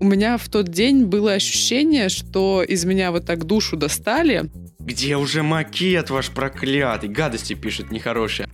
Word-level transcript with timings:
У 0.00 0.04
меня 0.04 0.36
в 0.36 0.48
тот 0.48 0.68
день 0.68 1.06
было 1.06 1.32
ощущение, 1.32 2.08
что 2.08 2.62
из 2.62 2.84
меня 2.84 3.10
вот 3.10 3.26
так 3.26 3.44
душу 3.44 3.76
достали. 3.76 4.50
Где 4.78 5.16
уже 5.16 5.42
макет 5.42 6.10
ваш 6.10 6.30
проклятый? 6.30 7.08
Гадости 7.08 7.54
пишет 7.54 7.90
нехорошие. 7.90 8.48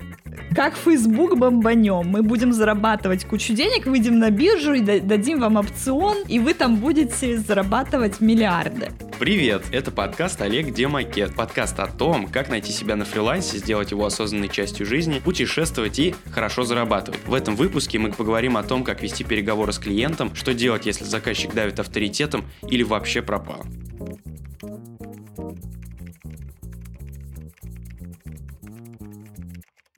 Как 0.57 0.75
Facebook 0.77 1.37
бомбанем. 1.37 2.07
Мы 2.07 2.23
будем 2.23 2.53
зарабатывать 2.53 3.25
кучу 3.25 3.53
денег, 3.55 3.87
выйдем 3.87 4.19
на 4.19 4.31
биржу 4.31 4.73
и 4.73 4.81
дадим 5.01 5.41
вам 5.41 5.57
опцион, 5.57 6.19
и 6.29 6.39
вы 6.39 6.55
там 6.55 6.77
будете 6.77 7.37
зарабатывать 7.39 8.21
миллиарды. 8.21 8.91
Привет, 9.25 9.63
это 9.73 9.91
подкаст 9.91 10.43
«Олег, 10.43 10.67
где 10.67 10.87
макет?» 10.87 11.35
Подкаст 11.35 11.81
о 11.81 11.87
том, 11.87 12.27
как 12.27 12.51
найти 12.51 12.73
себя 12.73 12.95
на 12.95 13.07
фрилансе, 13.07 13.57
сделать 13.57 13.91
его 13.91 14.05
осознанной 14.05 14.51
частью 14.51 14.85
жизни, 14.85 15.19
путешествовать 15.19 15.99
и 15.99 16.15
хорошо 16.31 16.65
зарабатывать. 16.65 17.21
В 17.27 17.33
этом 17.33 17.57
выпуске 17.57 17.99
мы 17.99 18.13
поговорим 18.13 18.59
о 18.59 18.63
том, 18.63 18.85
как 18.85 19.03
вести 19.03 19.25
переговоры 19.25 19.73
с 19.73 19.79
клиентом, 19.79 20.35
что 20.35 20.53
делать, 20.53 20.85
если 20.85 21.05
заказчик 21.05 21.55
давит 21.55 21.81
авторитетом 21.81 22.45
или 22.69 22.83
вообще 22.83 23.23
пропал. 23.23 23.65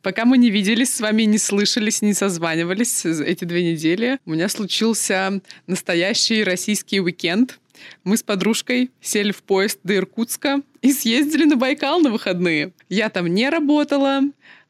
Пока 0.02 0.24
мы 0.24 0.38
не 0.38 0.50
виделись 0.50 0.94
с 0.94 1.00
вами, 1.00 1.22
не 1.22 1.38
слышались, 1.38 2.00
не 2.00 2.14
созванивались 2.14 3.04
эти 3.04 3.44
две 3.44 3.72
недели, 3.72 4.20
у 4.24 4.30
меня 4.30 4.48
случился 4.48 5.40
настоящий 5.66 6.44
российский 6.44 7.00
уикенд. 7.00 7.58
Мы 8.04 8.16
с 8.16 8.22
подружкой 8.22 8.90
сели 9.00 9.32
в 9.32 9.42
поезд 9.42 9.80
до 9.82 9.96
Иркутска 9.96 10.62
и 10.82 10.92
съездили 10.92 11.44
на 11.44 11.56
Байкал 11.56 12.00
на 12.00 12.10
выходные. 12.10 12.72
Я 12.88 13.08
там 13.10 13.26
не 13.26 13.48
работала, 13.48 14.20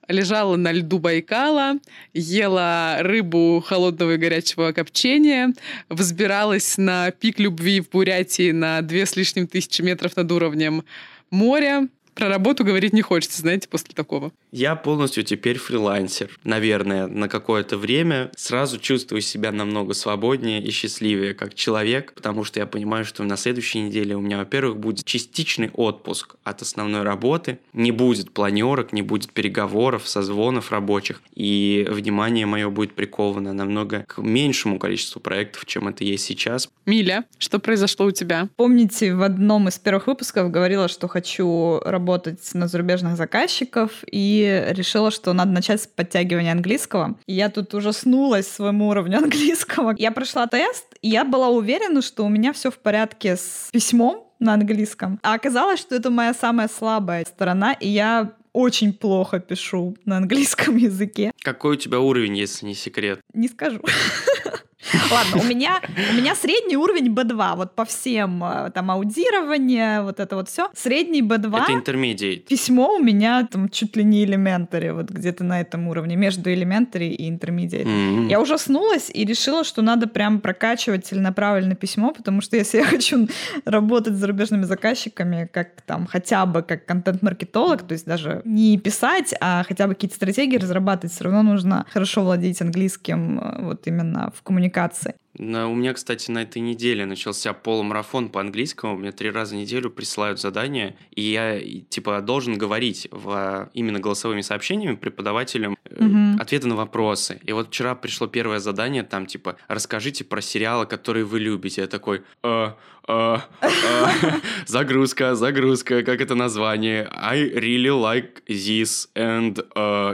лежала 0.08 0.56
на 0.56 0.72
льду 0.72 0.98
Байкала, 0.98 1.78
ела 2.14 2.98
рыбу 3.00 3.62
холодного 3.66 4.14
и 4.14 4.16
горячего 4.16 4.72
копчения, 4.72 5.52
взбиралась 5.88 6.78
на 6.78 7.10
пик 7.10 7.38
любви 7.38 7.80
в 7.80 7.90
Бурятии 7.90 8.52
на 8.52 8.82
две 8.82 9.06
с 9.06 9.16
лишним 9.16 9.46
тысячи 9.46 9.82
метров 9.82 10.16
над 10.16 10.30
уровнем 10.30 10.84
моря, 11.30 11.88
про 12.16 12.28
работу 12.28 12.64
говорить 12.64 12.94
не 12.94 13.02
хочется, 13.02 13.42
знаете, 13.42 13.68
после 13.68 13.94
такого. 13.94 14.32
Я 14.50 14.74
полностью 14.74 15.22
теперь 15.22 15.58
фрилансер. 15.58 16.30
Наверное, 16.44 17.06
на 17.06 17.28
какое-то 17.28 17.76
время 17.76 18.32
сразу 18.36 18.78
чувствую 18.78 19.20
себя 19.20 19.52
намного 19.52 19.92
свободнее 19.92 20.62
и 20.62 20.70
счастливее 20.70 21.34
как 21.34 21.54
человек, 21.54 22.14
потому 22.14 22.42
что 22.44 22.58
я 22.58 22.66
понимаю, 22.66 23.04
что 23.04 23.22
на 23.22 23.36
следующей 23.36 23.80
неделе 23.80 24.16
у 24.16 24.20
меня, 24.20 24.38
во-первых, 24.38 24.78
будет 24.78 25.04
частичный 25.04 25.70
отпуск 25.74 26.36
от 26.42 26.62
основной 26.62 27.02
работы, 27.02 27.58
не 27.74 27.92
будет 27.92 28.32
планерок, 28.32 28.94
не 28.94 29.02
будет 29.02 29.32
переговоров, 29.32 30.08
созвонов 30.08 30.72
рабочих, 30.72 31.20
и 31.34 31.86
внимание 31.90 32.46
мое 32.46 32.70
будет 32.70 32.94
приковано 32.94 33.52
намного 33.52 34.04
к 34.08 34.18
меньшему 34.22 34.78
количеству 34.78 35.20
проектов, 35.20 35.66
чем 35.66 35.88
это 35.88 36.02
есть 36.02 36.24
сейчас. 36.24 36.70
Миля, 36.86 37.24
что 37.38 37.58
произошло 37.58 38.06
у 38.06 38.10
тебя? 38.10 38.48
Помните, 38.56 39.14
в 39.14 39.22
одном 39.22 39.68
из 39.68 39.78
первых 39.78 40.06
выпусков 40.06 40.50
говорила, 40.50 40.88
что 40.88 41.08
хочу 41.08 41.80
работать 41.80 42.05
работать 42.06 42.54
на 42.54 42.68
зарубежных 42.68 43.16
заказчиков 43.16 43.90
и 44.10 44.64
решила, 44.68 45.10
что 45.10 45.32
надо 45.32 45.50
начать 45.50 45.82
с 45.82 45.86
подтягивания 45.88 46.52
английского. 46.52 47.16
И 47.26 47.32
я 47.32 47.48
тут 47.48 47.74
ужаснулась 47.74 48.46
своему 48.46 48.88
уровню 48.88 49.18
английского. 49.24 49.94
Я 49.98 50.12
прошла 50.12 50.46
тест, 50.46 50.86
и 51.02 51.08
я 51.08 51.24
была 51.24 51.48
уверена, 51.48 52.02
что 52.02 52.24
у 52.24 52.28
меня 52.28 52.52
все 52.52 52.70
в 52.70 52.78
порядке 52.78 53.36
с 53.36 53.70
письмом 53.72 54.24
на 54.38 54.54
английском. 54.54 55.18
А 55.22 55.34
оказалось, 55.34 55.80
что 55.80 55.96
это 55.96 56.10
моя 56.10 56.32
самая 56.32 56.68
слабая 56.68 57.24
сторона, 57.24 57.72
и 57.72 57.88
я 57.88 58.32
очень 58.52 58.92
плохо 58.92 59.40
пишу 59.40 59.96
на 60.04 60.18
английском 60.18 60.76
языке. 60.88 61.32
Какой 61.42 61.72
у 61.72 61.76
тебя 61.76 61.98
уровень, 61.98 62.36
если 62.36 62.66
не 62.66 62.74
секрет? 62.74 63.20
Не 63.34 63.48
скажу. 63.48 63.80
Ладно, 65.10 65.40
у 65.40 65.44
меня, 65.44 65.80
у 66.10 66.14
меня 66.14 66.34
средний 66.34 66.76
уровень 66.76 67.12
B2, 67.12 67.56
вот 67.56 67.74
по 67.74 67.84
всем, 67.84 68.44
э, 68.44 68.70
там, 68.70 68.90
аудирование, 68.90 70.02
вот 70.02 70.20
это 70.20 70.36
вот 70.36 70.48
все. 70.48 70.68
Средний 70.74 71.22
B2. 71.22 71.62
Это 71.62 71.72
intermediate. 71.72 72.46
Письмо 72.48 72.94
у 72.94 73.02
меня 73.02 73.48
там 73.50 73.68
чуть 73.68 73.96
ли 73.96 74.04
не 74.04 74.24
elementary, 74.24 74.92
вот 74.92 75.10
где-то 75.10 75.44
на 75.44 75.60
этом 75.60 75.88
уровне, 75.88 76.16
между 76.16 76.50
elementary 76.50 77.08
и 77.08 77.30
intermediate. 77.30 77.86
Mm-hmm. 77.86 78.28
Я 78.28 78.40
ужаснулась 78.40 79.10
и 79.12 79.24
решила, 79.24 79.64
что 79.64 79.82
надо 79.82 80.06
прям 80.08 80.40
прокачивать 80.40 81.06
целенаправленно 81.06 81.74
письмо, 81.74 82.12
потому 82.12 82.40
что 82.40 82.56
если 82.56 82.78
я 82.78 82.84
хочу 82.84 83.28
работать 83.64 84.14
с 84.14 84.18
зарубежными 84.18 84.64
заказчиками, 84.64 85.48
как 85.52 85.80
там, 85.82 86.06
хотя 86.06 86.46
бы 86.46 86.62
как 86.62 86.84
контент-маркетолог, 86.86 87.82
то 87.82 87.92
есть 87.92 88.06
даже 88.06 88.42
не 88.44 88.78
писать, 88.78 89.34
а 89.40 89.64
хотя 89.66 89.86
бы 89.86 89.94
какие-то 89.94 90.16
стратегии 90.16 90.58
разрабатывать, 90.58 91.12
все 91.12 91.24
равно 91.24 91.42
нужно 91.42 91.86
хорошо 91.90 92.22
владеть 92.22 92.60
английским 92.60 93.40
э, 93.40 93.64
вот 93.64 93.86
именно 93.86 94.32
в 94.36 94.42
коммуникации 94.42 94.65
коммуникации. 94.66 95.14
У 95.38 95.42
меня, 95.74 95.92
кстати, 95.92 96.30
на 96.30 96.42
этой 96.42 96.62
неделе 96.62 97.04
начался 97.04 97.52
полумарафон 97.52 98.30
по 98.30 98.40
английскому. 98.40 98.96
Меня 98.96 99.12
три 99.12 99.30
раза 99.30 99.54
в 99.54 99.58
неделю 99.58 99.90
присылают 99.90 100.40
задания, 100.40 100.96
и 101.10 101.20
я 101.22 101.60
типа 101.90 102.22
должен 102.22 102.56
говорить 102.56 103.06
в, 103.10 103.70
именно 103.74 104.00
голосовыми 104.00 104.40
сообщениями 104.40 104.94
преподавателям 104.94 105.76
угу. 105.90 106.40
ответы 106.40 106.68
на 106.68 106.74
вопросы. 106.74 107.38
И 107.44 107.52
вот 107.52 107.68
вчера 107.68 107.94
пришло 107.94 108.26
первое 108.26 108.60
задание, 108.60 109.02
там 109.02 109.26
типа 109.26 109.56
расскажите 109.68 110.24
про 110.24 110.40
сериалы, 110.40 110.86
которые 110.86 111.26
вы 111.26 111.38
любите. 111.38 111.82
Я 111.82 111.86
такой, 111.86 112.18
э, 112.18 112.22
э, 112.42 112.70
э, 112.72 112.72
загрузка, 114.66 115.34
загрузка, 115.34 116.02
как 116.02 116.20
это 116.20 116.34
название? 116.34 117.08
I 117.12 117.42
really 117.42 117.90
like 117.90 118.42
this 118.48 119.08
and 119.14 119.62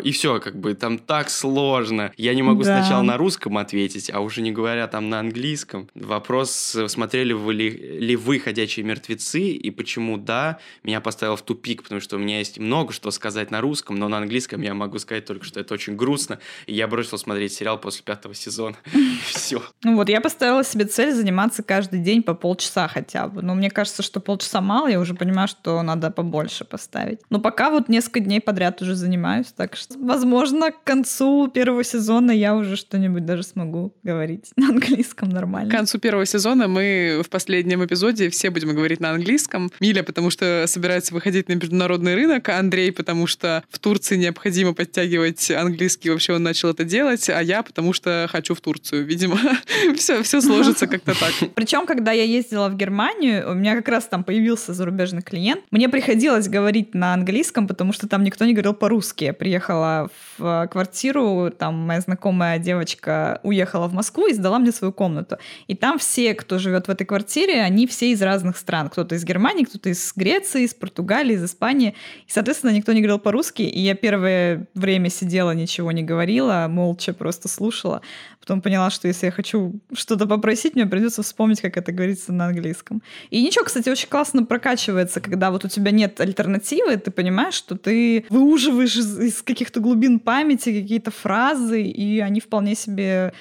и 0.03 0.13
все, 0.13 0.41
как 0.41 0.59
бы 0.59 0.75
там 0.75 0.99
так 0.99 1.31
сложно. 1.31 2.13
Я 2.17 2.35
не 2.35 2.43
могу 2.43 2.63
да. 2.63 2.81
сначала 2.81 3.03
на 3.03 3.17
русском 3.17 3.57
ответить, 3.57 4.11
а 4.13 4.21
уже 4.21 4.43
не 4.43 4.53
говоря 4.53 4.87
там 4.89 5.09
на 5.09 5.21
английском. 5.21 5.89
Вопрос, 5.95 6.77
смотрели 6.89 7.33
вы 7.33 7.55
ли, 7.55 7.71
ли 7.71 8.17
вы 8.17 8.39
«Ходячие 8.39 8.85
мертвецы» 8.85 9.41
и 9.41 9.71
почему 9.71 10.19
да, 10.19 10.59
меня 10.83 11.01
поставил 11.01 11.37
в 11.37 11.43
тупик, 11.43 11.83
потому 11.83 12.01
что 12.01 12.17
у 12.17 12.19
меня 12.19 12.39
есть 12.39 12.59
много 12.59 12.93
что 12.93 13.11
сказать 13.11 13.51
на 13.51 13.61
русском, 13.61 13.97
но 13.97 14.09
на 14.09 14.19
английском 14.19 14.61
я 14.61 14.75
могу 14.75 14.99
сказать 14.99 15.25
только, 15.25 15.45
что 15.45 15.61
это 15.61 15.75
очень 15.75 15.97
грустно, 15.97 16.39
и 16.67 16.75
я 16.75 16.87
бросил 16.89 17.17
смотреть 17.17 17.55
сериал 17.55 17.79
после 17.79 18.03
пятого 18.03 18.35
сезона. 18.35 18.77
Все. 19.27 19.63
Ну 19.83 19.97
вот, 19.97 20.09
я 20.09 20.21
поставила 20.21 20.65
себе 20.65 20.85
цель 20.85 21.13
заниматься 21.13 21.63
каждый 21.63 22.01
день 22.01 22.23
по 22.23 22.35
полчаса 22.35 22.82
хотя 22.89 23.29
бы. 23.29 23.43
Но 23.43 23.55
мне 23.55 23.71
кажется, 23.71 24.03
что 24.03 24.21
полчаса 24.21 24.61
мало, 24.61 24.89
я 24.89 25.01
уже 25.01 25.15
понимаю, 25.15 25.49
что 25.49 25.83
надо 25.83 26.11
побольше 26.11 26.65
поставить. 26.65 27.21
Но 27.31 27.39
пока 27.41 27.71
вот 27.71 27.89
несколько 27.89 28.21
дней 28.21 28.41
подряд 28.41 28.81
уже 28.83 28.95
занимаюсь, 28.95 29.53
так 29.57 29.77
что, 29.77 29.99
возможно, 29.99 30.71
к 30.71 30.83
концу 30.85 31.49
первого 31.49 31.85
сезона 31.85 32.31
я 32.31 32.55
уже 32.55 32.77
что-нибудь 32.77 33.25
даже 33.25 33.43
смогу 33.43 33.95
говорить 34.03 34.53
на 34.57 34.69
английском 34.69 34.93
английском 34.93 35.29
нормально. 35.31 35.71
К 35.71 35.77
концу 35.77 35.99
первого 35.99 36.27
сезона 36.27 36.69
мы 36.69 37.23
в 37.25 37.29
последнем 37.29 37.85
эпизоде 37.85 38.31
все 38.31 38.51
будем 38.51 38.75
говорить 38.75 39.01
на 39.01 39.11
английском. 39.11 39.71
Миля, 39.81 40.03
потому 40.03 40.31
что 40.31 40.65
собирается 40.67 41.15
выходить 41.15 41.49
на 41.49 41.55
международный 41.55 42.15
рынок, 42.15 42.49
а 42.49 42.59
Андрей, 42.59 42.93
потому 42.93 43.27
что 43.27 43.63
в 43.71 43.79
Турции 43.79 44.17
необходимо 44.17 44.75
подтягивать 44.75 45.51
английский, 45.51 46.11
вообще 46.11 46.35
он 46.35 46.43
начал 46.43 46.71
это 46.71 46.85
делать, 46.85 47.29
а 47.29 47.41
я, 47.43 47.63
потому 47.63 47.93
что 47.93 48.29
хочу 48.31 48.55
в 48.55 48.61
Турцию. 48.61 49.05
Видимо, 49.05 49.39
все, 49.97 50.23
все 50.23 50.41
сложится 50.41 50.87
как-то 50.87 51.19
так. 51.19 51.33
Причем, 51.55 51.87
когда 51.87 52.13
я 52.13 52.25
ездила 52.25 52.69
в 52.73 52.77
Германию, 52.77 53.51
у 53.51 53.55
меня 53.55 53.77
как 53.77 53.89
раз 53.89 54.07
там 54.07 54.25
появился 54.25 54.75
зарубежный 54.75 55.23
клиент. 55.23 55.63
Мне 55.71 55.89
приходилось 55.89 56.49
говорить 56.49 56.95
на 56.95 57.15
английском, 57.15 57.69
потому 57.69 57.93
что 57.93 58.09
там 58.09 58.25
никто 58.25 58.45
не 58.45 58.53
говорил 58.53 58.75
по-русски. 58.75 59.25
Я 59.25 59.35
приехала 59.35 60.11
в 60.32 60.32
квартиру, 60.71 61.51
там 61.57 61.75
моя 61.75 62.01
знакомая 62.01 62.59
девочка 62.59 63.41
уехала 63.43 63.89
в 63.89 63.95
Москву 63.95 64.27
и 64.27 64.35
сдала 64.35 64.59
мне 64.59 64.73
свою 64.73 64.93
комнату. 64.93 65.39
И 65.67 65.75
там 65.75 65.99
все, 65.99 66.35
кто 66.35 66.59
живет 66.59 66.89
в 66.89 66.91
этой 66.91 67.05
квартире, 67.05 67.63
они 67.63 67.87
все 67.87 68.13
из 68.13 68.23
разных 68.23 68.57
стран. 68.57 68.89
Кто-то 68.89 69.15
из 69.15 69.25
Германии, 69.25 69.65
кто-то 69.65 69.89
из 69.91 70.13
Греции, 70.15 70.65
из 70.65 70.75
Португалии, 70.75 71.35
из 71.35 71.45
Испании. 71.45 71.95
И, 72.27 72.31
соответственно, 72.31 72.71
никто 72.71 72.93
не 72.93 73.01
говорил 73.01 73.19
по-русски. 73.19 73.63
И 73.63 73.81
я 73.81 73.95
первое 73.95 74.67
время 74.75 75.11
сидела, 75.11 75.53
ничего 75.53 75.93
не 75.93 76.03
говорила, 76.03 76.67
молча 76.69 77.13
просто 77.13 77.49
слушала. 77.49 78.03
Потом 78.41 78.61
поняла, 78.61 78.91
что 78.91 79.07
если 79.07 79.27
я 79.27 79.33
хочу 79.33 79.75
что-то 79.93 80.27
попросить, 80.27 80.75
мне 80.75 80.85
придется 80.87 81.23
вспомнить, 81.23 81.61
как 81.61 81.77
это 81.77 81.93
говорится 81.93 82.33
на 82.33 82.47
английском. 82.47 83.01
И 83.31 83.41
ничего, 83.41 83.65
кстати, 83.65 83.89
очень 83.89 84.09
классно 84.09 84.45
прокачивается, 84.45 85.21
когда 85.21 85.53
вот 85.53 85.65
у 85.65 85.69
тебя 85.69 85.93
нет 85.93 86.21
альтернативы, 86.21 86.97
ты 86.97 87.13
понимаешь, 87.13 87.55
что 87.55 87.77
ты 87.77 88.27
выуживаешь 88.31 88.97
из, 88.97 89.19
из 89.19 89.43
каких-то 89.43 89.79
глубин 89.79 90.19
памяти 90.19 90.32
какие-то 90.41 91.11
фразы, 91.11 91.83
и 91.83 92.21
они 92.21 92.41
вполне 92.41 92.75
себе 92.75 93.33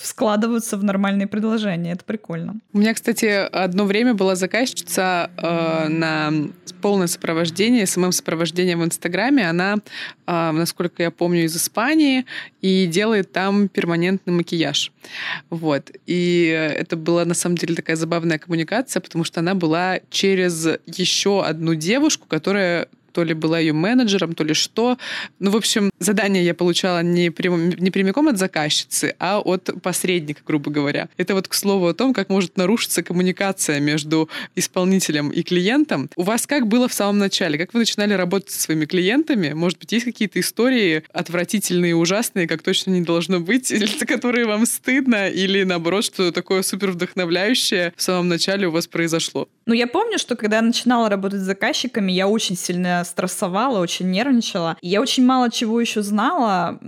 складываются 0.00 0.76
в 0.76 0.84
нормальные 0.84 1.26
предложения. 1.26 1.92
Это 1.92 2.04
прикольно. 2.04 2.56
У 2.72 2.78
меня, 2.78 2.92
кстати, 2.92 3.24
одно 3.24 3.84
время 3.84 4.14
была 4.14 4.34
заказчица 4.34 5.30
э, 5.36 5.88
на 5.88 6.32
полное 6.82 7.06
сопровождение, 7.06 7.86
самым 7.86 8.12
сопровождением 8.12 8.80
в 8.80 8.84
Инстаграме. 8.84 9.48
Она, 9.48 9.76
э, 10.26 10.50
насколько 10.50 11.02
я 11.02 11.10
помню, 11.10 11.44
из 11.44 11.56
Испании 11.56 12.26
и 12.60 12.86
делает 12.86 13.32
там 13.32 13.68
перманентный 13.68 14.34
макияж. 14.34 14.92
Вот. 15.48 15.90
И 16.06 16.46
это 16.76 16.96
была, 16.96 17.24
на 17.24 17.34
самом 17.34 17.56
деле, 17.56 17.74
такая 17.74 17.96
забавная 17.96 18.38
коммуникация, 18.38 19.00
потому 19.00 19.24
что 19.24 19.40
она 19.40 19.54
была 19.54 20.00
через 20.10 20.68
еще 20.86 21.42
одну 21.44 21.74
девушку, 21.74 22.26
которая 22.28 22.88
то 23.12 23.24
ли 23.24 23.34
была 23.34 23.58
ее 23.58 23.72
менеджером, 23.72 24.34
то 24.34 24.44
ли 24.44 24.54
что. 24.54 24.98
Ну, 25.38 25.50
в 25.50 25.56
общем, 25.56 25.90
задание 25.98 26.44
я 26.44 26.54
получала 26.54 27.02
не, 27.02 27.30
прям, 27.30 27.70
не 27.70 27.90
прямиком 27.90 28.28
от 28.28 28.38
заказчицы, 28.38 29.14
а 29.18 29.40
от 29.40 29.70
посредника, 29.82 30.42
грубо 30.46 30.70
говоря. 30.70 31.08
Это 31.16 31.34
вот 31.34 31.48
к 31.48 31.54
слову 31.54 31.88
о 31.88 31.94
том, 31.94 32.14
как 32.14 32.28
может 32.28 32.56
нарушиться 32.56 33.02
коммуникация 33.02 33.80
между 33.80 34.28
исполнителем 34.56 35.30
и 35.30 35.42
клиентом. 35.42 36.10
У 36.16 36.22
вас 36.22 36.46
как 36.46 36.66
было 36.66 36.88
в 36.88 36.92
самом 36.92 37.18
начале? 37.18 37.58
Как 37.58 37.74
вы 37.74 37.80
начинали 37.80 38.14
работать 38.14 38.50
со 38.50 38.60
своими 38.60 38.84
клиентами? 38.84 39.52
Может 39.52 39.78
быть, 39.78 39.92
есть 39.92 40.04
какие-то 40.04 40.40
истории 40.40 41.02
отвратительные 41.12 41.94
ужасные, 41.94 42.46
как 42.46 42.62
точно 42.62 42.92
не 42.92 43.02
должно 43.02 43.40
быть, 43.40 43.70
или 43.70 43.86
за 43.98 44.06
которые 44.06 44.46
вам 44.46 44.66
стыдно, 44.66 45.28
или 45.28 45.64
наоборот, 45.64 46.04
что 46.04 46.32
такое 46.32 46.62
супер 46.62 46.90
вдохновляющее 46.90 47.92
в 47.96 48.02
самом 48.02 48.28
начале 48.28 48.66
у 48.66 48.70
вас 48.70 48.86
произошло? 48.86 49.48
Ну, 49.66 49.74
я 49.74 49.86
помню, 49.86 50.18
что 50.18 50.36
когда 50.36 50.56
я 50.56 50.62
начинала 50.62 51.08
работать 51.08 51.40
с 51.40 51.44
заказчиками, 51.44 52.12
я 52.12 52.26
очень 52.26 52.56
сильно 52.56 52.99
стрессовала, 53.04 53.78
очень 53.78 54.10
нервничала. 54.10 54.76
Я 54.80 55.00
очень 55.00 55.24
мало 55.24 55.50
чего 55.50 55.80
еще 55.80 56.02
знала. 56.02 56.78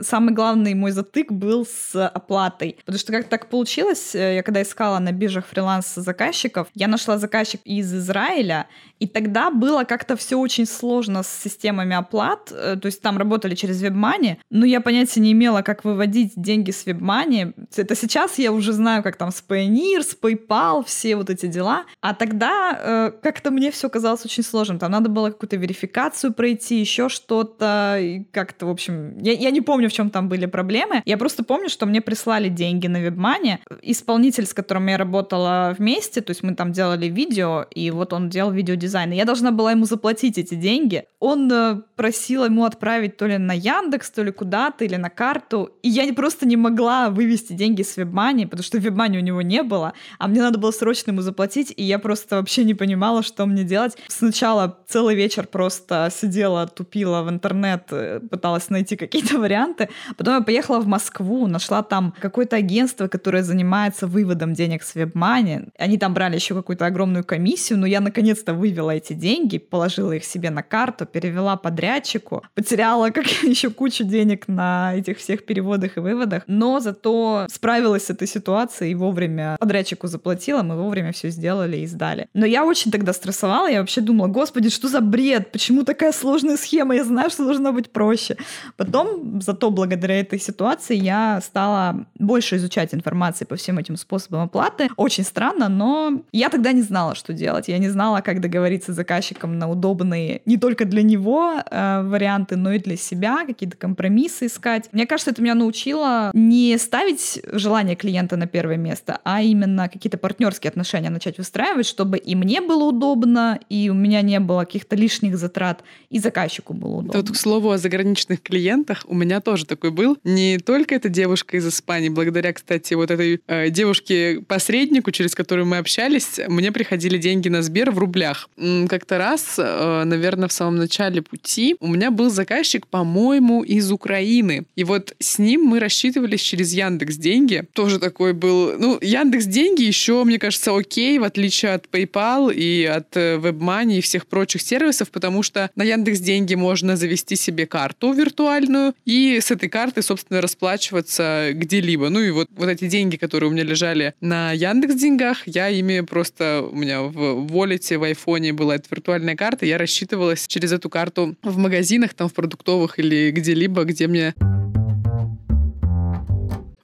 Самый 0.00 0.34
главный 0.34 0.74
мой 0.74 0.90
затык 0.90 1.32
был 1.32 1.66
с 1.66 2.06
оплатой. 2.08 2.76
Потому 2.84 2.98
что 2.98 3.12
как 3.12 3.28
так 3.28 3.48
получилось, 3.48 4.14
э, 4.14 4.36
я 4.36 4.42
когда 4.42 4.62
искала 4.62 4.98
на 4.98 5.12
биржах 5.12 5.46
фриланс 5.46 5.94
заказчиков, 5.94 6.68
я 6.74 6.88
нашла 6.88 7.18
заказчик 7.18 7.60
из 7.64 7.94
Израиля, 7.94 8.66
и 8.98 9.06
тогда 9.06 9.50
было 9.50 9.84
как-то 9.84 10.16
все 10.16 10.36
очень 10.36 10.66
сложно 10.66 11.22
с 11.22 11.28
системами 11.28 11.96
оплат. 11.96 12.52
Э, 12.52 12.76
то 12.80 12.86
есть 12.86 13.02
там 13.02 13.18
работали 13.18 13.54
через 13.54 13.82
WebMoney, 13.82 14.36
но 14.50 14.66
я 14.66 14.80
понятия 14.80 15.20
не 15.20 15.32
имела, 15.32 15.62
как 15.62 15.84
выводить 15.84 16.32
деньги 16.36 16.70
с 16.70 16.86
WebMoney. 16.86 17.54
Это 17.76 17.94
сейчас 17.94 18.38
я 18.38 18.52
уже 18.52 18.72
знаю, 18.72 19.02
как 19.02 19.16
там 19.16 19.30
с 19.30 19.42
Payoneer, 19.46 20.02
с 20.02 20.16
PayPal, 20.20 20.84
все 20.84 21.16
вот 21.16 21.30
эти 21.30 21.46
дела. 21.46 21.84
А 22.00 22.14
тогда 22.14 22.78
э, 22.78 23.12
как-то 23.22 23.50
мне 23.50 23.70
все 23.70 23.88
казалось 23.88 24.24
очень 24.24 24.42
сложным. 24.42 24.78
Там 24.78 24.92
надо 24.92 25.08
было 25.08 25.30
какую-то 25.40 25.56
верификацию 25.56 26.32
пройти, 26.32 26.78
еще 26.78 27.08
что-то. 27.08 27.98
И 28.00 28.24
как-то, 28.32 28.66
в 28.66 28.70
общем, 28.70 29.18
я, 29.18 29.32
я 29.32 29.50
не 29.50 29.62
помню, 29.62 29.88
в 29.88 29.92
чем 29.92 30.10
там 30.10 30.28
были 30.28 30.46
проблемы. 30.46 31.02
Я 31.06 31.16
просто 31.16 31.42
помню, 31.42 31.68
что 31.68 31.86
мне 31.86 32.00
прислали 32.00 32.48
деньги 32.48 32.86
на 32.86 32.98
WebMoney. 32.98 33.58
Исполнитель, 33.82 34.46
с 34.46 34.54
которым 34.54 34.86
я 34.88 34.98
работала 34.98 35.74
вместе, 35.78 36.20
то 36.20 36.32
есть 36.32 36.42
мы 36.42 36.54
там 36.54 36.72
делали 36.72 37.06
видео, 37.06 37.66
и 37.70 37.90
вот 37.90 38.12
он 38.12 38.28
делал 38.28 38.50
видеодизайн 38.50 38.90
дизайна. 38.90 39.14
Я 39.14 39.24
должна 39.24 39.52
была 39.52 39.70
ему 39.70 39.84
заплатить 39.84 40.38
эти 40.38 40.54
деньги. 40.54 41.04
Он 41.20 41.50
э, 41.52 41.82
просил 41.96 42.44
ему 42.44 42.64
отправить 42.64 43.16
то 43.16 43.26
ли 43.26 43.38
на 43.38 43.52
Яндекс, 43.52 44.10
то 44.10 44.24
ли 44.24 44.32
куда-то, 44.32 44.84
или 44.84 44.96
на 44.96 45.10
карту. 45.10 45.70
И 45.82 45.88
я 45.88 46.12
просто 46.12 46.46
не 46.46 46.56
могла 46.56 47.10
вывести 47.10 47.52
деньги 47.52 47.82
с 47.82 47.96
WebMoney, 47.96 48.46
потому 48.46 48.64
что 48.64 48.78
WebMoney 48.78 49.18
у 49.18 49.22
него 49.22 49.42
не 49.42 49.62
было, 49.62 49.92
а 50.18 50.28
мне 50.28 50.40
надо 50.40 50.58
было 50.58 50.72
срочно 50.72 51.12
ему 51.12 51.22
заплатить, 51.22 51.72
и 51.76 51.84
я 51.84 51.98
просто 51.98 52.36
вообще 52.36 52.64
не 52.64 52.74
понимала, 52.74 53.22
что 53.22 53.46
мне 53.46 53.64
делать. 53.64 53.96
Сначала 54.08 54.78
целый 54.88 55.14
вечер 55.14 55.29
просто 55.38 56.10
сидела, 56.10 56.66
тупила 56.66 57.22
в 57.22 57.28
интернет, 57.30 57.84
э, 57.90 58.20
пыталась 58.20 58.70
найти 58.70 58.96
какие-то 58.96 59.38
варианты. 59.40 59.88
Потом 60.16 60.34
я 60.34 60.40
поехала 60.40 60.80
в 60.80 60.86
Москву, 60.86 61.46
нашла 61.46 61.82
там 61.82 62.14
какое-то 62.20 62.56
агентство, 62.56 63.08
которое 63.08 63.42
занимается 63.42 64.06
выводом 64.06 64.54
денег 64.54 64.82
с 64.82 64.96
WebMoney. 64.96 65.70
Они 65.78 65.98
там 65.98 66.14
брали 66.14 66.34
еще 66.34 66.54
какую-то 66.54 66.86
огромную 66.86 67.24
комиссию, 67.24 67.78
но 67.78 67.86
я 67.86 68.00
наконец-то 68.00 68.54
вывела 68.54 68.90
эти 68.90 69.12
деньги, 69.12 69.58
положила 69.58 70.12
их 70.12 70.24
себе 70.24 70.50
на 70.50 70.62
карту, 70.62 71.06
перевела 71.06 71.56
подрядчику, 71.56 72.42
потеряла 72.54 73.10
как 73.10 73.26
еще 73.42 73.70
кучу 73.70 74.04
денег 74.04 74.48
на 74.48 74.94
этих 74.94 75.18
всех 75.18 75.44
переводах 75.44 75.96
и 75.96 76.00
выводах, 76.00 76.42
но 76.46 76.80
зато 76.80 77.46
справилась 77.50 78.06
с 78.06 78.10
этой 78.10 78.28
ситуацией 78.28 78.92
и 78.92 78.94
вовремя 78.94 79.56
подрядчику 79.58 80.06
заплатила, 80.06 80.62
мы 80.62 80.76
вовремя 80.76 81.12
все 81.12 81.30
сделали 81.30 81.78
и 81.78 81.86
сдали. 81.86 82.28
Но 82.34 82.46
я 82.46 82.64
очень 82.64 82.90
тогда 82.90 83.12
стрессовала, 83.12 83.68
я 83.68 83.80
вообще 83.80 84.00
думала, 84.00 84.28
господи, 84.28 84.70
что 84.70 84.88
за 84.88 85.00
бред, 85.00 85.19
почему 85.52 85.84
такая 85.84 86.12
сложная 86.12 86.56
схема, 86.56 86.94
я 86.94 87.04
знаю, 87.04 87.30
что 87.30 87.44
должно 87.44 87.72
быть 87.72 87.90
проще. 87.90 88.36
Потом, 88.76 89.40
зато 89.40 89.70
благодаря 89.70 90.20
этой 90.20 90.40
ситуации 90.40 90.96
я 90.96 91.40
стала 91.40 92.06
больше 92.18 92.56
изучать 92.56 92.94
информации 92.94 93.44
по 93.44 93.56
всем 93.56 93.78
этим 93.78 93.96
способам 93.96 94.42
оплаты. 94.42 94.88
Очень 94.96 95.24
странно, 95.24 95.68
но 95.68 96.22
я 96.32 96.48
тогда 96.48 96.72
не 96.72 96.82
знала, 96.82 97.14
что 97.14 97.32
делать. 97.32 97.68
Я 97.68 97.78
не 97.78 97.88
знала, 97.88 98.20
как 98.20 98.40
договориться 98.40 98.92
с 98.92 98.96
заказчиком 98.96 99.58
на 99.58 99.68
удобные 99.70 100.42
не 100.46 100.56
только 100.56 100.84
для 100.84 101.02
него 101.02 101.54
э, 101.58 102.02
варианты, 102.02 102.56
но 102.56 102.72
и 102.72 102.78
для 102.78 102.96
себя, 102.96 103.44
какие-то 103.46 103.76
компромиссы 103.76 104.46
искать. 104.46 104.88
Мне 104.92 105.06
кажется, 105.06 105.30
это 105.30 105.42
меня 105.42 105.54
научило 105.54 106.30
не 106.34 106.76
ставить 106.78 107.40
желание 107.52 107.96
клиента 107.96 108.36
на 108.36 108.46
первое 108.46 108.76
место, 108.76 109.20
а 109.24 109.42
именно 109.42 109.88
какие-то 109.88 110.18
партнерские 110.18 110.70
отношения 110.70 111.10
начать 111.10 111.38
выстраивать, 111.38 111.86
чтобы 111.86 112.18
и 112.18 112.34
мне 112.34 112.60
было 112.60 112.84
удобно, 112.84 113.58
и 113.68 113.90
у 113.90 113.94
меня 113.94 114.22
не 114.22 114.40
было 114.40 114.60
каких-то 114.60 114.96
лишних 114.96 115.09
затрат, 115.18 115.82
и 116.10 116.18
заказчику 116.18 116.74
было 116.74 116.96
удобно. 116.96 117.22
Тут, 117.22 117.32
к 117.32 117.36
слову, 117.36 117.70
о 117.70 117.78
заграничных 117.78 118.42
клиентах 118.42 119.04
у 119.06 119.14
меня 119.14 119.40
тоже 119.40 119.66
такой 119.66 119.90
был. 119.90 120.18
Не 120.24 120.58
только 120.58 120.94
эта 120.94 121.08
девушка 121.08 121.56
из 121.56 121.66
Испании, 121.66 122.08
благодаря, 122.08 122.52
кстати, 122.52 122.94
вот 122.94 123.10
этой 123.10 123.40
э, 123.46 123.70
девушке-посреднику, 123.70 125.10
через 125.10 125.34
которую 125.34 125.66
мы 125.66 125.78
общались, 125.78 126.40
мне 126.48 126.72
приходили 126.72 127.18
деньги 127.18 127.48
на 127.48 127.62
Сбер 127.62 127.90
в 127.90 127.98
рублях 127.98 128.48
как-то 128.88 129.18
раз, 129.18 129.54
э, 129.58 130.04
наверное, 130.04 130.48
в 130.48 130.52
самом 130.52 130.76
начале 130.76 131.22
пути 131.22 131.76
у 131.80 131.86
меня 131.86 132.10
был 132.10 132.30
заказчик, 132.30 132.86
по-моему, 132.86 133.62
из 133.62 133.90
Украины. 133.92 134.64
И 134.76 134.84
вот 134.84 135.14
с 135.18 135.38
ним 135.38 135.62
мы 135.62 135.80
рассчитывались 135.80 136.40
через 136.40 136.72
Яндекс 136.72 137.16
Деньги. 137.16 137.64
Тоже 137.72 137.98
такой 137.98 138.32
был... 138.32 138.78
Ну, 138.78 138.98
Яндекс 139.00 139.46
Деньги 139.46 139.82
еще, 139.82 140.24
мне 140.24 140.38
кажется, 140.38 140.76
окей, 140.76 141.18
в 141.18 141.24
отличие 141.24 141.72
от 141.72 141.86
PayPal 141.86 142.52
и 142.52 142.84
от 142.84 143.16
э, 143.16 143.36
WebMoney 143.36 143.98
и 143.98 144.00
всех 144.00 144.26
прочих 144.26 144.62
сервисов, 144.62 144.99
потому 145.08 145.42
что 145.42 145.70
на 145.76 145.82
Яндекс 145.82 146.20
Деньги 146.20 146.54
можно 146.54 146.96
завести 146.96 147.36
себе 147.36 147.66
карту 147.66 148.12
виртуальную 148.12 148.94
и 149.04 149.40
с 149.40 149.50
этой 149.50 149.68
карты, 149.68 150.02
собственно, 150.02 150.40
расплачиваться 150.40 151.50
где-либо. 151.52 152.08
Ну 152.08 152.20
и 152.20 152.30
вот, 152.30 152.48
вот 152.56 152.68
эти 152.68 152.88
деньги, 152.88 153.16
которые 153.16 153.48
у 153.48 153.52
меня 153.52 153.64
лежали 153.64 154.14
на 154.20 154.52
Яндекс 154.52 154.94
Деньгах, 154.94 155.46
я 155.46 155.68
ими 155.68 156.00
просто 156.00 156.62
у 156.70 156.74
меня 156.74 157.02
в 157.02 157.46
волете, 157.46 157.98
в 157.98 158.02
айфоне 158.02 158.52
была 158.52 158.76
эта 158.76 158.86
виртуальная 158.90 159.36
карта, 159.36 159.66
я 159.66 159.78
рассчитывалась 159.78 160.46
через 160.46 160.72
эту 160.72 160.90
карту 160.90 161.36
в 161.42 161.56
магазинах, 161.56 162.14
там 162.14 162.28
в 162.28 162.34
продуктовых 162.34 162.98
или 162.98 163.30
где-либо, 163.30 163.84
где 163.84 164.06
мне 164.06 164.34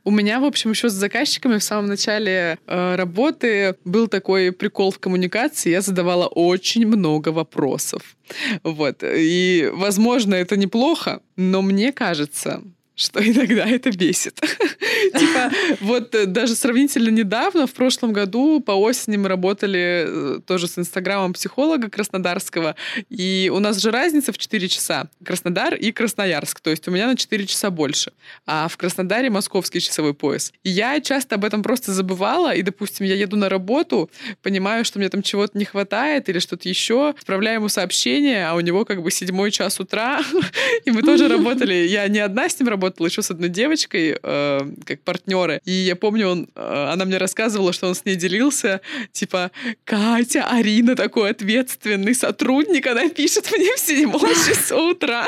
у 0.07 0.13
меня, 0.13 0.39
в 0.39 0.45
общем, 0.45 0.71
еще 0.71 0.89
с 0.89 0.93
заказчиками 0.93 1.59
в 1.59 1.65
самом 1.65 1.87
начале 1.87 2.59
э, 2.69 2.95
работы 2.95 3.75
был 3.85 4.07
такой 4.07 4.53
прикол 4.53 4.93
в 4.93 5.01
коммуникации. 5.01 5.71
Я 5.71 5.81
задавала 5.81 6.29
очень 6.29 6.87
много 6.87 7.31
вопросов. 7.31 8.03
Вот. 8.63 9.03
И, 9.03 9.69
возможно, 9.73 10.37
это 10.37 10.57
неплохо, 10.57 11.23
но 11.35 11.61
мне 11.61 11.93
кажется, 11.93 12.63
что 12.97 13.23
иногда 13.23 13.67
это 13.67 13.91
бесит. 13.91 14.41
Типа, 14.41 15.51
вот 15.81 16.15
э, 16.15 16.25
даже 16.25 16.55
сравнительно 16.55 17.11
недавно, 17.11 17.67
в 17.67 17.73
прошлом 17.73 18.13
году, 18.13 18.61
по 18.61 18.73
осени 18.73 19.19
мы 19.19 19.29
работали 19.29 20.07
э, 20.07 20.41
тоже 20.47 20.67
с 20.67 20.79
инстаграмом 20.79 21.35
психолога 21.35 21.91
краснодарского, 21.91 22.75
и 23.11 23.53
у 23.55 23.59
нас 23.59 23.77
же 23.77 23.91
разница 23.91 24.33
в 24.33 24.39
4 24.39 24.69
часа. 24.69 25.09
Краснодар 25.23 25.75
и 25.75 25.93
Красноярск, 25.93 26.61
то 26.61 26.71
есть 26.71 26.89
у 26.89 26.91
меня 26.91 27.07
на 27.07 27.17
4 27.17 27.47
часа 27.47 27.71
больше. 27.71 28.13
А 28.47 28.67
в 28.69 28.77
Краснодаре 28.79 29.29
московский 29.29 29.81
часовой 29.81 30.15
пояс. 30.15 30.53
И 30.65 30.71
я 30.71 30.99
часто 31.01 31.35
об 31.35 31.45
этом 31.45 31.63
просто 31.63 31.93
забывала, 31.93 32.55
и, 32.55 32.63
допустим, 32.63 33.05
я 33.05 33.15
еду 33.15 33.37
на 33.37 33.51
работу, 33.51 34.11
понимаю, 34.43 34.87
что 34.87 34.99
мне 34.99 35.11
там 35.11 35.23
чего-то 35.23 35.59
не 35.59 35.67
хватает 35.67 36.31
или 36.31 36.39
что-то 36.39 36.67
еще, 36.67 37.11
отправляю 37.11 37.57
ему 37.57 37.69
сообщение, 37.69 38.49
а 38.49 38.55
у 38.55 38.61
него 38.61 38.87
как 38.87 39.03
бы 39.03 39.11
седьмой 39.11 39.51
час 39.51 39.81
утра, 39.81 40.23
и 40.87 40.91
мы 40.91 41.03
тоже 41.03 41.29
работали. 41.37 41.75
Я 41.75 42.09
не 42.09 42.21
одна 42.21 42.49
с 42.49 42.59
ним 42.59 42.71
работала, 42.71 42.86
работала 42.87 43.07
еще 43.07 43.23
с 43.23 43.31
одной 43.31 43.49
девочкой, 43.49 44.17
э, 44.23 44.61
как 44.85 45.01
партнеры. 45.01 45.61
И 45.65 45.73
я 45.73 45.97
помню, 45.97 46.29
он, 46.29 46.49
э, 46.55 46.93
она 46.93 47.05
мне 47.05 47.19
рассказывала, 47.19 47.73
что 47.73 47.89
он 47.89 47.95
с 47.95 48.05
ней 48.05 48.17
делился, 48.17 48.81
типа, 49.13 49.51
Катя, 49.85 50.47
Арина 50.49 50.95
такой 50.95 51.31
ответственный 51.31 52.15
сотрудник, 52.15 52.87
она 52.87 53.09
пишет 53.09 53.51
мне 53.53 53.75
в 53.77 53.81
7 53.81 54.13
часов 54.47 54.93
утра. 54.93 55.27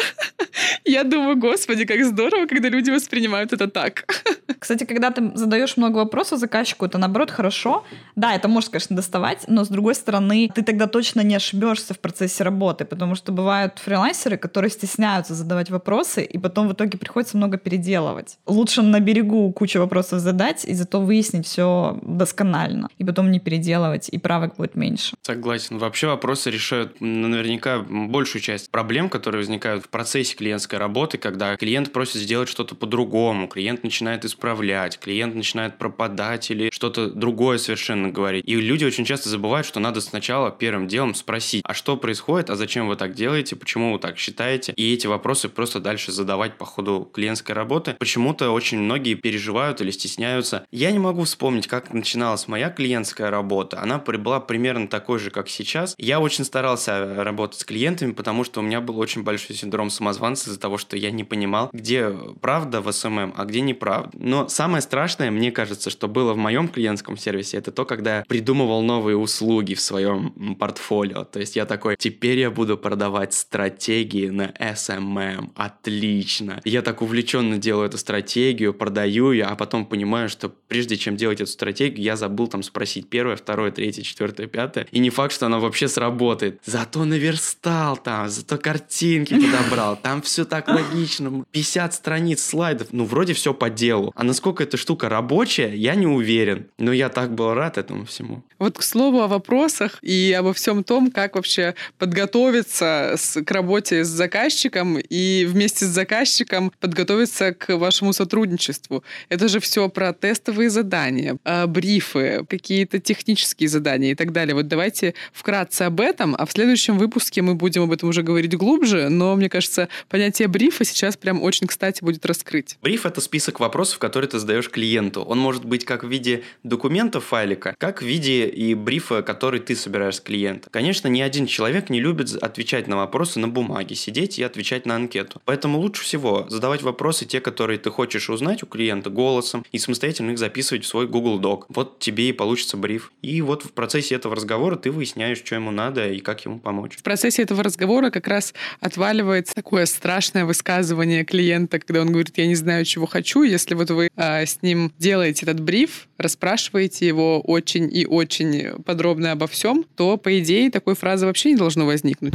Я 0.84 1.04
думаю, 1.04 1.36
господи, 1.36 1.84
как 1.84 2.04
здорово, 2.04 2.46
когда 2.46 2.68
люди 2.68 2.90
воспринимают 2.90 3.52
это 3.52 3.68
так. 3.68 4.04
Кстати, 4.58 4.84
когда 4.84 5.10
ты 5.10 5.30
задаешь 5.34 5.76
много 5.76 5.98
вопросов 5.98 6.38
заказчику, 6.38 6.86
это 6.86 6.98
наоборот 6.98 7.30
хорошо. 7.30 7.84
Да, 8.16 8.34
это 8.34 8.48
может, 8.48 8.70
конечно, 8.70 8.96
доставать, 8.96 9.44
но 9.48 9.64
с 9.64 9.68
другой 9.68 9.94
стороны, 9.94 10.50
ты 10.54 10.62
тогда 10.62 10.86
точно 10.86 11.22
не 11.22 11.36
ошибешься 11.36 11.94
в 11.94 11.98
процессе 11.98 12.44
работы, 12.44 12.84
потому 12.84 13.14
что 13.14 13.32
бывают 13.32 13.78
фрилансеры, 13.78 14.36
которые 14.36 14.70
стесняются 14.70 15.34
задавать 15.34 15.70
вопросы, 15.70 16.22
и 16.22 16.38
потом 16.38 16.68
в 16.68 16.72
итоге 16.72 16.98
приходится 16.98 17.36
много 17.36 17.47
переделывать. 17.56 18.38
Лучше 18.46 18.82
на 18.82 19.00
берегу 19.00 19.50
кучу 19.52 19.78
вопросов 19.78 20.20
задать 20.20 20.64
и 20.66 20.74
зато 20.74 21.00
выяснить 21.00 21.46
все 21.46 21.98
досконально. 22.02 22.88
И 22.98 23.04
потом 23.04 23.30
не 23.30 23.40
переделывать, 23.40 24.08
и 24.10 24.18
правок 24.18 24.56
будет 24.56 24.74
меньше. 24.74 25.16
Согласен. 25.22 25.78
Вообще 25.78 26.08
вопросы 26.08 26.50
решают 26.50 27.00
наверняка 27.00 27.78
большую 27.78 28.42
часть 28.42 28.70
проблем, 28.70 29.08
которые 29.08 29.38
возникают 29.40 29.84
в 29.84 29.88
процессе 29.88 30.36
клиентской 30.36 30.78
работы, 30.78 31.16
когда 31.16 31.56
клиент 31.56 31.92
просит 31.92 32.16
сделать 32.16 32.48
что-то 32.48 32.74
по-другому, 32.74 33.48
клиент 33.48 33.84
начинает 33.84 34.24
исправлять, 34.24 34.98
клиент 34.98 35.34
начинает 35.34 35.78
пропадать 35.78 36.50
или 36.50 36.70
что-то 36.70 37.10
другое 37.10 37.58
совершенно 37.58 38.08
говорить. 38.08 38.44
И 38.46 38.56
люди 38.56 38.84
очень 38.84 39.04
часто 39.04 39.28
забывают, 39.28 39.66
что 39.66 39.80
надо 39.80 40.00
сначала 40.00 40.50
первым 40.50 40.88
делом 40.88 41.14
спросить, 41.14 41.62
а 41.64 41.74
что 41.74 41.96
происходит, 41.96 42.50
а 42.50 42.56
зачем 42.56 42.88
вы 42.88 42.96
так 42.96 43.14
делаете, 43.14 43.56
почему 43.56 43.92
вы 43.92 43.98
так 43.98 44.18
считаете, 44.18 44.72
и 44.76 44.92
эти 44.92 45.06
вопросы 45.06 45.48
просто 45.48 45.80
дальше 45.80 46.12
задавать 46.12 46.58
по 46.58 46.64
ходу 46.64 47.08
клиентской 47.12 47.37
работы. 47.46 47.96
Почему-то 47.98 48.50
очень 48.50 48.78
многие 48.78 49.14
переживают 49.14 49.80
или 49.80 49.90
стесняются. 49.90 50.66
Я 50.70 50.90
не 50.92 50.98
могу 50.98 51.24
вспомнить, 51.24 51.66
как 51.66 51.92
начиналась 51.92 52.48
моя 52.48 52.70
клиентская 52.70 53.30
работа. 53.30 53.80
Она 53.80 53.98
была 53.98 54.40
примерно 54.40 54.88
такой 54.88 55.18
же, 55.18 55.30
как 55.30 55.48
сейчас. 55.48 55.94
Я 55.98 56.20
очень 56.20 56.44
старался 56.44 57.22
работать 57.22 57.60
с 57.60 57.64
клиентами, 57.64 58.12
потому 58.12 58.44
что 58.44 58.60
у 58.60 58.62
меня 58.62 58.80
был 58.80 58.98
очень 58.98 59.22
большой 59.22 59.56
синдром 59.56 59.90
самозванца 59.90 60.50
из-за 60.50 60.60
того, 60.60 60.78
что 60.78 60.96
я 60.96 61.10
не 61.10 61.24
понимал, 61.24 61.70
где 61.72 62.10
правда 62.40 62.80
в 62.80 62.90
SMM, 62.90 63.34
а 63.36 63.44
где 63.44 63.60
неправда. 63.60 64.10
Но 64.14 64.48
самое 64.48 64.82
страшное, 64.82 65.30
мне 65.30 65.52
кажется, 65.52 65.90
что 65.90 66.08
было 66.08 66.32
в 66.32 66.36
моем 66.36 66.68
клиентском 66.68 67.16
сервисе, 67.16 67.58
это 67.58 67.72
то, 67.72 67.84
когда 67.84 68.18
я 68.18 68.24
придумывал 68.26 68.82
новые 68.82 69.16
услуги 69.16 69.74
в 69.74 69.80
своем 69.80 70.56
портфолио. 70.58 71.24
То 71.24 71.40
есть 71.40 71.56
я 71.56 71.66
такой, 71.66 71.96
теперь 71.96 72.38
я 72.38 72.50
буду 72.50 72.76
продавать 72.76 73.34
стратегии 73.34 74.28
на 74.28 74.52
SMM. 74.60 75.50
Отлично. 75.54 76.60
Я 76.64 76.82
так 76.82 77.02
увлеченно 77.28 77.58
делаю 77.58 77.86
эту 77.86 77.98
стратегию, 77.98 78.72
продаю 78.72 79.32
ее, 79.32 79.44
а 79.44 79.54
потом 79.54 79.84
понимаю, 79.84 80.28
что 80.28 80.48
прежде 80.48 80.96
чем 80.96 81.16
делать 81.16 81.40
эту 81.40 81.50
стратегию, 81.50 82.02
я 82.02 82.16
забыл 82.16 82.48
там 82.48 82.62
спросить 82.62 83.08
первое, 83.08 83.36
второе, 83.36 83.70
третье, 83.70 84.02
четвертое, 84.02 84.46
пятое. 84.46 84.86
И 84.92 84.98
не 84.98 85.10
факт, 85.10 85.34
что 85.34 85.46
она 85.46 85.58
вообще 85.58 85.88
сработает. 85.88 86.60
Зато 86.64 87.04
наверстал 87.04 87.96
там, 87.96 88.28
зато 88.28 88.56
картинки 88.56 89.34
подобрал. 89.34 89.96
Там 89.96 90.22
все 90.22 90.44
так 90.44 90.68
логично. 90.68 91.44
50 91.50 91.94
страниц 91.94 92.42
слайдов. 92.42 92.88
Ну, 92.92 93.04
вроде 93.04 93.34
все 93.34 93.52
по 93.52 93.68
делу. 93.68 94.12
А 94.14 94.24
насколько 94.24 94.62
эта 94.62 94.76
штука 94.76 95.08
рабочая, 95.08 95.74
я 95.74 95.94
не 95.94 96.06
уверен. 96.06 96.68
Но 96.78 96.92
я 96.92 97.08
так 97.08 97.34
был 97.34 97.52
рад 97.54 97.76
этому 97.76 98.04
всему. 98.04 98.42
Вот 98.58 98.78
к 98.78 98.82
слову 98.82 99.20
о 99.20 99.28
вопросах 99.28 99.98
и 100.02 100.34
обо 100.38 100.52
всем 100.52 100.82
том, 100.82 101.10
как 101.10 101.36
вообще 101.36 101.74
подготовиться 101.98 103.14
с, 103.16 103.42
к 103.42 103.50
работе 103.50 104.04
с 104.04 104.08
заказчиком 104.08 104.98
и 104.98 105.44
вместе 105.46 105.84
с 105.84 105.88
заказчиком 105.88 106.72
подготовиться 106.80 107.17
к 107.26 107.76
вашему 107.76 108.12
сотрудничеству. 108.12 109.02
Это 109.28 109.48
же 109.48 109.60
все 109.60 109.88
про 109.88 110.12
тестовые 110.12 110.70
задания, 110.70 111.38
а, 111.44 111.66
брифы, 111.66 112.44
какие-то 112.48 112.98
технические 112.98 113.68
задания 113.68 114.12
и 114.12 114.14
так 114.14 114.32
далее. 114.32 114.54
Вот 114.54 114.68
давайте 114.68 115.14
вкратце 115.32 115.82
об 115.82 116.00
этом, 116.00 116.34
а 116.38 116.46
в 116.46 116.52
следующем 116.52 116.98
выпуске 116.98 117.42
мы 117.42 117.54
будем 117.54 117.82
об 117.82 117.92
этом 117.92 118.08
уже 118.08 118.22
говорить 118.22 118.56
глубже, 118.56 119.08
но 119.08 119.34
мне 119.36 119.48
кажется, 119.48 119.88
понятие 120.08 120.48
брифа 120.48 120.84
сейчас 120.84 121.16
прям 121.16 121.42
очень 121.42 121.66
кстати 121.66 122.04
будет 122.04 122.24
раскрыть. 122.26 122.78
Бриф— 122.82 123.06
это 123.06 123.20
список 123.20 123.60
вопросов, 123.60 123.98
которые 123.98 124.28
ты 124.28 124.38
задаешь 124.38 124.70
клиенту. 124.70 125.22
Он 125.22 125.38
может 125.38 125.64
быть 125.64 125.84
как 125.84 126.04
в 126.04 126.08
виде 126.08 126.42
документа 126.62 127.20
файлика, 127.20 127.74
как 127.78 128.02
в 128.02 128.04
виде 128.04 128.46
и 128.46 128.74
брифа, 128.74 129.22
который 129.22 129.60
ты 129.60 129.74
собираешь 129.74 130.16
с 130.16 130.20
клиента. 130.20 130.68
Конечно, 130.70 131.08
ни 131.08 131.20
один 131.20 131.46
человек 131.46 131.90
не 131.90 132.00
любит 132.00 132.34
отвечать 132.34 132.86
на 132.86 132.96
вопросы 132.96 133.38
на 133.38 133.48
бумаге, 133.48 133.94
сидеть 133.94 134.38
и 134.38 134.42
отвечать 134.42 134.86
на 134.86 134.96
анкету. 134.96 135.40
Поэтому 135.44 135.78
лучше 135.78 136.02
всего 136.02 136.46
задавать 136.48 136.82
вопросы 136.82 136.97
те, 137.26 137.40
которые 137.40 137.78
ты 137.78 137.90
хочешь 137.90 138.28
узнать 138.30 138.62
у 138.62 138.66
клиента 138.66 139.10
голосом 139.10 139.64
и 139.72 139.78
самостоятельно 139.78 140.32
их 140.32 140.38
записывать 140.38 140.84
в 140.84 140.88
свой 140.88 141.06
Google 141.06 141.40
Doc. 141.40 141.64
Вот 141.68 141.98
тебе 141.98 142.28
и 142.28 142.32
получится 142.32 142.76
бриф. 142.76 143.12
И 143.22 143.40
вот 143.40 143.64
в 143.64 143.72
процессе 143.72 144.14
этого 144.14 144.34
разговора 144.36 144.76
ты 144.76 144.90
выясняешь, 144.90 145.38
что 145.38 145.54
ему 145.54 145.70
надо 145.70 146.10
и 146.10 146.20
как 146.20 146.44
ему 146.44 146.58
помочь. 146.58 146.96
В 146.96 147.02
процессе 147.02 147.42
этого 147.42 147.62
разговора 147.62 148.10
как 148.10 148.26
раз 148.26 148.54
отваливается 148.80 149.54
такое 149.54 149.86
страшное 149.86 150.44
высказывание 150.44 151.24
клиента, 151.24 151.78
когда 151.78 152.00
он 152.02 152.08
говорит, 152.08 152.36
я 152.36 152.46
не 152.46 152.54
знаю, 152.54 152.84
чего 152.84 153.06
хочу. 153.06 153.42
Если 153.42 153.74
вот 153.74 153.90
вы 153.90 154.10
э, 154.14 154.46
с 154.46 154.62
ним 154.62 154.92
делаете 154.98 155.46
этот 155.46 155.60
бриф, 155.60 156.08
расспрашиваете 156.18 157.06
его 157.06 157.40
очень 157.40 157.88
и 157.94 158.06
очень 158.06 158.82
подробно 158.82 159.32
обо 159.32 159.46
всем, 159.46 159.84
то, 159.96 160.16
по 160.16 160.38
идее, 160.38 160.70
такой 160.70 160.94
фразы 160.94 161.26
вообще 161.26 161.50
не 161.50 161.56
должно 161.56 161.86
возникнуть. 161.86 162.34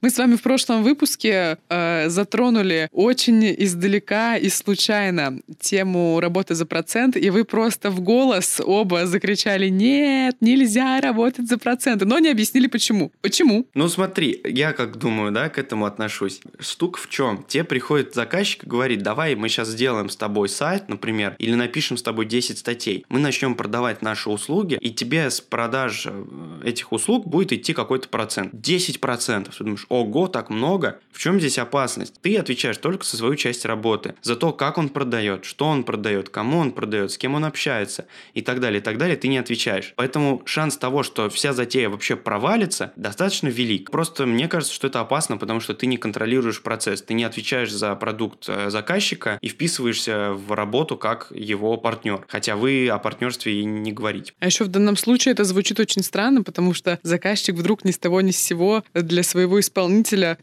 Мы 0.00 0.10
с 0.10 0.18
вами 0.18 0.36
в 0.36 0.42
прошлом 0.42 0.84
выпуске 0.84 1.58
э, 1.68 2.08
затронули 2.08 2.88
очень 2.92 3.44
издалека 3.58 4.36
и 4.36 4.48
случайно 4.48 5.40
тему 5.58 6.20
работы 6.20 6.54
за 6.54 6.66
процент, 6.66 7.16
и 7.16 7.30
вы 7.30 7.44
просто 7.44 7.90
в 7.90 8.00
голос 8.00 8.60
оба 8.64 9.06
закричали 9.06 9.68
«Нет, 9.68 10.36
нельзя 10.40 11.00
работать 11.00 11.48
за 11.48 11.58
проценты», 11.58 12.04
но 12.04 12.20
не 12.20 12.28
объяснили 12.28 12.68
почему. 12.68 13.10
Почему? 13.22 13.66
Ну 13.74 13.88
смотри, 13.88 14.40
я 14.44 14.72
как 14.72 14.98
думаю, 14.98 15.32
да, 15.32 15.48
к 15.48 15.58
этому 15.58 15.84
отношусь. 15.84 16.42
Штука 16.60 17.00
в 17.00 17.08
чем? 17.08 17.44
Тебе 17.48 17.64
приходит 17.64 18.14
заказчик 18.14 18.62
и 18.62 18.68
говорит, 18.68 19.02
давай 19.02 19.34
мы 19.34 19.48
сейчас 19.48 19.66
сделаем 19.66 20.10
с 20.10 20.16
тобой 20.16 20.48
сайт, 20.48 20.88
например, 20.88 21.34
или 21.40 21.54
напишем 21.54 21.96
с 21.96 22.04
тобой 22.04 22.26
10 22.26 22.56
статей. 22.56 23.04
Мы 23.08 23.18
начнем 23.18 23.56
продавать 23.56 24.00
наши 24.02 24.30
услуги, 24.30 24.78
и 24.80 24.90
тебе 24.90 25.28
с 25.28 25.40
продаж 25.40 26.06
э, 26.06 26.24
этих 26.64 26.92
услуг 26.92 27.26
будет 27.26 27.52
идти 27.52 27.74
какой-то 27.74 28.08
процент. 28.08 28.54
10%. 28.54 29.50
Ты 29.58 29.64
думаешь, 29.64 29.87
ого, 29.88 30.28
так 30.28 30.50
много. 30.50 31.00
В 31.12 31.18
чем 31.20 31.40
здесь 31.40 31.58
опасность? 31.58 32.14
Ты 32.22 32.36
отвечаешь 32.36 32.76
только 32.76 33.04
со 33.04 33.16
свою 33.16 33.34
часть 33.34 33.64
работы. 33.64 34.14
За 34.22 34.36
то, 34.36 34.52
как 34.52 34.78
он 34.78 34.88
продает, 34.88 35.44
что 35.44 35.66
он 35.66 35.82
продает, 35.82 36.28
кому 36.28 36.58
он 36.58 36.70
продает, 36.70 37.10
с 37.10 37.18
кем 37.18 37.34
он 37.34 37.44
общается 37.44 38.06
и 38.34 38.40
так 38.40 38.60
далее, 38.60 38.80
и 38.80 38.82
так 38.82 38.98
далее, 38.98 39.16
ты 39.16 39.26
не 39.26 39.38
отвечаешь. 39.38 39.94
Поэтому 39.96 40.42
шанс 40.44 40.76
того, 40.76 41.02
что 41.02 41.28
вся 41.28 41.52
затея 41.52 41.88
вообще 41.88 42.14
провалится, 42.14 42.92
достаточно 42.94 43.48
велик. 43.48 43.90
Просто 43.90 44.26
мне 44.26 44.46
кажется, 44.46 44.72
что 44.72 44.86
это 44.86 45.00
опасно, 45.00 45.38
потому 45.38 45.58
что 45.60 45.74
ты 45.74 45.86
не 45.86 45.96
контролируешь 45.96 46.62
процесс, 46.62 47.02
ты 47.02 47.14
не 47.14 47.24
отвечаешь 47.24 47.72
за 47.72 47.94
продукт 47.96 48.44
э, 48.48 48.70
заказчика 48.70 49.38
и 49.40 49.48
вписываешься 49.48 50.32
в 50.34 50.52
работу 50.52 50.96
как 50.96 51.32
его 51.34 51.76
партнер. 51.78 52.24
Хотя 52.28 52.54
вы 52.54 52.88
о 52.88 52.98
партнерстве 52.98 53.60
и 53.60 53.64
не 53.64 53.92
говорите. 53.92 54.34
А 54.38 54.46
еще 54.46 54.64
в 54.64 54.68
данном 54.68 54.96
случае 54.96 55.32
это 55.32 55.42
звучит 55.42 55.80
очень 55.80 56.02
странно, 56.04 56.44
потому 56.44 56.74
что 56.74 57.00
заказчик 57.02 57.56
вдруг 57.56 57.84
ни 57.84 57.90
с 57.90 57.98
того 57.98 58.20
ни 58.20 58.30
с 58.30 58.36
сего 58.36 58.84
для 58.94 59.24
своего 59.24 59.58
исполнителя 59.58 59.77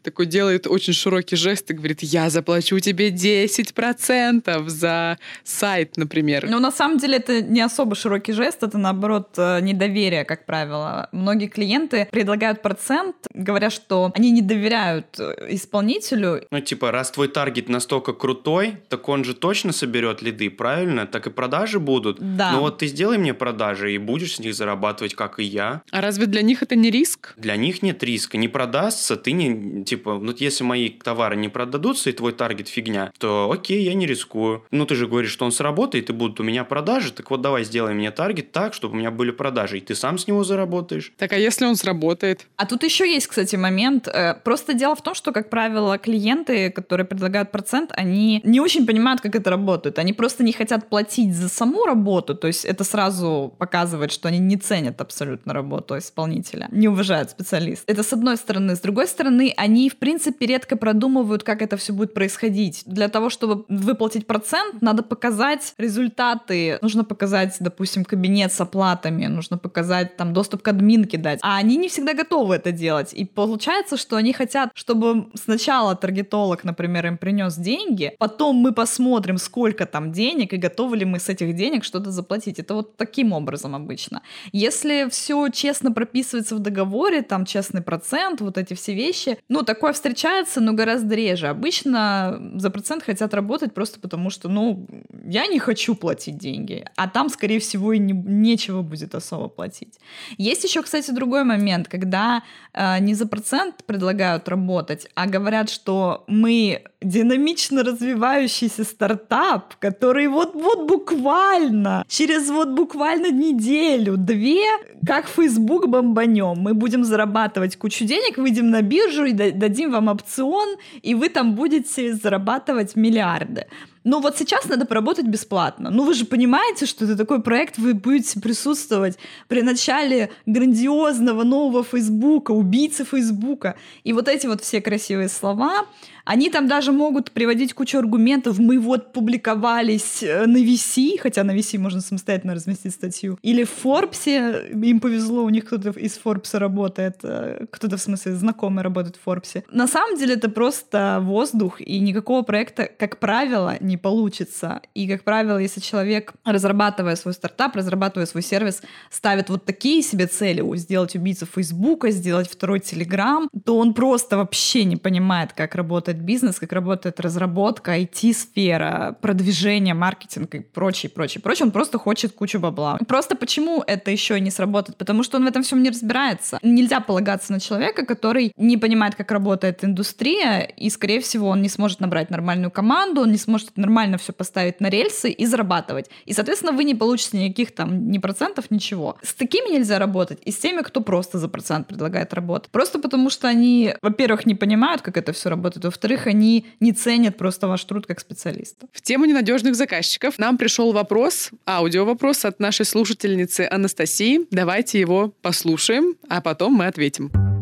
такой 0.03 0.25
делает 0.25 0.67
очень 0.67 0.93
широкий 0.93 1.35
жест 1.35 1.71
и 1.71 1.73
говорит, 1.73 2.03
я 2.03 2.29
заплачу 2.29 2.79
тебе 2.79 3.09
10% 3.09 4.69
за 4.69 5.17
сайт, 5.43 5.97
например. 5.97 6.47
Ну, 6.49 6.59
на 6.59 6.71
самом 6.71 6.97
деле, 6.97 7.17
это 7.17 7.41
не 7.41 7.61
особо 7.61 7.95
широкий 7.95 8.33
жест, 8.33 8.63
это, 8.63 8.77
наоборот, 8.77 9.29
э, 9.37 9.59
недоверие, 9.61 10.25
как 10.25 10.45
правило. 10.45 11.09
Многие 11.11 11.47
клиенты 11.47 12.07
предлагают 12.11 12.61
процент, 12.61 13.15
говоря, 13.33 13.69
что 13.69 14.11
они 14.15 14.31
не 14.31 14.41
доверяют 14.41 15.19
э, 15.19 15.47
исполнителю. 15.49 16.43
Ну, 16.51 16.59
типа, 16.59 16.91
раз 16.91 17.11
твой 17.11 17.27
таргет 17.27 17.69
настолько 17.69 18.13
крутой, 18.13 18.77
так 18.89 19.09
он 19.09 19.23
же 19.23 19.33
точно 19.33 19.71
соберет 19.71 20.21
лиды, 20.21 20.49
правильно? 20.49 21.05
Так 21.05 21.27
и 21.27 21.29
продажи 21.29 21.79
будут. 21.79 22.17
Да. 22.19 22.51
Ну 22.51 22.61
вот 22.61 22.79
ты 22.79 22.87
сделай 22.87 23.17
мне 23.17 23.33
продажи, 23.33 23.93
и 23.93 23.97
будешь 23.97 24.35
с 24.35 24.39
них 24.39 24.53
зарабатывать, 24.53 25.15
как 25.15 25.39
и 25.39 25.43
я. 25.43 25.81
А 25.91 26.01
разве 26.01 26.25
для 26.25 26.41
них 26.41 26.63
это 26.63 26.75
не 26.75 26.91
риск? 26.91 27.33
Для 27.37 27.55
них 27.55 27.81
нет 27.81 28.03
риска. 28.03 28.37
Не 28.37 28.47
продастся, 28.47 29.15
ты 29.25 29.31
не, 29.31 29.83
типа, 29.83 30.19
ну 30.21 30.35
если 30.37 30.63
мои 30.63 30.89
товары 30.89 31.35
не 31.35 31.49
продадутся, 31.49 32.11
и 32.11 32.13
твой 32.13 32.31
таргет 32.31 32.67
фигня, 32.67 33.11
то 33.17 33.49
окей, 33.51 33.81
я 33.81 33.95
не 33.95 34.05
рискую. 34.05 34.63
Ну 34.69 34.85
ты 34.85 34.93
же 34.93 35.07
говоришь, 35.07 35.31
что 35.31 35.45
он 35.45 35.51
сработает, 35.51 36.11
и 36.11 36.13
будут 36.13 36.39
у 36.39 36.43
меня 36.43 36.63
продажи, 36.63 37.11
так 37.11 37.31
вот 37.31 37.41
давай 37.41 37.63
сделай 37.63 37.95
мне 37.95 38.11
таргет 38.11 38.51
так, 38.51 38.75
чтобы 38.75 38.93
у 38.93 38.97
меня 38.97 39.09
были 39.09 39.31
продажи, 39.31 39.79
и 39.79 39.81
ты 39.81 39.95
сам 39.95 40.19
с 40.19 40.27
него 40.27 40.43
заработаешь. 40.43 41.11
Так 41.17 41.33
а 41.33 41.37
если 41.37 41.65
он 41.65 41.75
сработает? 41.75 42.45
А 42.55 42.67
тут 42.67 42.83
еще 42.83 43.11
есть, 43.11 43.25
кстати, 43.25 43.55
момент. 43.55 44.07
Э, 44.07 44.35
просто 44.35 44.75
дело 44.75 44.95
в 44.95 45.01
том, 45.01 45.15
что, 45.15 45.31
как 45.31 45.49
правило, 45.49 45.97
клиенты, 45.97 46.69
которые 46.69 47.07
предлагают 47.07 47.51
процент, 47.51 47.91
они 47.97 48.41
не 48.43 48.59
очень 48.59 48.85
понимают, 48.85 49.21
как 49.21 49.35
это 49.35 49.49
работает. 49.49 49.97
Они 49.97 50.13
просто 50.13 50.43
не 50.43 50.51
хотят 50.51 50.87
платить 50.87 51.33
за 51.33 51.49
саму 51.49 51.85
работу, 51.85 52.35
то 52.35 52.45
есть 52.45 52.63
это 52.63 52.83
сразу 52.83 53.55
показывает, 53.57 54.11
что 54.11 54.27
они 54.27 54.37
не 54.37 54.57
ценят 54.57 55.01
абсолютно 55.01 55.51
работу 55.51 55.97
исполнителя, 55.97 56.67
не 56.71 56.87
уважают 56.87 57.31
специалиста. 57.31 57.91
Это 57.91 58.03
с 58.03 58.13
одной 58.13 58.37
стороны. 58.37 58.75
С 58.75 58.81
другой 58.81 59.07
стороны, 59.15 59.53
они, 59.57 59.89
в 59.89 59.97
принципе, 59.97 60.45
редко 60.45 60.75
продумывают, 60.75 61.43
как 61.43 61.61
это 61.61 61.77
все 61.77 61.93
будет 61.93 62.13
происходить. 62.13 62.83
Для 62.85 63.07
того, 63.07 63.29
чтобы 63.29 63.65
выплатить 63.69 64.27
процент, 64.27 64.81
надо 64.81 65.03
показать 65.03 65.73
результаты. 65.77 66.77
Нужно 66.81 67.03
показать, 67.03 67.55
допустим, 67.59 68.03
кабинет 68.03 68.51
с 68.51 68.61
оплатами, 68.61 69.27
нужно 69.27 69.57
показать 69.57 70.17
там 70.17 70.33
доступ 70.33 70.61
к 70.61 70.67
админке 70.67 71.17
дать. 71.17 71.39
А 71.41 71.57
они 71.57 71.77
не 71.77 71.87
всегда 71.87 72.13
готовы 72.13 72.55
это 72.55 72.71
делать. 72.71 73.13
И 73.13 73.25
получается, 73.25 73.97
что 73.97 74.17
они 74.17 74.33
хотят, 74.33 74.71
чтобы 74.73 75.27
сначала 75.33 75.95
таргетолог, 75.95 76.63
например, 76.63 77.07
им 77.07 77.17
принес 77.17 77.55
деньги, 77.55 78.13
потом 78.19 78.57
мы 78.57 78.73
посмотрим, 78.73 79.37
сколько 79.37 79.85
там 79.85 80.11
денег 80.11 80.53
и 80.53 80.57
готовы 80.57 80.97
ли 80.97 81.05
мы 81.05 81.19
с 81.19 81.29
этих 81.29 81.55
денег 81.55 81.83
что-то 81.83 82.11
заплатить. 82.11 82.59
Это 82.59 82.73
вот 82.73 82.97
таким 82.97 83.31
образом 83.33 83.75
обычно. 83.75 84.21
Если 84.51 85.07
все 85.09 85.49
честно 85.49 85.91
прописывается 85.91 86.55
в 86.55 86.59
договоре, 86.59 87.21
там 87.21 87.45
честный 87.45 87.81
процент, 87.81 88.41
вот 88.41 88.57
эти 88.57 88.73
все 88.73 88.93
вещи, 88.93 89.04
вещи. 89.05 89.37
Ну, 89.49 89.63
такое 89.63 89.93
встречается, 89.93 90.61
но 90.61 90.73
гораздо 90.73 91.15
реже. 91.15 91.47
Обычно 91.47 92.39
за 92.55 92.69
процент 92.69 93.03
хотят 93.03 93.33
работать 93.33 93.73
просто 93.73 93.99
потому, 93.99 94.29
что, 94.29 94.49
ну, 94.49 94.87
я 95.25 95.47
не 95.47 95.59
хочу 95.59 95.95
платить 95.95 96.37
деньги, 96.37 96.85
а 96.95 97.07
там, 97.07 97.29
скорее 97.29 97.59
всего, 97.59 97.93
и 97.93 97.99
не, 97.99 98.13
нечего 98.13 98.81
будет 98.81 99.15
особо 99.15 99.47
платить. 99.47 99.99
Есть 100.37 100.63
еще, 100.63 100.81
кстати, 100.81 101.11
другой 101.11 101.43
момент, 101.43 101.87
когда 101.87 102.43
э, 102.73 102.99
не 102.99 103.15
за 103.15 103.27
процент 103.27 103.83
предлагают 103.85 104.47
работать, 104.47 105.07
а 105.15 105.25
говорят, 105.25 105.69
что 105.69 106.23
мы 106.27 106.83
динамично 107.01 107.83
развивающийся 107.83 108.83
стартап, 108.83 109.75
который 109.79 110.27
вот-вот 110.27 110.87
буквально, 110.87 112.05
через 112.07 112.49
вот 112.49 112.69
буквально 112.69 113.31
неделю, 113.31 114.17
две, 114.17 114.63
как 115.05 115.27
Facebook 115.27 115.87
бомбанем. 115.87 116.55
Мы 116.57 116.73
будем 116.73 117.03
зарабатывать 117.03 117.77
кучу 117.77 118.05
денег, 118.05 118.37
выйдем 118.37 118.69
на 118.69 118.81
биржу 118.81 119.25
и 119.25 119.33
дадим 119.33 119.91
вам 119.91 120.07
опцион, 120.07 120.77
и 121.01 121.15
вы 121.15 121.29
там 121.29 121.55
будете 121.55 122.13
зарабатывать 122.13 122.95
миллиарды. 122.95 123.67
Но 124.05 124.19
вот 124.19 124.37
сейчас 124.37 124.65
надо 124.65 124.85
поработать 124.85 125.25
бесплатно. 125.25 125.89
Ну 125.89 126.05
вы 126.05 126.13
же 126.13 126.25
понимаете, 126.25 126.85
что 126.85 127.05
это 127.05 127.17
такой 127.17 127.41
проект, 127.41 127.79
вы 127.79 127.95
будете 127.95 128.39
присутствовать 128.39 129.17
при 129.47 129.63
начале 129.63 130.29
грандиозного 130.45 131.43
нового 131.43 131.83
Фейсбука, 131.83 132.51
убийцы 132.51 133.03
Фейсбука. 133.03 133.75
И 134.03 134.13
вот 134.13 134.27
эти 134.27 134.45
вот 134.45 134.61
все 134.61 134.79
красивые 134.79 135.27
слова, 135.27 135.87
они 136.25 136.49
там 136.49 136.67
даже 136.67 136.91
могут 136.91 137.31
приводить 137.31 137.73
кучу 137.73 137.97
аргументов. 137.99 138.59
Мы 138.59 138.79
вот 138.79 139.13
публиковались 139.13 140.23
э, 140.23 140.45
на 140.47 140.57
VC, 140.57 141.19
хотя 141.19 141.43
на 141.43 141.55
VC 141.55 141.77
можно 141.77 142.01
самостоятельно 142.01 142.55
разместить 142.55 142.93
статью. 142.93 143.37
Или 143.43 143.63
в 143.63 143.71
Forbes, 143.83 144.71
им 144.85 144.99
повезло, 144.99 145.43
у 145.43 145.49
них 145.49 145.65
кто-то 145.65 145.91
из 145.91 146.19
Forbes 146.23 146.57
работает, 146.57 147.19
э, 147.23 147.65
кто-то, 147.69 147.97
в 147.97 148.01
смысле, 148.01 148.33
знакомый 148.33 148.83
работает 148.83 149.17
в 149.17 149.27
Forbes. 149.27 149.63
На 149.71 149.87
самом 149.87 150.17
деле 150.17 150.33
это 150.33 150.49
просто 150.49 151.19
воздух, 151.21 151.79
и 151.79 151.99
никакого 151.99 152.41
проекта, 152.41 152.89
как 152.97 153.19
правило, 153.19 153.75
не 153.79 153.97
получится. 153.97 154.81
И, 154.95 155.07
как 155.07 155.23
правило, 155.23 155.59
если 155.59 155.79
человек, 155.79 156.33
разрабатывая 156.43 157.15
свой 157.15 157.33
стартап, 157.35 157.75
разрабатывая 157.75 158.25
свой 158.25 158.41
сервис, 158.41 158.81
ставит 159.11 159.49
вот 159.49 159.65
такие 159.65 160.01
себе 160.01 160.25
цели, 160.25 160.63
сделать 160.75 161.15
убийцу 161.15 161.45
Фейсбука, 161.45 162.09
сделать 162.09 162.49
второй 162.49 162.79
Телеграм, 162.79 163.47
то 163.63 163.77
он 163.77 163.93
просто 163.93 164.37
вообще 164.37 164.85
не 164.85 164.97
понимает, 164.97 165.53
как 165.53 165.75
работает 165.75 166.14
работает 166.15 166.25
бизнес, 166.25 166.59
как 166.59 166.73
работает 166.73 167.19
разработка, 167.19 167.91
IT-сфера, 167.91 169.15
продвижение, 169.21 169.93
маркетинг 169.93 170.55
и 170.55 170.59
прочее, 170.59 171.09
прочее, 171.09 171.41
прочее. 171.41 171.65
Он 171.65 171.71
просто 171.71 171.97
хочет 171.97 172.33
кучу 172.33 172.59
бабла. 172.59 172.97
Просто 173.07 173.35
почему 173.35 173.83
это 173.87 174.11
еще 174.11 174.39
не 174.39 174.51
сработает? 174.51 174.97
Потому 174.97 175.23
что 175.23 175.37
он 175.37 175.45
в 175.45 175.47
этом 175.47 175.61
всем 175.61 175.83
не 175.83 175.89
разбирается. 175.89 176.59
Нельзя 176.63 176.99
полагаться 176.99 177.53
на 177.53 177.59
человека, 177.59 178.05
который 178.05 178.51
не 178.57 178.77
понимает, 178.77 179.15
как 179.15 179.31
работает 179.31 179.83
индустрия, 179.83 180.61
и, 180.61 180.89
скорее 180.89 181.19
всего, 181.19 181.49
он 181.49 181.61
не 181.61 181.69
сможет 181.69 181.99
набрать 182.01 182.29
нормальную 182.29 182.71
команду, 182.71 183.21
он 183.21 183.31
не 183.31 183.37
сможет 183.37 183.77
нормально 183.77 184.17
все 184.17 184.33
поставить 184.33 184.81
на 184.81 184.89
рельсы 184.89 185.29
и 185.29 185.45
зарабатывать. 185.45 186.09
И, 186.27 186.33
соответственно, 186.33 186.71
вы 186.71 186.83
не 186.83 186.95
получите 186.95 187.37
никаких 187.37 187.71
там 187.75 188.11
ни 188.11 188.19
процентов, 188.19 188.71
ничего. 188.71 189.15
С 189.21 189.33
такими 189.33 189.73
нельзя 189.73 189.99
работать, 189.99 190.39
и 190.47 190.51
с 190.51 190.57
теми, 190.57 190.81
кто 190.81 191.01
просто 191.01 191.37
за 191.39 191.47
процент 191.47 191.87
предлагает 191.87 192.33
работу. 192.33 192.69
Просто 192.71 192.99
потому 192.99 193.29
что 193.29 193.47
они, 193.47 193.93
во-первых, 194.01 194.45
не 194.45 194.55
понимают, 194.55 195.01
как 195.01 195.17
это 195.17 195.31
все 195.31 195.49
работает, 195.49 195.85
во-вторых, 195.85 196.04
во-вторых, 196.05 196.27
они 196.27 196.65
не 196.79 196.93
ценят 196.93 197.35
просто 197.35 197.67
ваш 197.67 197.83
труд 197.83 198.05
как 198.05 198.19
специалиста. 198.19 198.85
В 198.93 199.01
тему 199.01 199.25
ненадежных 199.25 199.75
заказчиков 199.75 200.37
нам 200.37 200.57
пришел 200.57 200.93
вопрос, 200.93 201.49
аудио-вопрос 201.67 202.45
от 202.45 202.59
нашей 202.59 202.85
слушательницы 202.85 203.67
Анастасии. 203.69 204.41
Давайте 204.51 204.99
его 204.99 205.33
послушаем, 205.41 206.15
а 206.29 206.41
потом 206.41 206.73
мы 206.73 206.85
ответим 206.85 207.54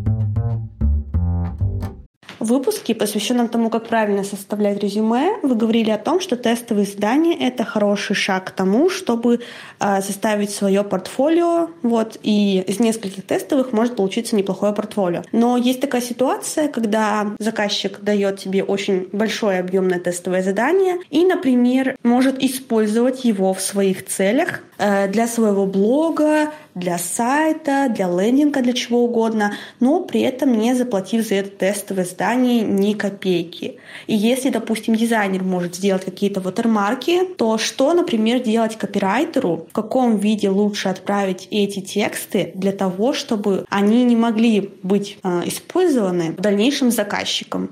выпуске, 2.43 2.95
посвященном 2.95 3.47
тому, 3.47 3.69
как 3.69 3.87
правильно 3.87 4.23
составлять 4.23 4.81
резюме, 4.83 5.37
вы 5.41 5.55
говорили 5.55 5.91
о 5.91 5.97
том, 5.97 6.19
что 6.19 6.35
тестовые 6.35 6.85
задания— 6.85 7.37
это 7.39 7.63
хороший 7.63 8.15
шаг 8.15 8.45
к 8.45 8.51
тому, 8.51 8.89
чтобы 8.89 9.41
э, 9.79 10.01
составить 10.01 10.51
свое 10.51 10.83
портфолио, 10.83 11.69
вот, 11.81 12.17
и 12.23 12.63
из 12.67 12.79
нескольких 12.79 13.25
тестовых 13.25 13.73
может 13.73 13.95
получиться 13.95 14.35
неплохое 14.35 14.73
портфолио. 14.73 15.23
Но 15.31 15.57
есть 15.57 15.81
такая 15.81 16.01
ситуация, 16.01 16.67
когда 16.67 17.27
заказчик 17.39 17.99
дает 18.01 18.39
тебе 18.39 18.63
очень 18.63 19.07
большое 19.11 19.59
объемное 19.59 19.99
тестовое 19.99 20.41
задание 20.43 20.97
и, 21.09 21.25
например, 21.25 21.95
может 22.03 22.41
использовать 22.43 23.25
его 23.25 23.53
в 23.53 23.61
своих 23.61 24.05
целях 24.05 24.61
э, 24.77 25.07
для 25.07 25.27
своего 25.27 25.65
блога, 25.65 26.51
для 26.75 26.97
сайта, 26.97 27.89
для 27.93 28.07
лендинга, 28.07 28.61
для 28.61 28.73
чего 28.73 29.03
угодно, 29.03 29.53
но 29.79 30.01
при 30.01 30.21
этом 30.21 30.57
не 30.57 30.73
заплатив 30.73 31.27
за 31.27 31.35
это 31.35 31.49
тестовое 31.49 32.05
здание 32.05 32.61
ни 32.61 32.93
копейки. 32.93 33.77
И 34.07 34.15
если, 34.15 34.49
допустим, 34.49 34.95
дизайнер 34.95 35.43
может 35.43 35.75
сделать 35.75 36.05
какие-то 36.05 36.41
watermarки, 36.41 37.25
то 37.35 37.57
что, 37.57 37.93
например, 37.93 38.39
делать 38.39 38.77
копирайтеру? 38.77 39.67
В 39.69 39.73
каком 39.73 40.17
виде 40.17 40.49
лучше 40.49 40.89
отправить 40.89 41.47
эти 41.51 41.79
тексты 41.79 42.51
для 42.55 42.71
того, 42.71 43.13
чтобы 43.13 43.65
они 43.69 44.03
не 44.03 44.15
могли 44.15 44.71
быть 44.81 45.17
э, 45.23 45.41
использованы 45.45 46.31
в 46.31 46.41
дальнейшем 46.41 46.91
заказчиком? 46.91 47.69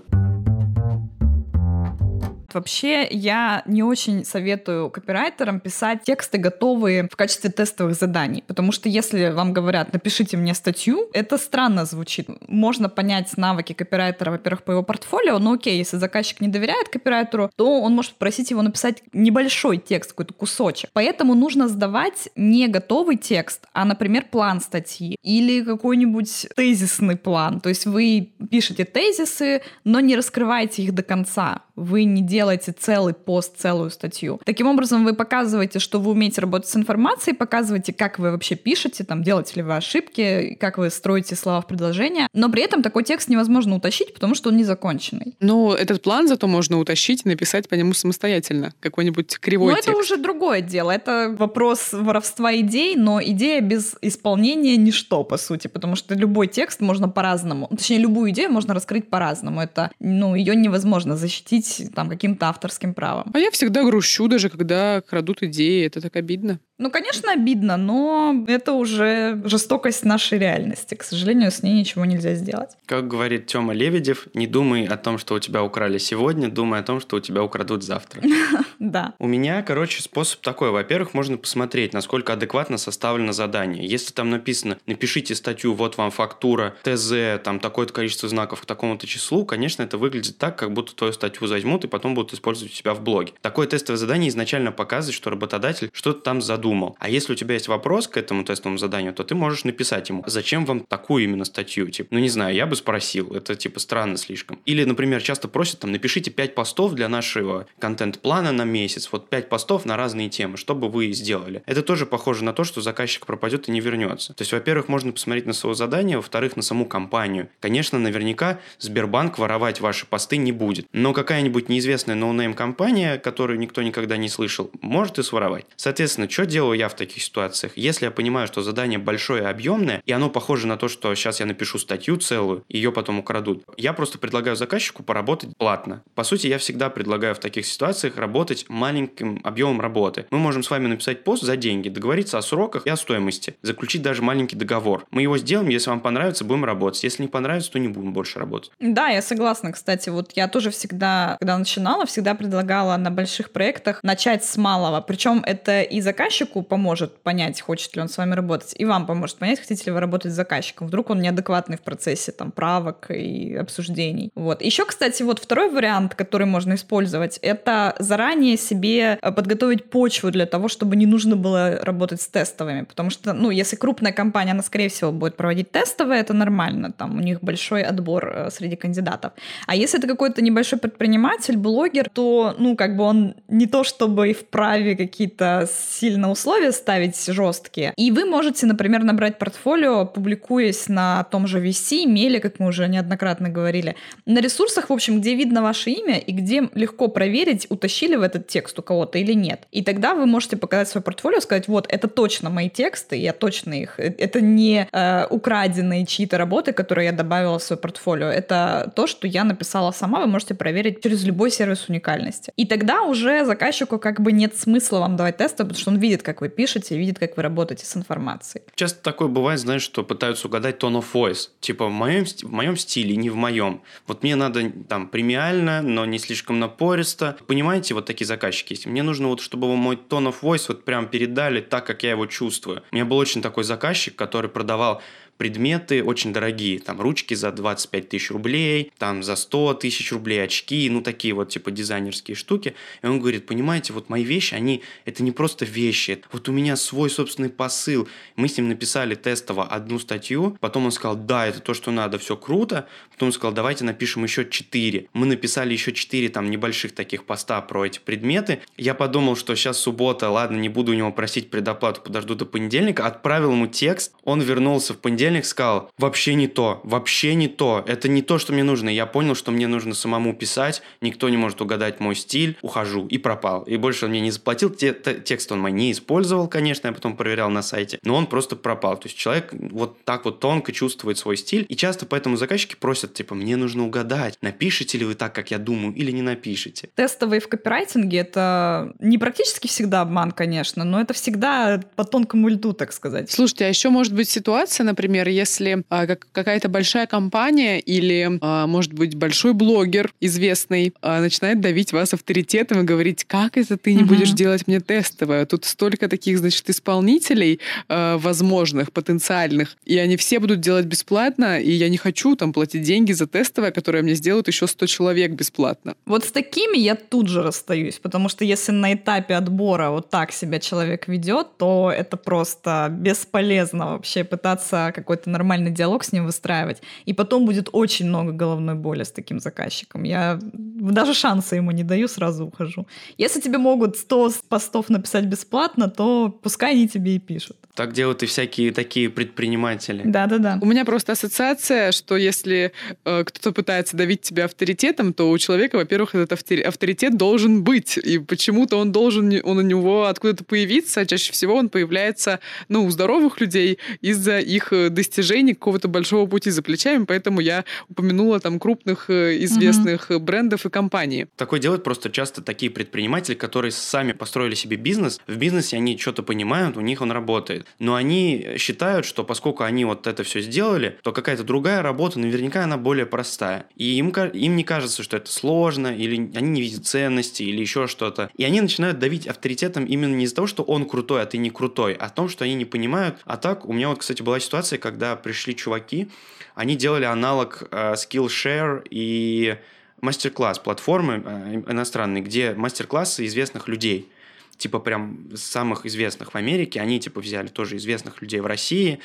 Вообще, 2.54 3.08
я 3.10 3.64
не 3.66 3.84
очень 3.84 4.26
советую 4.26 4.90
копирайтерам 4.90 5.60
писать 5.60 6.04
тексты 6.04 6.38
готовые 6.38 7.08
в 7.12 7.16
качестве 7.16 7.50
тестовых 7.50 7.96
заданий, 7.96 8.44
потому 8.48 8.72
что 8.72 8.90
если 8.90 9.30
вам 9.30 9.54
говорят, 9.54 9.94
напишите 9.94 10.38
мне 10.38 10.54
статью, 10.54 11.10
это 11.14 11.38
странно 11.38 11.86
звучит. 11.86 12.28
Можно 12.48 12.90
понять 12.90 13.36
навыки 13.38 13.74
копирайтера, 13.74 14.32
во-первых, 14.32 14.64
по 14.64 14.72
его 14.72 14.84
портфолио, 14.84 15.40
но 15.40 15.54
окей, 15.54 15.78
если 15.78 15.98
заказчик 15.98 16.42
не 16.42 16.48
доверяет 16.48 16.90
копирайтеру, 16.90 17.50
то 17.56 17.82
он 17.82 17.96
может 17.96 18.14
попросить 18.14 18.52
его 18.52 18.62
написать 18.62 19.04
небольшой 19.14 19.78
текст, 19.78 20.12
какой-то 20.12 20.34
кусочек. 20.34 20.90
Поэтому 20.94 21.36
нужно 21.36 21.68
сдавать 21.68 22.30
не 22.36 22.68
готовый 22.68 23.18
текст, 23.18 23.66
а, 23.74 23.86
например, 23.86 24.26
план 24.32 24.62
статьи 24.62 25.18
или 25.24 25.64
какой-нибудь 25.64 26.48
тезисный 26.56 27.16
план. 27.16 27.60
То 27.62 27.70
есть 27.70 27.86
вы 27.86 28.34
пишете 28.50 28.86
тезисы, 28.86 29.62
но 29.84 30.00
не 30.00 30.16
раскрываете 30.16 30.84
их 30.84 30.94
до 30.94 31.04
конца. 31.04 31.62
Вы 31.82 32.04
не 32.04 32.22
делаете 32.22 32.74
целый 32.78 33.16
пост, 33.16 33.58
целую 33.58 33.90
статью. 33.90 34.40
Таким 34.46 34.68
образом, 34.68 35.04
вы 35.04 35.14
показываете, 35.14 35.80
что 35.80 36.00
вы 36.00 36.12
умеете 36.12 36.42
работать 36.42 36.70
с 36.70 36.76
информацией, 36.76 37.36
показываете, 37.36 37.92
как 37.92 38.20
вы 38.20 38.32
вообще 38.32 38.56
пишете, 38.56 39.04
там, 39.04 39.24
делаете 39.24 39.54
ли 39.56 39.62
вы 39.64 39.76
ошибки, 39.76 40.56
как 40.60 40.78
вы 40.78 40.92
строите 40.92 41.36
слова 41.36 41.62
в 41.62 41.68
предложение, 41.68 42.28
но 42.34 42.50
при 42.50 42.62
этом 42.62 42.84
такой 42.84 43.04
текст 43.04 43.30
невозможно 43.30 43.76
утащить, 43.76 44.14
потому 44.14 44.36
что 44.36 44.50
он 44.50 44.58
незаконченный. 44.58 45.36
Ну, 45.40 45.74
этот 45.74 46.04
план 46.04 46.28
зато 46.28 46.48
можно 46.48 46.80
утащить 46.80 47.26
и 47.26 47.30
написать 47.30 47.68
по 47.68 47.74
нему 47.74 47.94
самостоятельно, 47.94 48.74
какой-нибудь 48.80 49.40
кривой 49.40 49.72
но 49.72 49.76
текст. 49.76 49.90
это 49.90 49.98
уже 49.98 50.18
другое 50.18 50.62
дело, 50.62 50.92
это 50.92 51.36
вопрос 51.38 51.94
воровства 51.94 52.56
идей, 52.56 52.96
но 52.96 53.22
идея 53.24 53.62
без 53.62 53.96
исполнения 54.02 54.78
ничто, 54.78 55.24
по 55.24 55.38
сути, 55.38 55.68
потому 55.68 55.96
что 55.96 56.14
любой 56.14 56.48
текст 56.48 56.80
можно 56.82 57.10
по-разному, 57.10 57.68
точнее, 57.72 57.98
любую 57.98 58.30
идею 58.32 58.52
можно 58.52 58.76
раскрыть 58.76 59.10
по-разному, 59.10 59.62
это, 59.62 59.90
ну, 60.00 60.36
ее 60.36 60.56
невозможно 60.56 61.18
защитить 61.18 61.71
там 61.94 62.10
каким 62.10 62.32
каким-то 62.32 62.48
авторским 62.48 62.94
правом. 62.94 63.32
А 63.34 63.40
я 63.40 63.52
всегда 63.52 63.84
грущу 63.84 64.28
даже, 64.28 64.50
когда 64.50 65.02
крадут 65.02 65.44
идеи. 65.44 65.86
Это 65.86 66.02
так 66.02 66.16
обидно. 66.16 66.60
Ну, 66.82 66.90
конечно, 66.90 67.32
обидно, 67.32 67.78
но 67.78 68.44
это 68.48 68.74
уже 68.74 69.40
жестокость 69.46 70.04
нашей 70.04 70.40
реальности. 70.40 70.96
К 70.96 71.04
сожалению, 71.04 71.52
с 71.52 71.62
ней 71.62 71.74
ничего 71.74 72.06
нельзя 72.06 72.34
сделать. 72.34 72.72
Как 72.88 73.08
говорит 73.08 73.46
Тёма 73.46 73.74
Лебедев, 73.74 74.28
не 74.34 74.48
думай 74.48 74.88
о 74.88 74.98
том, 74.98 75.20
что 75.20 75.36
у 75.36 75.40
тебя 75.40 75.64
украли 75.64 76.00
сегодня, 76.00 76.50
думай 76.50 76.80
о 76.80 76.84
том, 76.84 77.00
что 77.00 77.18
у 77.18 77.20
тебя 77.20 77.44
украдут 77.44 77.84
завтра. 77.84 78.22
Да. 78.80 79.14
У 79.20 79.28
меня, 79.28 79.62
короче, 79.62 80.02
способ 80.02 80.42
такой. 80.42 80.72
Во-первых, 80.72 81.14
можно 81.14 81.38
посмотреть, 81.38 81.94
насколько 81.94 82.34
адекватно 82.34 82.78
составлено 82.78 83.32
задание. 83.32 83.86
Если 83.86 84.12
там 84.12 84.32
написано, 84.32 84.80
напишите 84.88 85.36
статью, 85.36 85.76
вот 85.76 85.98
вам 85.98 86.10
фактура, 86.10 86.74
ТЗ, 86.82 87.40
там 87.44 87.60
такое-то 87.60 87.94
количество 87.94 88.28
знаков 88.28 88.62
к 88.62 88.66
такому-то 88.66 89.06
числу, 89.06 89.46
конечно, 89.46 89.84
это 89.84 90.00
выглядит 90.00 90.40
так, 90.40 90.58
как 90.58 90.74
будто 90.74 90.96
твою 90.96 91.14
статью 91.14 91.46
возьмут 91.52 91.84
и 91.84 91.88
потом 91.88 92.16
будут 92.16 92.34
использовать 92.34 92.74
у 92.74 92.76
себя 92.76 92.94
в 92.94 93.02
блоге. 93.02 93.34
Такое 93.42 93.68
тестовое 93.68 93.98
задание 93.98 94.30
изначально 94.30 94.72
показывает, 94.72 95.16
что 95.16 95.30
работодатель 95.30 95.90
что-то 95.94 96.22
там 96.22 96.42
задумал 96.42 96.72
думал. 96.72 96.96
А 97.00 97.10
если 97.10 97.34
у 97.34 97.36
тебя 97.36 97.56
есть 97.56 97.68
вопрос 97.68 98.08
к 98.08 98.18
этому 98.18 98.44
тестовому 98.44 98.78
заданию, 98.78 99.14
то 99.14 99.24
ты 99.24 99.36
можешь 99.36 99.64
написать 99.66 100.10
ему, 100.10 100.24
зачем 100.26 100.66
вам 100.66 100.82
такую 100.82 101.24
именно 101.24 101.46
статью? 101.46 101.90
Типа, 101.90 102.10
ну 102.12 102.20
не 102.20 102.30
знаю, 102.30 102.56
я 102.56 102.66
бы 102.66 102.76
спросил, 102.76 103.34
это 103.34 103.56
типа 103.56 103.80
странно 103.80 104.18
слишком. 104.18 104.60
Или, 104.66 104.84
например, 104.84 105.22
часто 105.22 105.48
просят 105.48 105.80
там, 105.80 105.92
напишите 105.92 106.32
5 106.32 106.56
постов 106.56 106.94
для 106.94 107.10
нашего 107.10 107.68
контент-плана 107.80 108.52
на 108.52 108.64
месяц, 108.64 109.10
вот 109.12 109.30
5 109.30 109.50
постов 109.50 109.86
на 109.86 109.98
разные 109.98 110.30
темы, 110.30 110.58
что 110.58 110.76
бы 110.76 110.90
вы 110.90 111.12
сделали. 111.12 111.64
Это 111.66 111.82
тоже 111.82 112.06
похоже 112.06 112.44
на 112.44 112.54
то, 112.54 112.64
что 112.64 112.82
заказчик 112.82 113.26
пропадет 113.26 113.68
и 113.68 113.72
не 113.72 113.82
вернется. 113.82 114.34
То 114.34 114.42
есть, 114.42 114.54
во-первых, 114.54 114.88
можно 114.88 115.12
посмотреть 115.12 115.46
на 115.46 115.54
свое 115.54 115.76
задание, 115.76 116.18
во-вторых, 116.18 116.56
на 116.56 116.62
саму 116.62 116.86
компанию. 116.86 117.50
Конечно, 117.60 118.00
наверняка 118.00 118.60
Сбербанк 118.80 119.38
воровать 119.38 119.82
ваши 119.82 120.06
посты 120.06 120.38
не 120.38 120.52
будет, 120.52 120.88
но 120.94 121.14
какая-нибудь 121.42 121.70
неизвестная 121.70 122.16
no-name 122.16 122.54
компания, 122.54 123.18
которую 123.18 123.58
никто 123.58 123.82
никогда 123.82 124.16
не 124.16 124.30
слышал, 124.30 124.70
может 124.82 125.18
и 125.18 125.24
своровать. 125.24 125.66
Соответственно, 125.76 126.30
что 126.30 126.46
делаю 126.46 126.78
я 126.78 126.88
в 126.88 126.96
таких 126.96 127.24
ситуациях? 127.24 127.72
Если 127.76 128.06
я 128.06 128.12
понимаю, 128.12 128.46
что 128.46 128.62
задание 128.62 129.00
большое 129.00 129.48
объемное, 129.48 130.04
и 130.06 130.12
оно 130.12 130.30
похоже 130.30 130.68
на 130.68 130.78
то, 130.78 130.88
что 130.88 131.16
сейчас 131.16 131.40
я 131.40 131.48
напишу 131.48 131.80
статью 131.80 132.18
целую, 132.18 132.64
ее 132.70 132.92
потом 132.92 133.18
украдут, 133.18 133.64
я 133.76 133.94
просто 133.94 134.20
предлагаю 134.20 134.56
заказчику 134.56 135.02
поработать 135.02 135.58
платно. 135.58 136.04
По 136.14 136.24
сути, 136.24 136.46
я 136.46 136.60
всегда 136.60 136.92
предлагаю 136.92 137.34
в 137.34 137.40
таких 137.40 137.66
ситуациях 137.66 138.18
работать 138.18 138.66
маленьким 138.68 139.42
объемом 139.44 139.82
работы. 139.82 140.28
Мы 140.30 140.38
можем 140.38 140.62
с 140.62 140.70
вами 140.70 140.86
написать 140.86 141.24
пост 141.24 141.42
за 141.42 141.58
деньги, 141.58 141.90
договориться 141.90 142.38
о 142.38 142.44
сроках 142.44 142.86
и 142.86 142.90
о 142.92 142.98
стоимости, 142.98 143.56
заключить 143.64 144.04
даже 144.04 144.22
маленький 144.22 144.56
договор. 144.56 145.06
Мы 145.10 145.24
его 145.24 145.40
сделаем, 145.40 145.70
если 145.70 145.90
вам 145.90 146.02
понравится, 146.02 146.46
будем 146.46 146.66
работать. 146.66 147.04
Если 147.04 147.24
не 147.24 147.30
понравится, 147.30 147.72
то 147.72 147.80
не 147.80 147.88
будем 147.88 148.14
больше 148.14 148.38
работать. 148.38 148.72
Да, 148.80 149.08
я 149.08 149.24
согласна, 149.24 149.72
кстати. 149.72 150.10
Вот 150.10 150.34
я 150.36 150.48
тоже 150.48 150.70
всегда, 150.70 151.31
когда 151.40 151.58
начинала, 151.58 152.06
всегда 152.06 152.36
предлагала 152.36 152.98
на 152.98 153.12
больших 153.12 153.52
проектах 153.52 154.00
начать 154.04 154.44
с 154.44 154.58
малого. 154.58 155.02
Причем 155.02 155.44
это 155.46 155.82
и 155.82 156.02
заказчику 156.02 156.62
поможет 156.62 157.18
понять, 157.24 157.62
хочет 157.62 157.96
ли 157.96 158.02
он 158.02 158.10
с 158.10 158.18
вами 158.18 158.34
работать, 158.34 158.74
и 158.78 158.86
вам 158.86 159.06
поможет 159.06 159.38
понять, 159.38 159.60
хотите 159.60 159.86
ли 159.86 159.92
вы 159.92 160.00
работать 160.00 160.32
с 160.32 160.36
заказчиком. 160.36 160.88
Вдруг 160.88 161.10
он 161.10 161.22
неадекватный 161.22 161.78
в 161.78 161.82
процессе 161.82 162.32
там 162.32 162.52
правок 162.52 163.12
и 163.12 163.56
обсуждений. 163.56 164.32
Вот. 164.36 164.62
Еще, 164.62 164.86
кстати, 164.86 165.24
вот 165.24 165.40
второй 165.40 165.70
вариант, 165.70 166.16
который 166.16 166.48
можно 166.48 166.74
использовать, 166.74 167.40
это 167.42 167.96
заранее 168.00 168.58
себе 168.58 169.20
э, 169.22 169.32
подготовить 169.32 169.90
почву 169.90 170.32
для 170.32 170.46
того, 170.46 170.68
чтобы 170.68 170.96
не 170.96 171.06
нужно 171.06 171.36
было 171.36 171.80
работать 171.82 172.22
с 172.22 172.28
тестовыми. 172.28 172.84
Потому 172.84 173.10
что, 173.10 173.34
ну, 173.34 173.50
если 173.50 173.76
крупная 173.76 174.12
компания, 174.12 174.52
она, 174.52 174.64
скорее 174.64 174.90
всего, 174.90 175.12
будет 175.12 175.38
проводить 175.38 175.72
тестовые, 175.72 176.22
это 176.22 176.34
нормально. 176.34 176.92
Там 176.92 177.18
у 177.18 177.20
них 177.20 177.42
большой 177.42 177.84
отбор 177.84 178.32
э, 178.34 178.50
среди 178.52 178.76
кандидатов. 178.76 179.34
А 179.68 179.76
если 179.76 180.00
это 180.00 180.08
какой-то 180.08 180.42
небольшой 180.42 180.80
предприниматель, 180.80 181.21
блогер, 181.58 182.10
то, 182.10 182.56
ну, 182.58 182.76
как 182.76 182.96
бы 182.96 183.04
он 183.04 183.36
не 183.48 183.68
то 183.68 183.84
чтобы 183.84 184.32
и 184.32 184.34
вправе 184.34 184.96
какие-то 184.96 185.68
сильно 185.72 186.32
условия 186.32 186.72
ставить 186.72 187.26
жесткие. 187.28 187.94
И 187.98 188.12
вы 188.12 188.26
можете, 188.26 188.66
например, 188.66 189.04
набрать 189.04 189.38
портфолио, 189.38 190.06
публикуясь 190.06 190.88
на 190.88 191.24
том 191.26 191.48
же 191.48 191.60
VC, 191.60 192.06
Меле, 192.06 192.40
как 192.40 192.60
мы 192.60 192.68
уже 192.68 192.88
неоднократно 192.88 193.50
говорили, 193.50 193.96
на 194.26 194.40
ресурсах, 194.40 194.90
в 194.90 194.94
общем, 194.94 195.22
где 195.22 195.36
видно 195.36 195.62
ваше 195.62 195.92
имя 195.92 196.18
и 196.18 196.32
где 196.32 196.70
легко 196.74 197.08
проверить, 197.08 197.68
утащили 197.70 198.16
в 198.16 198.22
этот 198.22 198.48
текст 198.48 198.80
у 198.80 198.82
кого-то 198.82 199.18
или 199.18 199.34
нет. 199.34 199.68
И 199.72 199.84
тогда 199.84 200.14
вы 200.14 200.26
можете 200.26 200.58
показать 200.58 200.88
свое 200.88 201.04
портфолио, 201.04 201.40
сказать, 201.40 201.68
вот, 201.68 201.86
это 201.90 202.08
точно 202.08 202.50
мои 202.50 202.70
тексты, 202.70 203.16
я 203.16 203.34
точно 203.34 203.74
их, 203.74 204.00
э, 204.00 204.14
это 204.18 204.42
не 204.42 204.88
э, 204.92 205.28
украденные 205.30 206.06
чьи-то 206.06 206.38
работы, 206.38 206.74
которые 206.74 207.08
я 207.08 207.12
добавила 207.12 207.60
в 207.60 207.64
свое 207.64 207.80
портфолио, 207.80 208.28
это 208.28 208.92
то, 208.96 209.08
что 209.08 209.28
я 209.28 209.44
написала 209.44 209.92
сама, 209.92 210.20
вы 210.20 210.28
можете 210.28 210.54
проверить 210.54 211.02
через 211.12 211.26
любой 211.26 211.52
сервис 211.52 211.90
уникальности. 211.90 212.54
И 212.56 212.66
тогда 212.66 213.02
уже 213.02 213.46
заказчику 213.46 214.00
как 214.00 214.22
бы 214.22 214.32
нет 214.32 214.56
смысла 214.56 215.00
вам 215.00 215.18
давать 215.18 215.38
тесты, 215.38 215.64
потому 215.64 215.78
что 215.78 215.92
он 215.92 215.98
видит, 215.98 216.24
как 216.24 216.40
вы 216.40 216.48
пишете, 216.48 216.98
видит, 216.98 217.20
как 217.20 217.36
вы 217.36 217.44
работаете 217.44 217.86
с 217.86 217.98
информацией. 217.98 218.64
Часто 218.76 219.04
такое 219.04 219.28
бывает, 219.28 219.60
знаешь, 219.60 219.82
что 219.82 220.04
пытаются 220.04 220.48
угадать 220.48 220.78
tone 220.82 221.02
of 221.02 221.06
voice. 221.14 221.50
Типа 221.60 221.88
в 221.88 221.92
моем, 221.92 222.24
в 222.24 222.52
моем 222.52 222.78
стиле, 222.78 223.18
не 223.18 223.30
в 223.30 223.36
моем. 223.36 223.82
Вот 224.08 224.24
мне 224.24 224.38
надо 224.38 224.72
там 224.88 225.10
премиально, 225.10 225.82
но 225.82 226.06
не 226.06 226.18
слишком 226.18 226.60
напористо. 226.60 227.36
Понимаете, 227.46 227.94
вот 227.94 228.06
такие 228.06 228.26
заказчики 228.26 228.72
есть. 228.72 228.86
Мне 228.86 229.04
нужно 229.04 229.28
вот, 229.28 229.42
чтобы 229.42 229.76
мой 229.76 229.98
tone 229.98 230.30
of 230.30 230.36
voice 230.42 230.66
вот 230.70 230.86
прям 230.86 231.10
передали 231.10 231.60
так, 231.60 231.86
как 231.86 232.04
я 232.04 232.12
его 232.12 232.26
чувствую. 232.26 232.84
У 232.90 232.96
меня 232.96 233.04
был 233.04 233.18
очень 233.18 233.42
такой 233.42 233.66
заказчик, 233.66 234.16
который 234.16 234.50
продавал 234.50 235.02
предметы 235.42 236.04
очень 236.04 236.34
дорогие, 236.34 236.78
там 236.78 237.02
ручки 237.02 237.34
за 237.34 237.52
25 237.52 238.10
тысяч 238.10 238.30
рублей, 238.30 238.92
там 239.00 239.24
за 239.24 239.36
100 239.36 239.74
тысяч 239.74 240.12
рублей 240.12 240.44
очки, 240.44 240.88
ну 240.88 241.02
такие 241.02 241.34
вот 241.34 241.50
типа 241.50 241.72
дизайнерские 241.72 242.36
штуки. 242.36 242.76
И 243.02 243.08
он 243.08 243.20
говорит, 243.20 243.48
понимаете, 243.48 243.92
вот 243.94 244.08
мои 244.08 244.24
вещи, 244.24 244.54
они, 244.54 244.84
это 245.04 245.24
не 245.24 245.32
просто 245.32 245.66
вещи, 245.66 246.22
вот 246.32 246.48
у 246.48 246.52
меня 246.52 246.76
свой 246.76 247.10
собственный 247.10 247.50
посыл. 247.50 248.08
Мы 248.36 248.50
с 248.50 248.58
ним 248.58 248.70
написали 248.70 249.16
тестово 249.16 249.64
одну 249.64 249.98
статью, 249.98 250.58
потом 250.60 250.86
он 250.86 250.92
сказал, 250.92 251.16
да, 251.16 251.48
это 251.48 251.60
то, 251.60 251.74
что 251.74 251.90
надо, 251.90 252.20
все 252.20 252.38
круто. 252.38 252.88
Потом 253.10 253.30
он 253.30 253.34
сказал, 253.34 253.52
давайте 253.52 253.84
напишем 253.84 254.24
еще 254.24 254.48
4. 254.48 255.08
Мы 255.14 255.26
написали 255.26 255.74
еще 255.74 255.92
4 255.92 256.30
там 256.30 256.52
небольших 256.52 256.92
таких 256.92 257.24
поста 257.24 257.62
про 257.62 257.86
эти 257.86 257.98
предметы. 258.00 258.62
Я 258.78 258.94
подумал, 258.94 259.36
что 259.36 259.56
сейчас 259.56 259.78
суббота, 259.78 260.30
ладно, 260.30 260.58
не 260.58 260.70
буду 260.70 260.92
у 260.92 260.96
него 260.96 261.12
просить 261.12 261.50
предоплату, 261.50 262.02
подожду 262.02 262.36
до 262.36 262.46
понедельника. 262.46 263.08
Отправил 263.08 263.54
ему 263.54 263.66
текст, 263.66 264.14
он 264.24 264.42
вернулся 264.42 264.94
в 264.94 264.98
понедельник, 264.98 265.31
понедельник 265.32 265.46
сказал, 265.46 265.90
вообще 265.98 266.36
не 266.36 266.48
то, 266.48 266.82
вообще 266.84 267.36
не 267.36 267.48
то, 267.48 267.84
это 267.88 268.08
не 268.08 268.22
то, 268.22 268.38
что 268.38 268.54
мне 268.54 268.64
нужно. 268.64 268.90
Я 268.90 269.06
понял, 269.06 269.36
что 269.36 269.52
мне 269.52 269.68
нужно 269.68 269.94
самому 269.94 270.34
писать, 270.34 270.82
никто 271.02 271.30
не 271.30 271.38
может 271.38 271.62
угадать 271.62 272.00
мой 272.00 272.16
стиль, 272.16 272.58
ухожу 272.62 273.08
и 273.08 273.18
пропал. 273.18 273.64
И 273.64 273.78
больше 273.78 274.06
он 274.06 274.12
мне 274.12 274.22
не 274.22 274.32
заплатил, 274.32 274.70
те, 274.70 274.94
те, 274.94 275.16
текст 275.16 275.52
он 275.52 275.60
мой 275.60 275.72
не 275.72 275.92
использовал, 275.92 276.48
конечно, 276.48 276.88
я 276.88 276.94
потом 276.94 277.16
проверял 277.16 277.50
на 277.50 277.62
сайте, 277.62 278.00
но 278.04 278.16
он 278.16 278.28
просто 278.28 278.56
пропал. 278.56 278.98
То 278.98 279.08
есть 279.08 279.18
человек 279.18 279.54
вот 279.54 280.04
так 280.04 280.26
вот 280.26 280.40
тонко 280.40 280.72
чувствует 280.72 281.18
свой 281.18 281.38
стиль, 281.38 281.66
и 281.70 281.76
часто 281.76 282.06
поэтому 282.06 282.38
заказчики 282.38 282.76
просят, 282.76 283.14
типа, 283.14 283.36
мне 283.36 283.56
нужно 283.56 283.86
угадать, 283.86 284.38
напишите 284.42 284.98
ли 284.98 285.06
вы 285.06 285.16
так, 285.16 285.34
как 285.34 285.52
я 285.52 285.58
думаю, 285.58 285.94
или 285.94 286.12
не 286.12 286.22
напишите. 286.22 286.90
Тестовые 286.96 287.40
в 287.40 287.48
копирайтинге— 287.48 288.18
это 288.20 288.94
не 289.00 289.18
практически 289.18 289.68
всегда 289.68 290.02
обман, 290.02 290.32
конечно, 290.32 290.84
но 290.84 291.00
это 291.00 291.14
всегда 291.14 291.80
по 291.96 292.04
тонкому 292.04 292.50
льду, 292.50 292.74
так 292.74 292.94
сказать. 292.94 293.32
Слушайте, 293.32 293.66
а 293.66 293.68
еще 293.70 293.90
может 293.90 294.14
быть 294.14 294.30
ситуация, 294.30 294.84
например, 294.84 295.21
например, 295.22 295.28
если 295.30 295.84
а, 295.90 296.08
как, 296.08 296.28
какая-то 296.32 296.70
большая 296.70 297.08
компания 297.08 297.80
или, 297.80 298.38
а, 298.42 298.68
может 298.68 298.94
быть, 298.94 299.16
большой 299.16 299.54
блогер 299.54 300.14
известный 300.20 300.94
а, 301.02 301.22
начинает 301.22 301.62
давить 301.62 301.94
вас 301.94 302.14
авторитетом 302.14 302.82
и 302.82 302.84
говорить, 302.84 303.26
как 303.26 303.58
это 303.58 303.78
ты 303.78 303.94
не 303.94 304.04
угу. 304.04 304.16
будешь 304.16 304.32
делать 304.32 304.68
мне 304.68 304.80
тестовое? 304.80 305.46
Тут 305.46 305.66
столько 305.66 306.08
таких, 306.08 306.40
значит, 306.40 306.70
исполнителей 306.70 307.60
а, 307.88 308.18
возможных, 308.18 308.92
потенциальных, 308.92 309.78
и 309.86 309.98
они 309.98 310.18
все 310.18 310.40
будут 310.40 310.60
делать 310.60 310.86
бесплатно, 310.86 311.60
и 311.60 311.72
я 311.72 311.90
не 311.90 311.98
хочу 311.98 312.36
там 312.36 312.54
платить 312.54 312.84
деньги 312.84 313.14
за 313.14 313.28
тестовое, 313.28 313.72
которое 313.72 314.04
мне 314.04 314.16
сделают 314.16 314.48
еще 314.48 314.68
100 314.68 314.86
человек 314.88 315.32
бесплатно. 315.32 315.96
Вот 316.06 316.26
с 316.26 316.32
такими 316.32 316.78
я 316.78 316.96
тут 316.96 317.28
же 317.28 317.44
расстаюсь, 317.44 318.00
потому 318.00 318.30
что 318.30 318.46
если 318.46 318.72
на 318.72 318.94
этапе 318.94 319.36
отбора 319.36 319.90
вот 319.90 320.10
так 320.10 320.32
себя 320.32 320.60
человек 320.60 321.08
ведет, 321.08 321.58
то 321.58 321.92
это 321.96 322.18
просто 322.18 322.88
бесполезно 322.92 323.92
вообще 323.92 324.24
пытаться 324.24 324.92
какой-то 325.02 325.30
нормальный 325.30 325.72
диалог 325.72 326.04
с 326.04 326.12
ним 326.12 326.26
выстраивать. 326.26 326.82
И 327.06 327.14
потом 327.14 327.46
будет 327.46 327.70
очень 327.72 328.08
много 328.08 328.32
головной 328.32 328.76
боли 328.76 329.04
с 329.04 329.12
таким 329.12 329.40
заказчиком. 329.40 330.04
Я 330.04 330.40
даже 330.42 331.14
шанса 331.14 331.56
ему 331.56 331.72
не 331.72 331.84
даю, 331.84 332.08
сразу 332.08 332.46
ухожу. 332.46 332.88
Если 333.18 333.42
тебе 333.42 333.58
могут 333.58 333.98
100 333.98 334.32
постов 334.50 334.90
написать 334.90 335.26
бесплатно, 335.26 335.90
то 335.90 336.30
пускай 336.30 336.72
они 336.72 336.88
тебе 336.88 337.16
и 337.16 337.20
пишут. 337.20 337.58
Так 337.76 337.94
делают 337.94 338.22
и 338.24 338.26
всякие 338.26 338.74
такие 338.74 339.10
предприниматели. 339.10 340.02
Да-да-да. 340.06 340.60
У 340.62 340.66
меня 340.66 340.84
просто 340.84 341.14
ассоциация, 341.14 341.92
что 341.92 342.18
если 342.18 342.74
э, 343.06 343.24
кто-то 343.24 343.54
пытается 343.54 343.96
давить 343.96 344.22
тебя 344.22 344.46
авторитетом, 344.46 345.14
то 345.14 345.30
у 345.30 345.38
человека, 345.38 345.78
во-первых, 345.78 346.16
этот 346.16 346.34
авторитет 346.34 347.18
должен 347.18 347.64
быть. 347.64 347.98
И 347.98 348.20
почему-то 348.20 348.78
он 348.78 348.92
должен, 348.92 349.34
он 349.44 349.58
у 349.58 349.62
него 349.62 350.06
откуда-то 350.06 350.44
появиться. 350.44 351.06
Чаще 351.06 351.32
всего 351.32 351.56
он 351.56 351.70
появляется, 351.70 352.40
ну, 352.68 352.86
у 352.86 352.90
здоровых 352.92 353.40
людей 353.40 353.80
из-за 354.02 354.40
их 354.40 354.74
э, 354.74 354.90
достижений 354.94 355.54
какого-то 355.54 355.88
большого 355.88 356.28
пути 356.28 356.50
за 356.52 356.62
плечами. 356.62 357.06
Поэтому 357.06 357.42
я 357.42 357.66
упомянула 357.90 358.40
там 358.40 358.60
крупных 358.60 359.10
э, 359.10 359.44
известных 359.44 360.10
угу. 360.10 360.20
брендов 360.20 360.66
и 360.66 360.70
компаний. 360.70 361.28
Такое 361.36 361.60
делают 361.60 361.84
просто 361.84 362.10
часто 362.10 362.42
такие 362.42 362.72
предприниматели, 362.72 363.36
которые 363.36 363.72
сами 363.72 364.12
построили 364.12 364.56
себе 364.56 364.78
бизнес. 364.78 365.20
В 365.28 365.36
бизнесе 365.38 365.78
они 365.78 365.98
что-то 365.98 366.24
понимают, 366.24 366.78
у 366.78 366.82
них 366.82 367.02
он 367.02 367.12
работает. 367.12 367.66
Но 367.80 367.96
они 367.96 368.56
считают, 368.58 369.06
что 369.06 369.24
поскольку 369.24 369.64
они 369.64 369.86
вот 369.86 370.08
это 370.08 370.24
все 370.24 370.42
сделали, 370.42 370.98
то 371.02 371.12
какая-то 371.12 371.44
другая 371.44 371.82
работа, 371.82 372.20
наверняка 372.20 372.64
она 372.64 372.78
более 372.78 373.06
простая. 373.06 373.66
И 373.76 373.98
им, 373.98 374.10
им 374.10 374.56
не 374.56 374.64
кажется, 374.64 375.04
что 375.04 375.18
это 375.18 375.32
сложно, 375.32 375.88
или 375.88 376.32
они 376.36 376.50
не 376.50 376.62
видят 376.62 376.86
ценности, 376.86 377.44
или 377.44 377.62
еще 377.62 377.88
что-то. 377.88 378.30
И 378.38 378.44
они 378.44 378.62
начинают 378.62 379.00
давить 379.00 379.28
авторитетом 379.28 379.86
именно 379.86 380.16
не 380.16 380.26
из-за 380.26 380.36
того, 380.36 380.48
что 380.48 380.64
он 380.64 380.86
крутой, 380.86 381.24
а 381.24 381.26
ты 381.26 381.38
не 381.38 381.50
крутой, 381.50 381.94
а 381.94 382.12
о 382.12 382.14
том, 382.14 382.30
что 382.30 382.44
они 382.44 382.56
не 382.56 382.66
понимают. 382.66 383.16
А 383.26 383.38
так, 383.38 383.66
у 383.66 383.74
меня 383.74 383.90
вот, 383.90 384.00
кстати, 384.00 384.22
была 384.22 384.40
ситуация, 384.40 384.78
когда 384.82 385.16
пришли 385.16 385.56
чуваки, 385.56 386.10
они 386.56 386.76
делали 386.76 387.06
аналог 387.06 387.64
э, 387.72 387.94
Skillshare 387.94 388.86
и 388.90 389.58
мастер-класс 390.02 390.60
платформы 390.60 391.24
э, 391.24 391.64
иностранной, 391.70 392.22
где 392.22 392.54
мастер-классы 392.54 393.26
известных 393.26 393.68
людей– 393.68 394.10
типа 394.62 394.80
прям 394.80 395.18
самых 395.36 395.86
известных 395.86 396.34
в 396.34 396.38
Америке, 396.38 396.80
они 396.80 397.00
типа 397.00 397.20
взяли 397.20 397.48
тоже 397.48 397.78
известных 397.78 398.22
людей 398.22 398.40
в 398.40 398.46
России, 398.46 399.00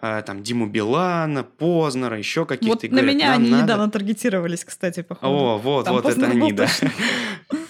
э, 0.00 0.22
там 0.24 0.42
Диму 0.42 0.66
Билана, 0.66 1.42
Познера, 1.42 2.16
еще 2.16 2.46
каких-то. 2.46 2.74
Вот 2.74 2.82
на 2.84 2.88
говорят, 2.88 3.14
меня 3.14 3.32
они 3.32 3.50
надо... 3.50 3.64
недавно 3.64 3.90
таргетировались, 3.90 4.64
кстати, 4.64 5.02
походу. 5.02 5.32
О, 5.32 5.58
вот, 5.58 5.84
там 5.84 5.94
вот 5.94 6.04
Познер 6.04 6.28
это 6.28 6.36
они, 6.36 6.52
да. 6.52 6.68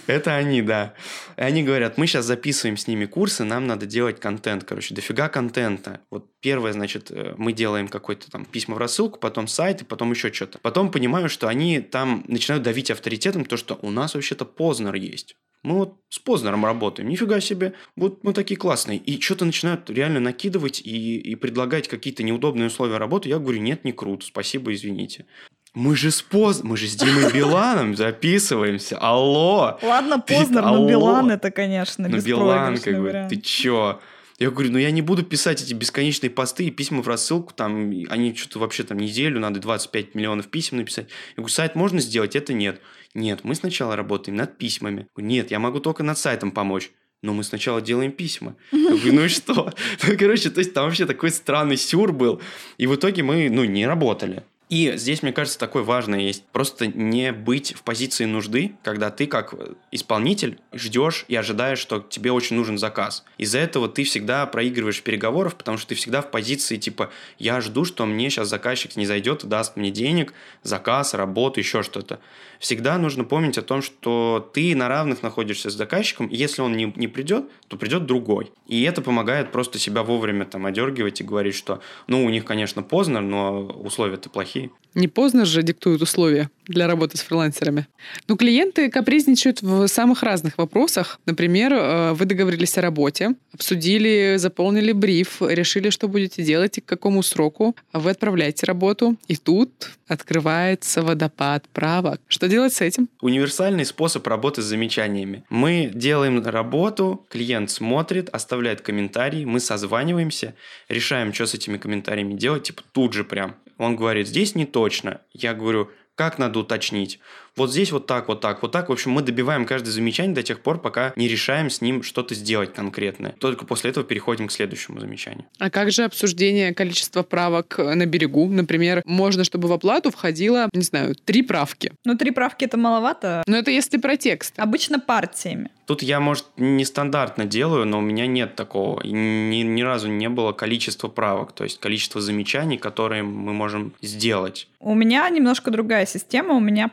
Это 0.07 0.35
они, 0.35 0.61
да. 0.61 0.93
И 1.37 1.41
они 1.41 1.63
говорят, 1.63 1.97
мы 1.97 2.07
сейчас 2.07 2.25
записываем 2.25 2.77
с 2.77 2.87
ними 2.87 3.05
курсы, 3.05 3.43
нам 3.43 3.67
надо 3.67 3.85
делать 3.85 4.19
контент, 4.19 4.63
короче, 4.63 4.93
дофига 4.95 5.29
контента. 5.29 6.01
Вот 6.09 6.27
первое, 6.39 6.73
значит, 6.73 7.11
э, 7.11 7.33
мы 7.37 7.53
делаем 7.53 7.87
какой-то 7.87 8.29
там 8.29 8.45
письма 8.45 8.75
в 8.75 8.77
рассылку, 8.77 9.19
потом 9.19 9.47
сайт, 9.47 9.81
и 9.81 9.85
потом 9.85 10.11
еще 10.11 10.31
что-то. 10.31 10.59
Потом 10.59 10.91
понимаю, 10.91 11.29
что 11.29 11.47
они 11.47 11.79
там 11.79 12.23
начинают 12.27 12.63
давить 12.63 12.91
авторитетом 12.91 13.45
то, 13.45 13.57
что 13.57 13.77
у 13.81 13.89
нас 13.89 14.15
вообще-то 14.15 14.45
Познер 14.45 14.95
есть 14.95 15.35
мы 15.63 15.75
вот 15.75 15.97
с 16.09 16.19
Познером 16.19 16.65
работаем, 16.65 17.09
нифига 17.09 17.39
себе, 17.39 17.73
вот 17.95 18.23
мы 18.23 18.33
такие 18.33 18.57
классные. 18.57 18.97
И 18.97 19.21
что-то 19.21 19.45
начинают 19.45 19.89
реально 19.89 20.19
накидывать 20.19 20.81
и, 20.81 21.19
и 21.19 21.35
предлагать 21.35 21.87
какие-то 21.87 22.23
неудобные 22.23 22.67
условия 22.67 22.97
работы. 22.97 23.29
Я 23.29 23.39
говорю, 23.39 23.61
нет, 23.61 23.83
не 23.83 23.91
круто, 23.91 24.25
спасибо, 24.25 24.73
извините. 24.73 25.25
Мы 25.73 25.95
же 25.95 26.11
с 26.11 26.21
Поз... 26.21 26.63
Мы 26.63 26.75
же 26.75 26.87
с 26.87 26.95
Димой 26.95 27.31
Биланом 27.31 27.95
записываемся. 27.95 28.97
Алло! 28.97 29.79
Ладно, 29.81 30.19
Познер, 30.19 30.63
но 30.63 30.87
Билан 30.87 31.31
это, 31.31 31.49
конечно, 31.49 32.09
Ну, 32.09 32.19
Билан, 32.19 32.77
как 32.77 33.01
бы, 33.01 33.27
ты 33.29 33.37
чё? 33.37 34.01
Я 34.37 34.49
говорю, 34.49 34.71
ну 34.71 34.79
я 34.79 34.89
не 34.89 35.03
буду 35.03 35.23
писать 35.23 35.61
эти 35.61 35.73
бесконечные 35.73 36.31
посты 36.31 36.65
и 36.65 36.71
письма 36.71 37.03
в 37.03 37.07
рассылку, 37.07 37.53
там, 37.53 37.91
они 38.09 38.35
что-то 38.35 38.57
вообще 38.57 38.83
там 38.83 38.97
неделю, 38.97 39.39
надо 39.39 39.59
25 39.59 40.15
миллионов 40.15 40.47
писем 40.47 40.77
написать. 40.77 41.07
Я 41.29 41.43
говорю, 41.43 41.53
сайт 41.53 41.75
можно 41.75 41.99
сделать, 41.99 42.35
это 42.35 42.51
нет. 42.51 42.81
Нет, 43.13 43.41
мы 43.43 43.53
сначала 43.55 43.95
работаем 43.95 44.35
над 44.37 44.57
письмами. 44.57 45.07
Нет, 45.15 45.51
я 45.51 45.59
могу 45.59 45.79
только 45.79 46.01
над 46.03 46.17
сайтом 46.17 46.51
помочь. 46.51 46.91
Но 47.21 47.33
мы 47.33 47.43
сначала 47.43 47.81
делаем 47.81 48.11
письма. 48.11 48.55
Я 48.71 48.89
говорю, 48.89 49.13
ну 49.13 49.25
и 49.25 49.27
что? 49.27 49.71
Ну, 50.07 50.17
короче, 50.17 50.49
то 50.49 50.59
есть 50.59 50.73
там 50.73 50.85
вообще 50.85 51.05
такой 51.05 51.29
странный 51.29 51.77
сюр 51.77 52.11
был. 52.11 52.41
И 52.77 52.87
в 52.87 52.95
итоге 52.95 53.21
мы, 53.21 53.47
ну, 53.49 53.63
не 53.63 53.85
работали. 53.85 54.43
И 54.71 54.93
здесь, 54.95 55.21
мне 55.21 55.33
кажется, 55.33 55.59
такое 55.59 55.83
важное 55.83 56.21
есть. 56.21 56.45
Просто 56.53 56.87
не 56.87 57.33
быть 57.33 57.73
в 57.73 57.83
позиции 57.83 58.23
нужды, 58.23 58.71
когда 58.83 59.09
ты 59.09 59.27
как 59.27 59.53
исполнитель 59.91 60.59
ждешь 60.71 61.25
и 61.27 61.35
ожидаешь, 61.35 61.77
что 61.77 61.99
тебе 61.99 62.31
очень 62.31 62.55
нужен 62.55 62.77
заказ. 62.77 63.25
Из-за 63.37 63.59
этого 63.59 63.89
ты 63.89 64.05
всегда 64.05 64.45
проигрываешь 64.45 65.03
переговоров, 65.03 65.55
потому 65.57 65.77
что 65.77 65.89
ты 65.89 65.95
всегда 65.95 66.21
в 66.21 66.31
позиции 66.31 66.77
типа 66.77 67.11
«я 67.37 67.59
жду, 67.59 67.83
что 67.83 68.05
мне 68.05 68.29
сейчас 68.29 68.47
заказчик 68.47 68.95
не 68.95 69.05
зайдет 69.05 69.43
и 69.43 69.47
даст 69.47 69.75
мне 69.75 69.91
денег, 69.91 70.33
заказ, 70.63 71.13
работу, 71.13 71.59
еще 71.59 71.83
что-то». 71.83 72.21
Всегда 72.57 72.97
нужно 72.97 73.25
помнить 73.25 73.57
о 73.57 73.63
том, 73.63 73.81
что 73.81 74.49
ты 74.53 74.73
на 74.75 74.87
равных 74.87 75.21
находишься 75.21 75.69
с 75.69 75.73
заказчиком, 75.73 76.27
и 76.27 76.37
если 76.37 76.61
он 76.61 76.77
не, 76.77 76.93
не 76.95 77.07
придет, 77.07 77.49
то 77.67 77.75
придет 77.75 78.05
другой. 78.05 78.51
И 78.67 78.83
это 78.83 79.01
помогает 79.01 79.51
просто 79.51 79.79
себя 79.79 80.03
вовремя 80.03 80.45
там 80.45 80.65
одергивать 80.65 81.19
и 81.19 81.23
говорить, 81.25 81.55
что 81.55 81.81
ну 82.07 82.23
у 82.23 82.29
них, 82.29 82.45
конечно, 82.45 82.83
поздно, 82.83 83.19
но 83.19 83.63
условия-то 83.63 84.29
плохие 84.29 84.60
такие. 84.61 84.81
Не 84.93 85.07
поздно 85.07 85.45
же 85.45 85.63
диктуют 85.63 86.01
условия 86.01 86.49
для 86.67 86.85
работы 86.85 87.17
с 87.17 87.21
фрилансерами. 87.21 87.87
Но 88.27 88.35
клиенты 88.35 88.89
капризничают 88.89 89.61
в 89.61 89.87
самых 89.87 90.21
разных 90.21 90.57
вопросах. 90.57 91.19
Например, 91.25 91.73
э, 91.73 92.13
вы 92.13 92.25
договорились 92.25 92.77
о 92.77 92.81
работе, 92.81 93.35
обсудили, 93.53 94.35
заполнили 94.37 94.91
бриф, 94.91 95.41
решили, 95.41 95.91
что 95.91 96.09
будете 96.09 96.43
делать 96.43 96.77
и 96.77 96.81
к 96.81 96.85
какому 96.85 97.23
сроку. 97.23 97.75
Вы 97.93 98.11
отправляете 98.11 98.65
работу, 98.65 99.15
и 99.29 99.37
тут 99.37 99.91
открывается 100.11 101.01
водопад 101.01 101.69
правок. 101.69 102.19
Что 102.27 102.47
делать 102.49 102.73
с 102.73 102.81
этим? 102.81 103.09
Универсальный 103.21 103.85
способ 103.85 104.27
работы 104.27 104.61
с 104.61 104.65
замечаниями. 104.65 105.45
Мы 105.49 105.89
делаем 105.93 106.43
работу, 106.45 107.25
клиент 107.29 107.71
смотрит, 107.71 108.27
оставляет 108.29 108.81
комментарии, 108.81 109.45
мы 109.45 109.59
созваниваемся, 109.61 110.55
решаем, 110.89 111.33
что 111.33 111.45
с 111.45 111.53
этими 111.53 111.77
комментариями 111.77 112.33
делать, 112.33 112.63
типа 112.63 112.83
тут 112.91 113.13
же 113.13 113.23
прям. 113.23 113.55
Он 113.77 113.95
говорит, 113.95 114.27
здесь 114.27 114.53
не 114.53 114.65
точно. 114.65 115.21
Я 115.31 115.53
говорю, 115.53 115.89
как 116.15 116.37
надо 116.37 116.59
уточнить? 116.59 117.19
Вот 117.57 117.71
здесь 117.71 117.91
вот 117.91 118.07
так, 118.07 118.27
вот 118.27 118.41
так, 118.41 118.61
вот 118.61 118.71
так. 118.71 118.89
В 118.89 118.91
общем, 118.91 119.11
мы 119.11 119.21
добиваем 119.21 119.65
каждое 119.65 119.91
замечание 119.91 120.33
до 120.33 120.43
тех 120.43 120.61
пор, 120.61 120.79
пока 120.79 121.13
не 121.15 121.27
решаем 121.27 121.69
с 121.69 121.81
ним 121.81 122.03
что-то 122.03 122.35
сделать 122.35 122.73
конкретное. 122.73 123.35
Только 123.39 123.65
после 123.65 123.91
этого 123.91 124.05
переходим 124.05 124.47
к 124.47 124.51
следующему 124.51 124.99
замечанию. 124.99 125.45
А 125.59 125.69
как 125.69 125.91
же 125.91 126.03
обсуждение 126.03 126.73
количества 126.73 127.23
правок 127.23 127.77
на 127.77 128.05
берегу? 128.05 128.47
Например, 128.47 129.01
можно, 129.05 129.43
чтобы 129.43 129.67
в 129.67 129.73
оплату 129.73 130.11
входило, 130.11 130.69
не 130.73 130.83
знаю, 130.83 131.15
три 131.15 131.41
правки. 131.41 131.91
Ну, 132.05 132.17
три 132.17 132.31
правки 132.31 132.65
это 132.65 132.77
маловато. 132.77 133.43
Но 133.47 133.57
это 133.57 133.71
если 133.71 133.97
про 133.97 134.17
текст. 134.17 134.53
Обычно 134.57 134.99
партиями. 134.99 135.69
Тут 135.85 136.03
я, 136.03 136.21
может, 136.21 136.45
нестандартно 136.55 137.45
делаю, 137.45 137.85
но 137.85 137.97
у 137.97 138.01
меня 138.01 138.25
нет 138.25 138.55
такого. 138.55 139.01
Ни, 139.03 139.61
ни 139.63 139.81
разу 139.81 140.07
не 140.07 140.29
было 140.29 140.53
количества 140.53 141.09
правок, 141.09 141.51
то 141.51 141.65
есть 141.65 141.81
количество 141.81 142.21
замечаний, 142.21 142.77
которые 142.77 143.23
мы 143.23 143.51
можем 143.51 143.93
сделать. 144.01 144.69
У 144.79 144.95
меня 144.95 145.29
немножко 145.29 145.69
другая 145.69 146.05
система. 146.05 146.55
У 146.55 146.59
меня 146.59 146.87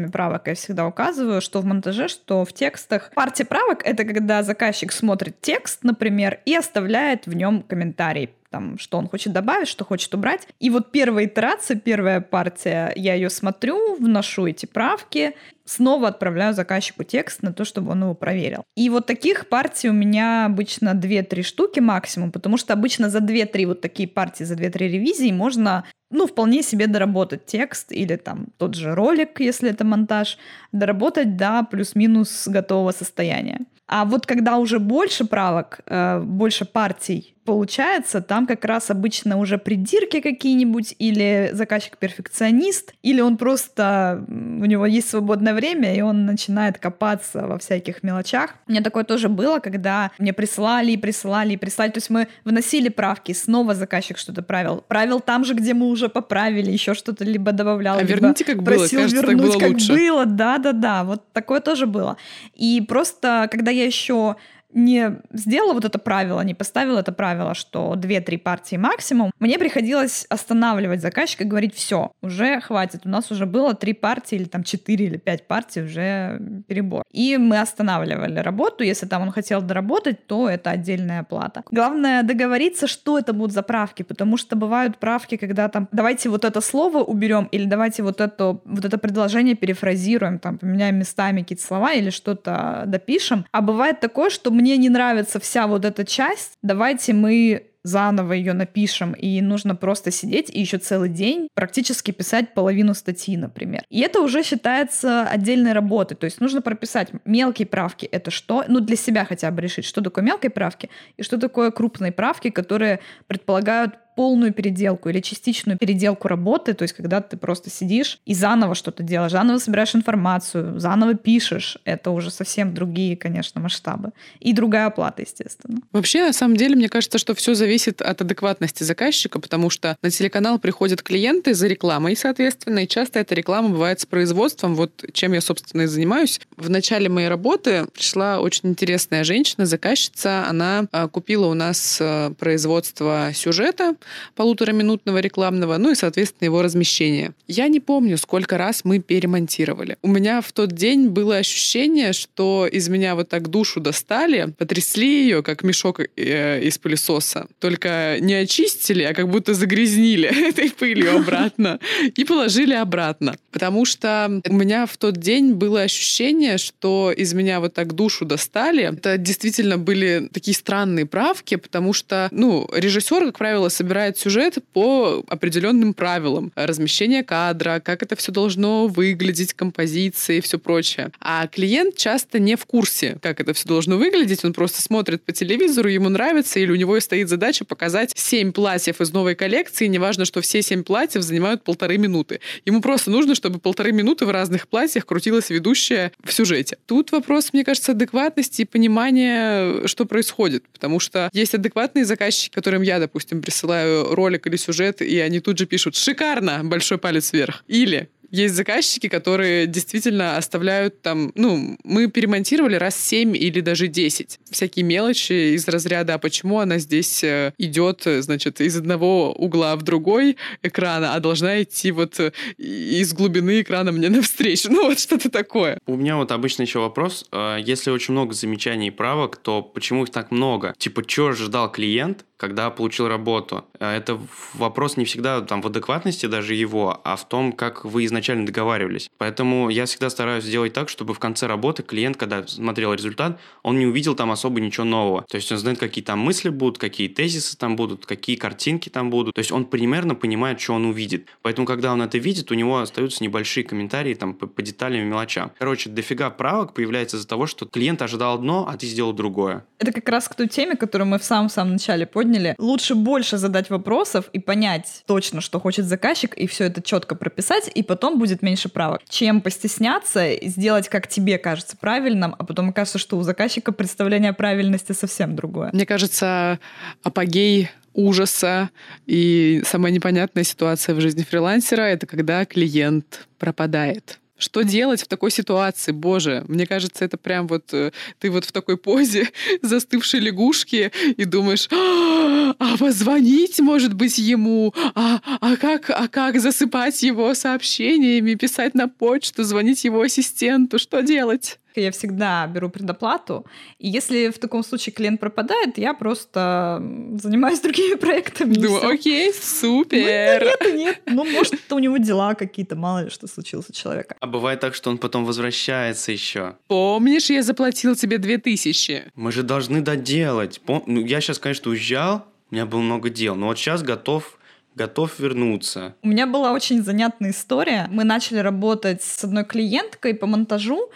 партиями 0.00 0.10
правок 0.10 0.46
я 0.46 0.54
всегда 0.54 0.86
указываю, 0.86 1.40
что 1.40 1.60
в 1.60 1.64
монтаже, 1.64 2.08
что 2.08 2.44
в 2.44 2.52
текстах. 2.52 3.10
Партия 3.14 3.44
правок— 3.44 3.82
это 3.84 4.04
когда 4.04 4.42
заказчик 4.42 4.92
смотрит 4.92 5.40
текст, 5.40 5.84
например, 5.84 6.40
и 6.46 6.54
оставляет 6.54 7.26
в 7.26 7.34
нем 7.34 7.62
комментарий 7.62 8.30
там, 8.50 8.78
что 8.78 8.98
он 8.98 9.08
хочет 9.08 9.32
добавить, 9.32 9.68
что 9.68 9.84
хочет 9.84 10.14
убрать. 10.14 10.46
И 10.58 10.70
вот 10.70 10.90
первая 10.92 11.26
итерация, 11.26 11.78
первая 11.78 12.20
партия, 12.20 12.92
я 12.96 13.14
ее 13.14 13.30
смотрю, 13.30 13.96
вношу 13.96 14.46
эти 14.46 14.66
правки, 14.66 15.34
снова 15.64 16.08
отправляю 16.08 16.52
заказчику 16.52 17.04
текст 17.04 17.42
на 17.42 17.52
то, 17.52 17.64
чтобы 17.64 17.92
он 17.92 18.02
его 18.02 18.14
проверил. 18.14 18.64
И 18.76 18.90
вот 18.90 19.06
таких 19.06 19.48
партий 19.48 19.88
у 19.88 19.92
меня 19.92 20.46
обычно 20.46 20.90
2-3 20.90 21.42
штуки 21.42 21.80
максимум, 21.80 22.32
потому 22.32 22.56
что 22.56 22.72
обычно 22.72 23.08
за 23.08 23.18
2-3 23.18 23.66
вот 23.66 23.80
такие 23.80 24.08
партии, 24.08 24.44
за 24.44 24.54
2-3 24.54 24.78
ревизии 24.78 25.32
можно 25.32 25.84
ну, 26.10 26.26
вполне 26.26 26.62
себе 26.62 26.88
доработать 26.88 27.46
текст 27.46 27.92
или 27.92 28.16
там 28.16 28.48
тот 28.56 28.74
же 28.74 28.94
ролик, 28.94 29.40
если 29.40 29.70
это 29.70 29.84
монтаж, 29.84 30.38
доработать 30.72 31.36
до 31.36 31.64
плюс-минус 31.70 32.48
готового 32.48 32.90
состояния. 32.90 33.60
А 33.86 34.04
вот 34.04 34.26
когда 34.26 34.58
уже 34.58 34.78
больше 34.78 35.24
правок, 35.24 35.80
э, 35.86 36.20
больше 36.20 36.64
партий 36.64 37.34
получается, 37.44 38.20
там 38.20 38.46
как 38.46 38.64
раз 38.64 38.90
обычно 38.90 39.38
уже 39.38 39.58
придирки 39.58 40.20
какие-нибудь, 40.20 40.94
или 40.98 41.50
заказчик 41.52 41.96
перфекционист, 41.98 42.92
или 43.02 43.20
он 43.20 43.36
просто, 43.36 44.24
у 44.28 44.64
него 44.64 44.86
есть 44.86 45.10
свободное 45.10 45.54
время, 45.54 45.94
и 45.94 46.00
он 46.00 46.26
начинает 46.26 46.78
копаться 46.78 47.46
во 47.46 47.58
всяких 47.58 48.02
мелочах. 48.02 48.54
У 48.66 48.72
меня 48.72 48.82
такое 48.82 49.04
тоже 49.04 49.28
было, 49.28 49.58
когда 49.58 50.10
мне 50.18 50.32
присылали 50.32 50.92
и 50.92 50.96
присылали 50.96 51.54
и 51.54 51.56
присылали, 51.56 51.90
то 51.90 51.98
есть 51.98 52.10
мы 52.10 52.28
вносили 52.44 52.88
правки, 52.88 53.32
снова 53.32 53.74
заказчик 53.74 54.18
что-то 54.18 54.42
правил. 54.42 54.84
Правил 54.86 55.20
там 55.20 55.44
же, 55.44 55.54
где 55.54 55.74
мы 55.74 55.86
уже 55.86 56.08
поправили, 56.08 56.70
еще 56.70 56.94
что-то 56.94 57.24
либо 57.24 57.52
добавлял, 57.52 57.96
а 57.96 58.02
либо 58.02 58.12
верните, 58.12 58.44
как 58.44 58.64
просил 58.64 59.00
было. 59.00 59.02
Кажется, 59.02 59.16
вернуть, 59.16 59.40
так 59.40 59.50
было 59.50 59.58
как 59.58 59.70
лучше. 59.70 59.92
было. 59.92 60.26
Да-да-да, 60.26 61.04
вот 61.04 61.32
такое 61.32 61.60
тоже 61.60 61.86
было. 61.86 62.16
И 62.54 62.84
просто, 62.86 63.48
когда 63.50 63.70
я 63.70 63.84
еще 63.84 64.36
не 64.72 65.20
сделала 65.32 65.74
вот 65.74 65.84
это 65.84 65.98
правило, 65.98 66.40
не 66.42 66.54
поставила 66.54 67.00
это 67.00 67.12
правило, 67.12 67.54
что 67.54 67.94
2-3 67.96 68.38
партии 68.38 68.76
максимум, 68.76 69.32
мне 69.38 69.58
приходилось 69.58 70.26
останавливать 70.28 71.00
заказчика 71.00 71.44
и 71.44 71.46
говорить, 71.46 71.74
все, 71.74 72.12
уже 72.22 72.60
хватит, 72.60 73.02
у 73.04 73.08
нас 73.08 73.30
уже 73.30 73.46
было 73.46 73.74
3 73.74 73.92
партии 73.94 74.36
или 74.36 74.44
там 74.44 74.62
4 74.62 75.04
или 75.04 75.16
5 75.16 75.46
партий, 75.46 75.82
уже 75.82 76.40
перебор. 76.66 77.04
И 77.10 77.36
мы 77.36 77.60
останавливали 77.60 78.38
работу, 78.38 78.84
если 78.84 79.06
там 79.06 79.22
он 79.22 79.32
хотел 79.32 79.62
доработать, 79.62 80.26
то 80.26 80.48
это 80.48 80.70
отдельная 80.70 81.24
плата. 81.24 81.62
Главное 81.70 82.22
договориться, 82.22 82.86
что 82.86 83.18
это 83.18 83.32
будут 83.32 83.52
за 83.52 83.62
правки, 83.62 84.02
потому 84.02 84.36
что 84.36 84.56
бывают 84.56 84.98
правки, 84.98 85.36
когда 85.36 85.68
там 85.68 85.88
давайте 85.92 86.28
вот 86.28 86.44
это 86.44 86.60
слово 86.60 86.98
уберем 86.98 87.48
или 87.50 87.64
давайте 87.64 88.02
вот 88.02 88.20
это, 88.20 88.58
вот 88.64 88.84
это 88.84 88.98
предложение 88.98 89.54
перефразируем, 89.54 90.38
там 90.38 90.58
поменяем 90.58 90.96
местами 90.96 91.42
какие-то 91.42 91.64
слова 91.64 91.92
или 91.92 92.10
что-то 92.10 92.84
допишем. 92.86 93.44
А 93.52 93.60
бывает 93.60 94.00
такое, 94.00 94.30
что 94.30 94.50
мне 94.60 94.76
не 94.76 94.90
нравится 94.90 95.40
вся 95.40 95.66
вот 95.66 95.86
эта 95.86 96.04
часть, 96.04 96.58
давайте 96.62 97.14
мы 97.14 97.66
заново 97.82 98.34
ее 98.34 98.52
напишем, 98.52 99.14
и 99.14 99.40
нужно 99.40 99.74
просто 99.74 100.10
сидеть 100.10 100.50
и 100.50 100.60
еще 100.60 100.76
целый 100.76 101.08
день 101.08 101.48
практически 101.54 102.10
писать 102.10 102.52
половину 102.52 102.92
статьи, 102.92 103.38
например. 103.38 103.84
И 103.88 104.00
это 104.00 104.20
уже 104.20 104.42
считается 104.42 105.26
отдельной 105.26 105.72
работой, 105.72 106.14
то 106.14 106.26
есть 106.26 106.42
нужно 106.42 106.60
прописать 106.60 107.08
мелкие 107.24 107.66
правки, 107.66 108.04
это 108.04 108.30
что, 108.30 108.64
ну 108.68 108.80
для 108.80 108.96
себя 108.96 109.24
хотя 109.24 109.50
бы 109.50 109.62
решить, 109.62 109.86
что 109.86 110.02
такое 110.02 110.22
мелкие 110.22 110.50
правки 110.50 110.90
и 111.16 111.22
что 111.22 111.38
такое 111.38 111.70
крупные 111.70 112.12
правки, 112.12 112.50
которые 112.50 113.00
предполагают 113.26 113.94
полную 114.16 114.52
переделку 114.52 115.08
или 115.08 115.20
частичную 115.20 115.78
переделку 115.78 116.28
работы, 116.28 116.74
то 116.74 116.82
есть 116.82 116.94
когда 116.94 117.20
ты 117.20 117.36
просто 117.36 117.70
сидишь 117.70 118.18
и 118.26 118.34
заново 118.34 118.74
что-то 118.74 119.02
делаешь, 119.02 119.32
заново 119.32 119.58
собираешь 119.58 119.94
информацию, 119.94 120.78
заново 120.78 121.14
пишешь, 121.14 121.78
это 121.84 122.10
уже 122.10 122.30
совсем 122.30 122.74
другие, 122.74 123.16
конечно, 123.16 123.60
масштабы. 123.60 124.10
И 124.40 124.52
другая 124.52 124.86
оплата, 124.86 125.22
естественно. 125.22 125.80
Вообще, 125.92 126.24
на 126.24 126.32
самом 126.32 126.56
деле, 126.56 126.76
мне 126.76 126.88
кажется, 126.88 127.18
что 127.18 127.34
все 127.34 127.54
зависит 127.54 128.02
от 128.02 128.20
адекватности 128.20 128.82
заказчика, 128.82 129.40
потому 129.40 129.70
что 129.70 129.96
на 130.02 130.10
телеканал 130.10 130.58
приходят 130.58 131.02
клиенты 131.02 131.54
за 131.54 131.66
рекламой, 131.66 132.16
соответственно, 132.16 132.80
и 132.80 132.88
часто 132.88 133.18
эта 133.20 133.34
реклама 133.34 133.70
бывает 133.70 134.00
с 134.00 134.06
производством, 134.06 134.74
вот 134.74 135.04
чем 135.12 135.32
я, 135.32 135.40
собственно, 135.40 135.82
и 135.82 135.86
занимаюсь. 135.86 136.40
В 136.56 136.70
начале 136.70 137.08
моей 137.08 137.28
работы 137.28 137.86
пришла 137.92 138.40
очень 138.40 138.70
интересная 138.70 139.24
женщина, 139.24 139.66
заказчица, 139.66 140.46
она 140.48 140.86
а, 140.92 141.08
купила 141.08 141.46
у 141.46 141.54
нас 141.54 141.98
а, 142.00 142.32
производство 142.34 143.30
сюжета, 143.34 143.94
полутораминутного 144.34 145.18
рекламного, 145.18 145.76
ну 145.78 145.92
и, 145.92 145.94
соответственно, 145.94 146.46
его 146.46 146.62
размещение. 146.62 147.32
Я 147.46 147.68
не 147.68 147.80
помню, 147.80 148.16
сколько 148.18 148.58
раз 148.58 148.84
мы 148.84 148.98
перемонтировали. 148.98 149.96
У 150.02 150.08
меня 150.08 150.40
в 150.40 150.52
тот 150.52 150.72
день 150.72 151.08
было 151.08 151.36
ощущение, 151.36 152.12
что 152.12 152.68
из 152.70 152.88
меня 152.88 153.14
вот 153.14 153.28
так 153.28 153.48
душу 153.48 153.80
достали, 153.80 154.54
потрясли 154.58 155.22
ее, 155.24 155.42
как 155.42 155.62
мешок 155.62 156.00
э, 156.00 156.62
из 156.62 156.78
пылесоса. 156.78 157.46
Только 157.58 158.16
не 158.20 158.34
очистили, 158.34 159.02
а 159.02 159.14
как 159.14 159.28
будто 159.28 159.54
загрязнили 159.54 160.28
этой 160.48 160.70
пылью 160.70 161.16
обратно 161.16 161.78
и 162.14 162.24
положили 162.24 162.74
обратно. 162.74 163.36
Потому 163.50 163.84
что 163.84 164.40
у 164.48 164.54
меня 164.54 164.86
в 164.86 164.96
тот 164.96 165.16
день 165.16 165.54
было 165.54 165.82
ощущение, 165.82 166.58
что 166.58 167.12
из 167.16 167.34
меня 167.34 167.60
вот 167.60 167.74
так 167.74 167.94
душу 167.94 168.24
достали. 168.24 168.84
Это 168.96 169.18
действительно 169.18 169.78
были 169.78 170.28
такие 170.32 170.56
странные 170.56 171.06
правки, 171.06 171.56
потому 171.56 171.92
что, 171.92 172.28
ну, 172.30 172.68
режиссер, 172.72 173.26
как 173.26 173.38
правило, 173.38 173.68
собирает 173.68 173.89
сюжет 174.18 174.58
по 174.72 175.24
определенным 175.28 175.94
правилам. 175.94 176.52
Размещение 176.54 177.22
кадра, 177.22 177.80
как 177.84 178.02
это 178.02 178.16
все 178.16 178.32
должно 178.32 178.86
выглядеть, 178.86 179.54
композиции 179.54 180.38
и 180.38 180.40
все 180.40 180.58
прочее. 180.58 181.10
А 181.20 181.46
клиент 181.46 181.96
часто 181.96 182.38
не 182.38 182.56
в 182.56 182.66
курсе, 182.66 183.18
как 183.22 183.40
это 183.40 183.52
все 183.54 183.68
должно 183.68 183.96
выглядеть. 183.96 184.44
Он 184.44 184.52
просто 184.52 184.82
смотрит 184.82 185.22
по 185.22 185.32
телевизору, 185.32 185.88
ему 185.88 186.08
нравится, 186.08 186.58
или 186.60 186.70
у 186.70 186.76
него 186.76 186.98
стоит 187.00 187.28
задача 187.28 187.64
показать 187.64 188.12
семь 188.16 188.52
платьев 188.52 189.00
из 189.00 189.12
новой 189.12 189.34
коллекции. 189.34 189.86
Неважно, 189.86 190.24
что 190.24 190.40
все 190.40 190.62
семь 190.62 190.84
платьев 190.84 191.22
занимают 191.22 191.62
полторы 191.62 191.98
минуты. 191.98 192.40
Ему 192.64 192.80
просто 192.80 193.10
нужно, 193.10 193.34
чтобы 193.34 193.58
полторы 193.58 193.92
минуты 193.92 194.26
в 194.26 194.30
разных 194.30 194.68
платьях 194.68 195.06
крутилась 195.06 195.50
ведущая 195.50 196.12
в 196.22 196.32
сюжете. 196.32 196.78
Тут 196.86 197.12
вопрос, 197.12 197.52
мне 197.52 197.64
кажется, 197.64 197.92
адекватности 197.92 198.62
и 198.62 198.64
понимания, 198.64 199.86
что 199.86 200.04
происходит. 200.04 200.64
Потому 200.72 201.00
что 201.00 201.30
есть 201.32 201.54
адекватные 201.54 202.04
заказчики, 202.04 202.54
которым 202.54 202.82
я, 202.82 202.98
допустим, 202.98 203.42
присылаю 203.42 203.79
ролик 204.10 204.46
или 204.46 204.56
сюжет, 204.56 205.02
и 205.02 205.18
они 205.20 205.40
тут 205.40 205.58
же 205.58 205.66
пишут 205.66 205.96
«Шикарно!» 205.96 206.60
большой 206.64 206.98
палец 206.98 207.32
вверх. 207.32 207.64
Или 207.68 208.08
есть 208.30 208.54
заказчики, 208.54 209.08
которые 209.08 209.66
действительно 209.66 210.36
оставляют 210.36 211.02
там, 211.02 211.32
ну, 211.34 211.76
мы 211.82 212.06
перемонтировали 212.08 212.76
раз 212.76 212.96
7 212.96 213.36
или 213.36 213.60
даже 213.60 213.88
10. 213.88 214.38
Всякие 214.50 214.84
мелочи 214.84 215.54
из 215.54 215.66
разряда, 215.68 216.14
а 216.14 216.18
почему 216.18 216.60
она 216.60 216.78
здесь 216.78 217.24
э, 217.24 217.52
идет, 217.58 218.02
значит, 218.06 218.60
из 218.60 218.76
одного 218.76 219.32
угла 219.32 219.74
в 219.76 219.82
другой 219.82 220.36
экрана, 220.62 221.14
а 221.14 221.20
должна 221.20 221.62
идти 221.62 221.90
вот 221.90 222.20
э, 222.20 222.32
из 222.56 223.12
глубины 223.12 223.62
экрана 223.62 223.90
мне 223.92 224.08
навстречу. 224.10 224.70
Ну, 224.70 224.86
вот 224.86 225.00
что-то 225.00 225.30
такое. 225.30 225.78
У 225.86 225.96
меня 225.96 226.16
вот 226.16 226.30
обычно 226.30 226.62
еще 226.62 226.78
вопрос. 226.78 227.26
Э, 227.32 227.56
если 227.60 227.90
очень 227.90 228.12
много 228.12 228.32
замечаний 228.34 228.88
и 228.88 228.92
правок, 228.92 229.36
то 229.36 229.62
почему 229.62 230.04
их 230.04 230.10
так 230.10 230.30
много? 230.30 230.74
Типа, 230.78 231.02
что 231.06 231.28
ожидал 231.28 231.70
клиент, 231.70 232.24
когда 232.40 232.70
получил 232.70 233.06
работу? 233.06 233.64
Это 233.78 234.18
вопрос 234.54 234.96
не 234.96 235.04
всегда 235.04 235.40
там 235.42 235.62
в 235.62 235.66
адекватности 235.66 236.26
даже 236.26 236.54
его, 236.54 237.00
а 237.04 237.16
в 237.16 237.28
том, 237.28 237.52
как 237.52 237.84
вы 237.84 238.06
изначально 238.06 238.30
изначально 238.30 238.46
договаривались. 238.46 239.10
Поэтому 239.18 239.70
я 239.70 239.84
всегда 239.86 240.10
стараюсь 240.10 240.44
сделать 240.44 240.72
так, 240.72 240.88
чтобы 240.88 241.14
в 241.14 241.18
конце 241.18 241.46
работы 241.46 241.82
клиент, 241.82 242.16
когда 242.16 242.46
смотрел 242.46 242.92
результат, 242.94 243.38
он 243.62 243.78
не 243.78 243.86
увидел 243.86 244.14
там 244.14 244.30
особо 244.30 244.60
ничего 244.60 244.84
нового. 244.84 245.24
То 245.28 245.36
есть 245.36 245.50
он 245.52 245.58
знает, 245.58 245.78
какие 245.78 246.04
там 246.04 246.18
мысли 246.18 246.50
будут, 246.50 246.78
какие 246.78 247.08
тезисы 247.08 247.56
там 247.56 247.76
будут, 247.76 248.06
какие 248.06 248.36
картинки 248.36 248.88
там 248.88 249.10
будут. 249.10 249.34
То 249.34 249.40
есть 249.40 249.52
он 249.52 249.64
примерно 249.64 250.14
понимает, 250.14 250.60
что 250.60 250.74
он 250.74 250.86
увидит. 250.86 251.28
Поэтому, 251.42 251.66
когда 251.66 251.92
он 251.92 252.02
это 252.02 252.18
видит, 252.18 252.50
у 252.50 252.54
него 252.54 252.78
остаются 252.78 253.24
небольшие 253.24 253.64
комментарии 253.64 254.14
там 254.14 254.34
по, 254.34 254.46
по 254.46 254.62
деталям 254.62 255.02
и 255.02 255.04
мелочам. 255.04 255.52
Короче, 255.58 255.90
дофига 255.90 256.30
правок 256.30 256.74
появляется 256.74 257.16
из-за 257.16 257.28
того, 257.28 257.46
что 257.46 257.66
клиент 257.66 258.02
ожидал 258.02 258.34
одно, 258.34 258.66
а 258.68 258.76
ты 258.76 258.86
сделал 258.86 259.12
другое. 259.12 259.64
Это 259.78 259.92
как 259.92 260.08
раз 260.08 260.28
к 260.28 260.34
той 260.34 260.48
теме, 260.48 260.76
которую 260.76 261.08
мы 261.08 261.18
в 261.18 261.24
самом-самом 261.24 261.72
начале 261.72 262.06
подняли. 262.06 262.29
Лучше 262.58 262.94
больше 262.94 263.36
задать 263.38 263.70
вопросов 263.70 264.26
и 264.32 264.38
понять 264.38 265.02
точно, 265.06 265.40
что 265.40 265.60
хочет 265.60 265.86
заказчик, 265.86 266.34
и 266.34 266.46
все 266.46 266.64
это 266.64 266.82
четко 266.82 267.14
прописать, 267.14 267.70
и 267.74 267.82
потом 267.82 268.18
будет 268.18 268.42
меньше 268.42 268.68
правок, 268.68 269.02
чем 269.08 269.40
постесняться 269.40 270.34
сделать, 270.42 270.88
как 270.88 271.08
тебе 271.08 271.38
кажется 271.38 271.76
правильным, 271.76 272.34
а 272.38 272.44
потом 272.44 272.70
окажется, 272.70 272.98
что 272.98 273.16
у 273.16 273.22
заказчика 273.22 273.72
представление 273.72 274.30
о 274.30 274.34
правильности 274.34 274.92
совсем 274.92 275.36
другое. 275.36 275.70
Мне 275.72 275.86
кажется, 275.86 276.58
апогей 277.02 277.70
ужаса 277.92 278.70
и 279.06 279.62
самая 279.66 279.92
непонятная 279.92 280.44
ситуация 280.44 280.94
в 280.94 281.00
жизни 281.00 281.22
фрилансера— 281.22 281.82
это 281.82 282.06
когда 282.06 282.44
клиент 282.44 283.26
пропадает. 283.38 284.18
Что 284.40 284.62
делать 284.62 285.02
в 285.02 285.06
такой 285.06 285.30
ситуации? 285.30 285.92
Боже, 285.92 286.44
мне 286.48 286.66
кажется, 286.66 287.04
это 287.04 287.18
прям 287.18 287.46
вот 287.46 287.72
э, 287.72 287.92
ты 288.18 288.30
вот 288.30 288.46
в 288.46 288.52
такой 288.52 288.78
позе 288.78 289.28
застывшей 289.62 290.20
лягушки 290.20 290.90
и 291.16 291.24
думаешь, 291.26 291.68
а, 291.70 292.54
а 292.58 292.76
позвонить, 292.78 293.60
может 293.60 293.92
быть, 293.92 294.18
ему? 294.18 294.74
А, 294.94 295.20
а, 295.40 295.56
как, 295.56 295.90
а 295.90 296.08
как 296.08 296.40
засыпать 296.40 297.02
его 297.02 297.34
сообщениями, 297.34 298.34
писать 298.34 298.74
на 298.74 298.88
почту, 298.88 299.44
звонить 299.44 299.84
его 299.84 300.00
ассистенту? 300.00 300.78
Что 300.78 301.02
делать? 301.02 301.58
Я 301.74 301.90
всегда 301.90 302.46
беру 302.46 302.68
предоплату, 302.68 303.46
и 303.78 303.88
если 303.88 304.30
в 304.30 304.38
таком 304.38 304.64
случае 304.64 304.92
клиент 304.92 305.20
пропадает, 305.20 305.78
я 305.78 305.94
просто 305.94 306.82
занимаюсь 307.20 307.60
другими 307.60 307.94
проектами. 308.00 308.54
Думаю, 308.54 308.88
окей, 308.88 309.32
супер. 309.32 310.44
Ну, 310.60 310.66
нет, 310.66 310.74
нет, 310.74 311.02
ну, 311.06 311.24
может, 311.24 311.54
у 311.70 311.78
него 311.78 311.96
дела 311.98 312.34
какие-то, 312.34 312.76
мало 312.76 313.04
ли 313.04 313.10
что 313.10 313.26
случилось 313.26 313.66
у 313.68 313.72
человека. 313.72 314.16
А 314.20 314.26
бывает 314.26 314.60
так, 314.60 314.74
что 314.74 314.90
он 314.90 314.98
потом 314.98 315.24
возвращается 315.24 316.12
еще. 316.12 316.56
Помнишь, 316.68 317.30
я 317.30 317.42
заплатил 317.42 317.94
тебе 317.94 318.18
две 318.18 318.38
тысячи? 318.38 319.04
Мы 319.14 319.32
же 319.32 319.42
должны 319.42 319.80
доделать. 319.80 320.60
Пом... 320.60 320.82
Ну, 320.86 321.04
я 321.04 321.20
сейчас, 321.20 321.38
конечно, 321.38 321.70
уезжал, 321.70 322.26
у 322.50 322.54
меня 322.54 322.66
было 322.66 322.80
много 322.80 323.10
дел, 323.10 323.36
но 323.36 323.46
вот 323.46 323.58
сейчас 323.58 323.82
готов 323.82 324.36
готов 324.74 325.18
вернуться. 325.18 325.94
У 326.02 326.08
меня 326.08 326.26
была 326.26 326.52
очень 326.52 326.82
занятная 326.82 327.32
история. 327.32 327.88
Мы 327.90 328.04
начали 328.04 328.38
работать 328.38 329.02
с 329.02 329.24
одной 329.24 329.44
клиенткой 329.44 330.14
по 330.14 330.26
монтажу, 330.26 330.90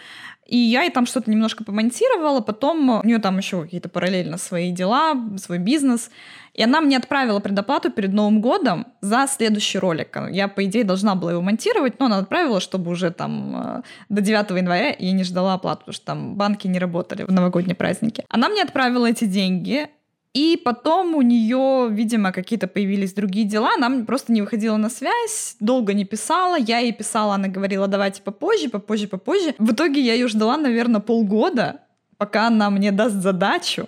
и 0.45 0.57
я 0.57 0.83
ей 0.83 0.91
там 0.91 1.05
что-то 1.07 1.31
немножко 1.31 1.63
помонтировала, 1.63 2.39
потом 2.39 2.89
у 2.89 3.03
нее 3.03 3.19
там 3.19 3.37
еще 3.37 3.63
какие-то 3.63 3.89
параллельно 3.89 4.37
свои 4.37 4.71
дела, 4.71 5.15
свой 5.37 5.57
бизнес. 5.57 6.11
И 6.53 6.63
она 6.63 6.79
мне 6.81 6.97
отправила 6.97 7.39
предоплату 7.39 7.91
перед 7.91 8.13
Новым 8.13 8.39
годом 8.39 8.87
за 9.01 9.27
следующий 9.27 9.77
ролик. 9.77 10.17
Я, 10.31 10.47
по 10.47 10.63
идее, 10.63 10.83
должна 10.83 11.15
была 11.15 11.31
его 11.31 11.41
монтировать, 11.41 11.99
но 11.99 12.05
она 12.05 12.19
отправила, 12.19 12.61
чтобы 12.61 12.91
уже 12.91 13.11
там 13.11 13.55
э, 13.55 13.81
до 14.07 14.21
9 14.21 14.51
января 14.51 14.95
я 14.97 15.11
не 15.11 15.23
ждала 15.23 15.55
оплату, 15.55 15.79
потому 15.79 15.93
что 15.93 16.05
там 16.05 16.35
банки 16.35 16.67
не 16.67 16.79
работали 16.79 17.23
в 17.23 17.31
новогодние 17.31 17.75
праздники. 17.75 18.23
Она 18.29 18.47
мне 18.47 18.61
отправила 18.61 19.07
эти 19.07 19.25
деньги, 19.25 19.89
и 20.35 20.57
потом 20.57 21.15
у 21.15 21.21
нее, 21.21 21.87
видимо, 21.89 22.33
какие-то 22.33 22.67
появились 22.67 23.13
другие 23.13 23.45
дела, 23.47 23.69
она 23.77 24.03
просто 24.03 24.33
не 24.33 24.41
выходила 24.41 24.75
на 24.75 24.89
связь, 24.89 25.55
долго 25.61 25.93
не 25.93 26.03
писала, 26.03 26.57
я 26.57 26.79
ей 26.79 26.91
писала, 26.91 27.35
она 27.35 27.47
говорила, 27.47 27.87
давайте 27.87 28.21
попозже, 28.21 28.69
попозже, 28.69 29.07
попозже. 29.07 29.55
В 29.59 29.71
итоге 29.71 30.01
я 30.01 30.13
ее 30.13 30.27
ждала, 30.27 30.57
наверное, 30.57 30.99
полгода, 30.99 31.79
пока 32.17 32.47
она 32.47 32.69
мне 32.69 32.91
даст 32.91 33.15
задачу. 33.15 33.87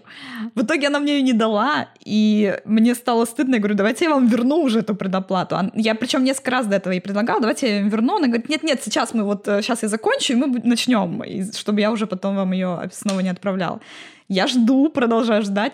В 0.55 0.61
итоге 0.63 0.87
она 0.87 0.99
мне 0.99 1.17
ее 1.17 1.21
не 1.21 1.33
дала, 1.33 1.89
и 2.05 2.57
мне 2.63 2.95
стало 2.95 3.25
стыдно. 3.25 3.55
Я 3.55 3.59
говорю, 3.59 3.75
давайте 3.75 4.05
я 4.05 4.11
вам 4.11 4.27
верну 4.27 4.61
уже 4.61 4.79
эту 4.79 4.95
предоплату. 4.95 5.57
Я 5.75 5.95
причем 5.95 6.23
несколько 6.23 6.51
раз 6.51 6.65
до 6.65 6.77
этого 6.77 6.93
ей 6.93 7.01
предлагала, 7.01 7.41
давайте 7.41 7.75
я 7.75 7.81
вам 7.81 7.89
верну. 7.89 8.15
Она 8.15 8.27
говорит, 8.27 8.47
нет-нет, 8.47 8.81
сейчас 8.81 9.13
мы 9.13 9.23
вот, 9.23 9.43
сейчас 9.45 9.83
э, 9.83 9.87
я 9.87 9.89
закончу, 9.89 10.31
и 10.31 10.35
мы 10.37 10.61
начнем, 10.63 11.21
чтобы 11.53 11.81
я 11.81 11.91
уже 11.91 12.07
потом 12.07 12.37
вам 12.37 12.53
ее 12.53 12.89
снова 12.93 13.19
не 13.19 13.29
отправляла. 13.29 13.81
Я 14.29 14.47
жду, 14.47 14.87
продолжаю 14.87 15.41
ждать. 15.41 15.73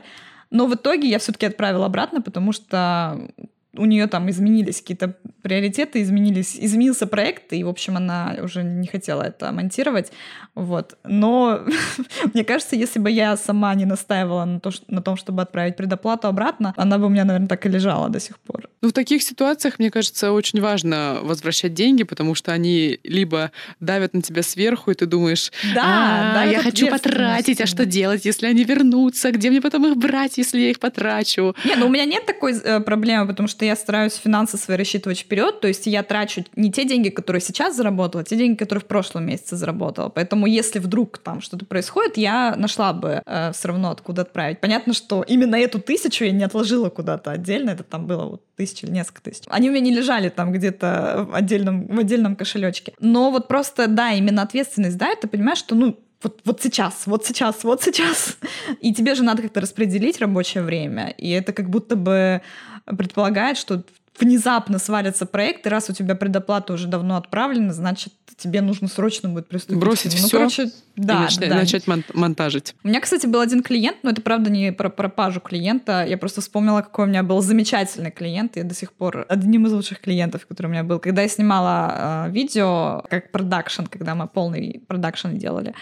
Но 0.53 0.67
в 0.67 0.75
итоге 0.75 1.09
я 1.09 1.17
все-таки 1.17 1.47
отправила 1.47 1.87
обратно, 1.87 2.21
потому 2.21 2.51
что 2.51 3.27
у 3.75 3.85
нее 3.85 4.07
там 4.07 4.29
изменились 4.29 4.81
какие-то 4.81 5.15
приоритеты, 5.41 6.01
изменились, 6.01 6.57
изменился 6.59 7.07
проект, 7.07 7.53
и, 7.53 7.63
в 7.63 7.69
общем, 7.69 7.97
она 7.97 8.37
уже 8.41 8.63
не 8.63 8.87
хотела 8.87 9.23
это 9.23 9.51
монтировать. 9.51 10.11
Вот. 10.55 10.97
Но 11.03 11.61
мне 12.33 12.43
кажется, 12.43 12.75
если 12.75 12.99
бы 12.99 13.09
я 13.09 13.35
сама 13.35 13.73
не 13.73 13.85
настаивала 13.85 14.45
на, 14.45 14.59
то, 14.59 14.71
на 14.87 15.01
том, 15.01 15.17
чтобы 15.17 15.41
отправить 15.41 15.75
предоплату 15.75 16.27
обратно, 16.27 16.73
она 16.77 16.97
бы 16.97 17.07
у 17.07 17.09
меня, 17.09 17.25
наверное, 17.25 17.47
так 17.47 17.65
и 17.65 17.69
лежала 17.69 18.09
до 18.09 18.19
сих 18.19 18.39
пор. 18.39 18.69
Ну, 18.81 18.89
в 18.89 18.93
таких 18.93 19.23
ситуациях, 19.23 19.79
мне 19.79 19.89
кажется, 19.89 20.31
очень 20.31 20.61
важно 20.61 21.19
возвращать 21.23 21.73
деньги, 21.73 22.03
потому 22.03 22.35
что 22.35 22.51
они 22.51 22.99
либо 23.03 23.51
давят 23.79 24.13
на 24.13 24.21
тебя 24.21 24.43
сверху, 24.43 24.91
и 24.91 24.93
ты 24.93 25.05
думаешь, 25.05 25.51
да, 25.73 26.31
да 26.33 26.43
я 26.43 26.61
хочу 26.61 26.87
потратить, 26.89 27.61
а 27.61 27.65
что 27.65 27.85
делать, 27.85 28.25
если 28.25 28.45
они 28.45 28.63
вернутся? 28.63 29.31
Где 29.31 29.49
мне 29.49 29.61
потом 29.61 29.87
их 29.87 29.97
брать, 29.97 30.37
если 30.37 30.59
я 30.59 30.69
их 30.69 30.79
потрачу? 30.79 31.55
Нет, 31.65 31.77
ну 31.79 31.87
у 31.87 31.89
меня 31.89 32.05
нет 32.05 32.25
такой 32.25 32.53
э, 32.53 32.79
проблемы, 32.81 33.27
потому 33.27 33.47
что 33.47 33.62
я 33.63 33.75
стараюсь 33.75 34.15
финансы 34.15 34.57
свои 34.57 34.77
рассчитывать 34.77 35.19
вперед, 35.19 35.61
то 35.61 35.67
есть 35.67 35.87
я 35.87 36.03
трачу 36.03 36.45
не 36.55 36.71
те 36.71 36.85
деньги, 36.85 37.09
которые 37.09 37.41
сейчас 37.41 37.75
заработала, 37.75 38.21
а 38.21 38.25
те 38.25 38.35
деньги, 38.35 38.57
которые 38.57 38.81
в 38.81 38.87
прошлом 38.87 39.25
месяце 39.25 39.55
заработала. 39.55 40.09
Поэтому 40.09 40.45
если 40.45 40.79
вдруг 40.79 41.17
там 41.17 41.41
что-то 41.41 41.65
происходит, 41.65 42.17
я 42.17 42.55
нашла 42.55 42.93
бы 42.93 43.21
э, 43.25 43.51
все 43.53 43.67
равно 43.67 43.91
откуда 43.91 44.23
отправить. 44.23 44.59
Понятно, 44.59 44.93
что 44.93 45.23
именно 45.23 45.55
эту 45.55 45.79
тысячу 45.79 46.25
я 46.25 46.31
не 46.31 46.43
отложила 46.43 46.89
куда-то 46.89 47.31
отдельно, 47.31 47.71
это 47.71 47.83
там 47.83 48.07
было 48.07 48.25
вот 48.25 48.43
тысяч 48.55 48.83
или 48.83 48.91
несколько 48.91 49.21
тысяч. 49.21 49.43
Они 49.47 49.69
у 49.69 49.71
меня 49.71 49.81
не 49.81 49.93
лежали 49.93 50.29
там 50.29 50.51
где-то 50.51 51.27
в 51.29 51.35
отдельном, 51.35 51.87
в 51.87 51.99
отдельном 51.99 52.35
кошелечке. 52.35 52.93
Но 52.99 53.31
вот 53.31 53.47
просто, 53.47 53.87
да, 53.87 54.11
именно 54.11 54.41
ответственность, 54.41 54.97
да, 54.97 55.15
ты 55.15 55.27
понимаешь, 55.27 55.59
что, 55.59 55.75
ну, 55.75 55.99
вот, 56.23 56.39
вот 56.45 56.61
сейчас, 56.61 57.03
вот 57.05 57.25
сейчас, 57.25 57.63
вот 57.63 57.83
сейчас. 57.83 58.37
И 58.79 58.93
тебе 58.93 59.15
же 59.15 59.23
надо 59.23 59.41
как-то 59.41 59.61
распределить 59.61 60.19
рабочее 60.19 60.63
время. 60.63 61.13
И 61.17 61.29
это 61.29 61.53
как 61.53 61.69
будто 61.69 61.95
бы 61.95 62.41
предполагает, 62.85 63.57
что 63.57 63.83
внезапно 64.19 64.79
свалится 64.79 65.25
проект, 65.25 65.65
и 65.65 65.69
раз 65.69 65.89
у 65.89 65.93
тебя 65.93 66.15
предоплата 66.15 66.73
уже 66.73 66.87
давно 66.87 67.17
отправлена, 67.17 67.73
значит, 67.73 68.13
тебе 68.37 68.61
нужно 68.61 68.87
срочно 68.87 69.29
будет 69.29 69.47
приступить. 69.47 69.79
Бросить 69.79 70.13
ну, 70.19 70.27
все 70.27 70.37
короче, 70.37 70.71
да, 70.95 71.15
и 71.15 71.19
начать, 71.19 71.49
да. 71.49 71.55
начать 71.55 71.87
мон- 71.87 72.03
монтажить. 72.13 72.75
У 72.83 72.87
меня, 72.87 72.99
кстати, 72.99 73.25
был 73.25 73.39
один 73.39 73.63
клиент, 73.63 73.97
но 74.03 74.11
это 74.11 74.21
правда 74.21 74.49
не 74.49 74.71
про 74.71 74.89
пропажу 74.89 75.39
клиента. 75.39 76.05
Я 76.05 76.17
просто 76.17 76.41
вспомнила, 76.41 76.81
какой 76.81 77.05
у 77.05 77.07
меня 77.07 77.23
был 77.23 77.41
замечательный 77.41 78.11
клиент. 78.11 78.55
Я 78.55 78.63
до 78.63 78.75
сих 78.75 78.93
пор 78.93 79.25
одним 79.29 79.67
из 79.67 79.73
лучших 79.73 79.99
клиентов, 79.99 80.45
который 80.45 80.67
у 80.67 80.69
меня 80.71 80.83
был. 80.83 80.99
Когда 80.99 81.21
я 81.21 81.27
снимала 81.27 82.27
э, 82.27 82.31
видео 82.31 83.03
как 83.09 83.31
продакшн, 83.31 83.83
когда 83.85 84.15
мы 84.15 84.27
полный 84.27 84.83
продакшн 84.87 85.29
делали, 85.37 85.73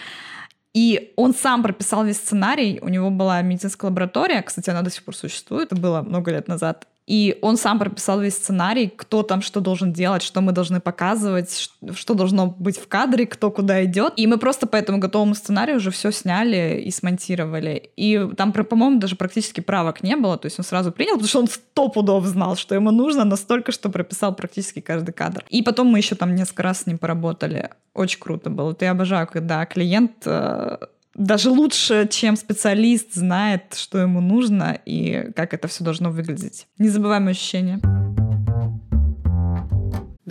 и 0.74 1.12
он 1.16 1.34
сам 1.34 1.62
прописал 1.62 2.04
весь 2.04 2.16
сценарий. 2.16 2.78
У 2.80 2.88
него 2.88 3.10
была 3.10 3.42
медицинская 3.42 3.90
лаборатория. 3.90 4.40
Кстати, 4.40 4.70
она 4.70 4.80
до 4.80 4.90
сих 4.90 5.04
пор 5.04 5.14
существует. 5.14 5.72
Это 5.72 5.80
было 5.80 6.00
много 6.00 6.30
лет 6.30 6.48
назад. 6.48 6.86
И 7.06 7.38
он 7.42 7.56
сам 7.56 7.78
прописал 7.78 8.20
весь 8.20 8.34
сценарий, 8.34 8.92
кто 8.94 9.22
там 9.22 9.42
что 9.42 9.60
должен 9.60 9.92
делать, 9.92 10.22
что 10.22 10.40
мы 10.40 10.52
должны 10.52 10.80
показывать, 10.80 11.70
что 11.94 12.14
должно 12.14 12.46
быть 12.46 12.78
в 12.78 12.86
кадре, 12.86 13.26
кто 13.26 13.50
куда 13.50 13.84
идет. 13.84 14.14
И 14.16 14.26
мы 14.26 14.38
просто 14.38 14.66
по 14.66 14.76
этому 14.76 14.98
готовому 14.98 15.34
сценарию 15.34 15.78
уже 15.78 15.90
все 15.90 16.12
сняли 16.12 16.80
и 16.80 16.90
смонтировали. 16.90 17.90
И 17.96 18.28
там, 18.36 18.52
по-моему, 18.52 19.00
даже 19.00 19.16
практически 19.16 19.60
правок 19.60 20.02
не 20.02 20.16
было. 20.16 20.38
То 20.38 20.46
есть 20.46 20.58
он 20.58 20.64
сразу 20.64 20.92
принял, 20.92 21.14
потому 21.14 21.28
что 21.28 21.40
он 21.40 21.48
сто 21.48 21.88
пудов 21.88 22.24
знал, 22.26 22.56
что 22.56 22.74
ему 22.74 22.90
нужно, 22.90 23.24
настолько, 23.24 23.72
что 23.72 23.88
прописал 23.88 24.34
практически 24.34 24.80
каждый 24.80 25.12
кадр. 25.12 25.44
И 25.48 25.62
потом 25.62 25.88
мы 25.88 25.98
еще 25.98 26.14
там 26.14 26.34
несколько 26.34 26.62
раз 26.62 26.82
с 26.82 26.86
ним 26.86 26.98
поработали. 26.98 27.70
Очень 27.94 28.20
круто 28.20 28.48
было. 28.48 28.66
Вот 28.68 28.82
я 28.82 28.92
обожаю, 28.92 29.26
когда 29.26 29.66
клиент 29.66 30.12
э, 30.24 30.78
даже 31.14 31.50
лучше, 31.50 32.08
чем 32.10 32.36
специалист 32.36 33.14
знает, 33.14 33.74
что 33.74 33.98
ему 33.98 34.20
нужно 34.20 34.78
и 34.84 35.30
как 35.36 35.54
это 35.54 35.68
все 35.68 35.84
должно 35.84 36.10
выглядеть. 36.10 36.66
Незабываемое 36.78 37.32
ощущение. 37.32 38.01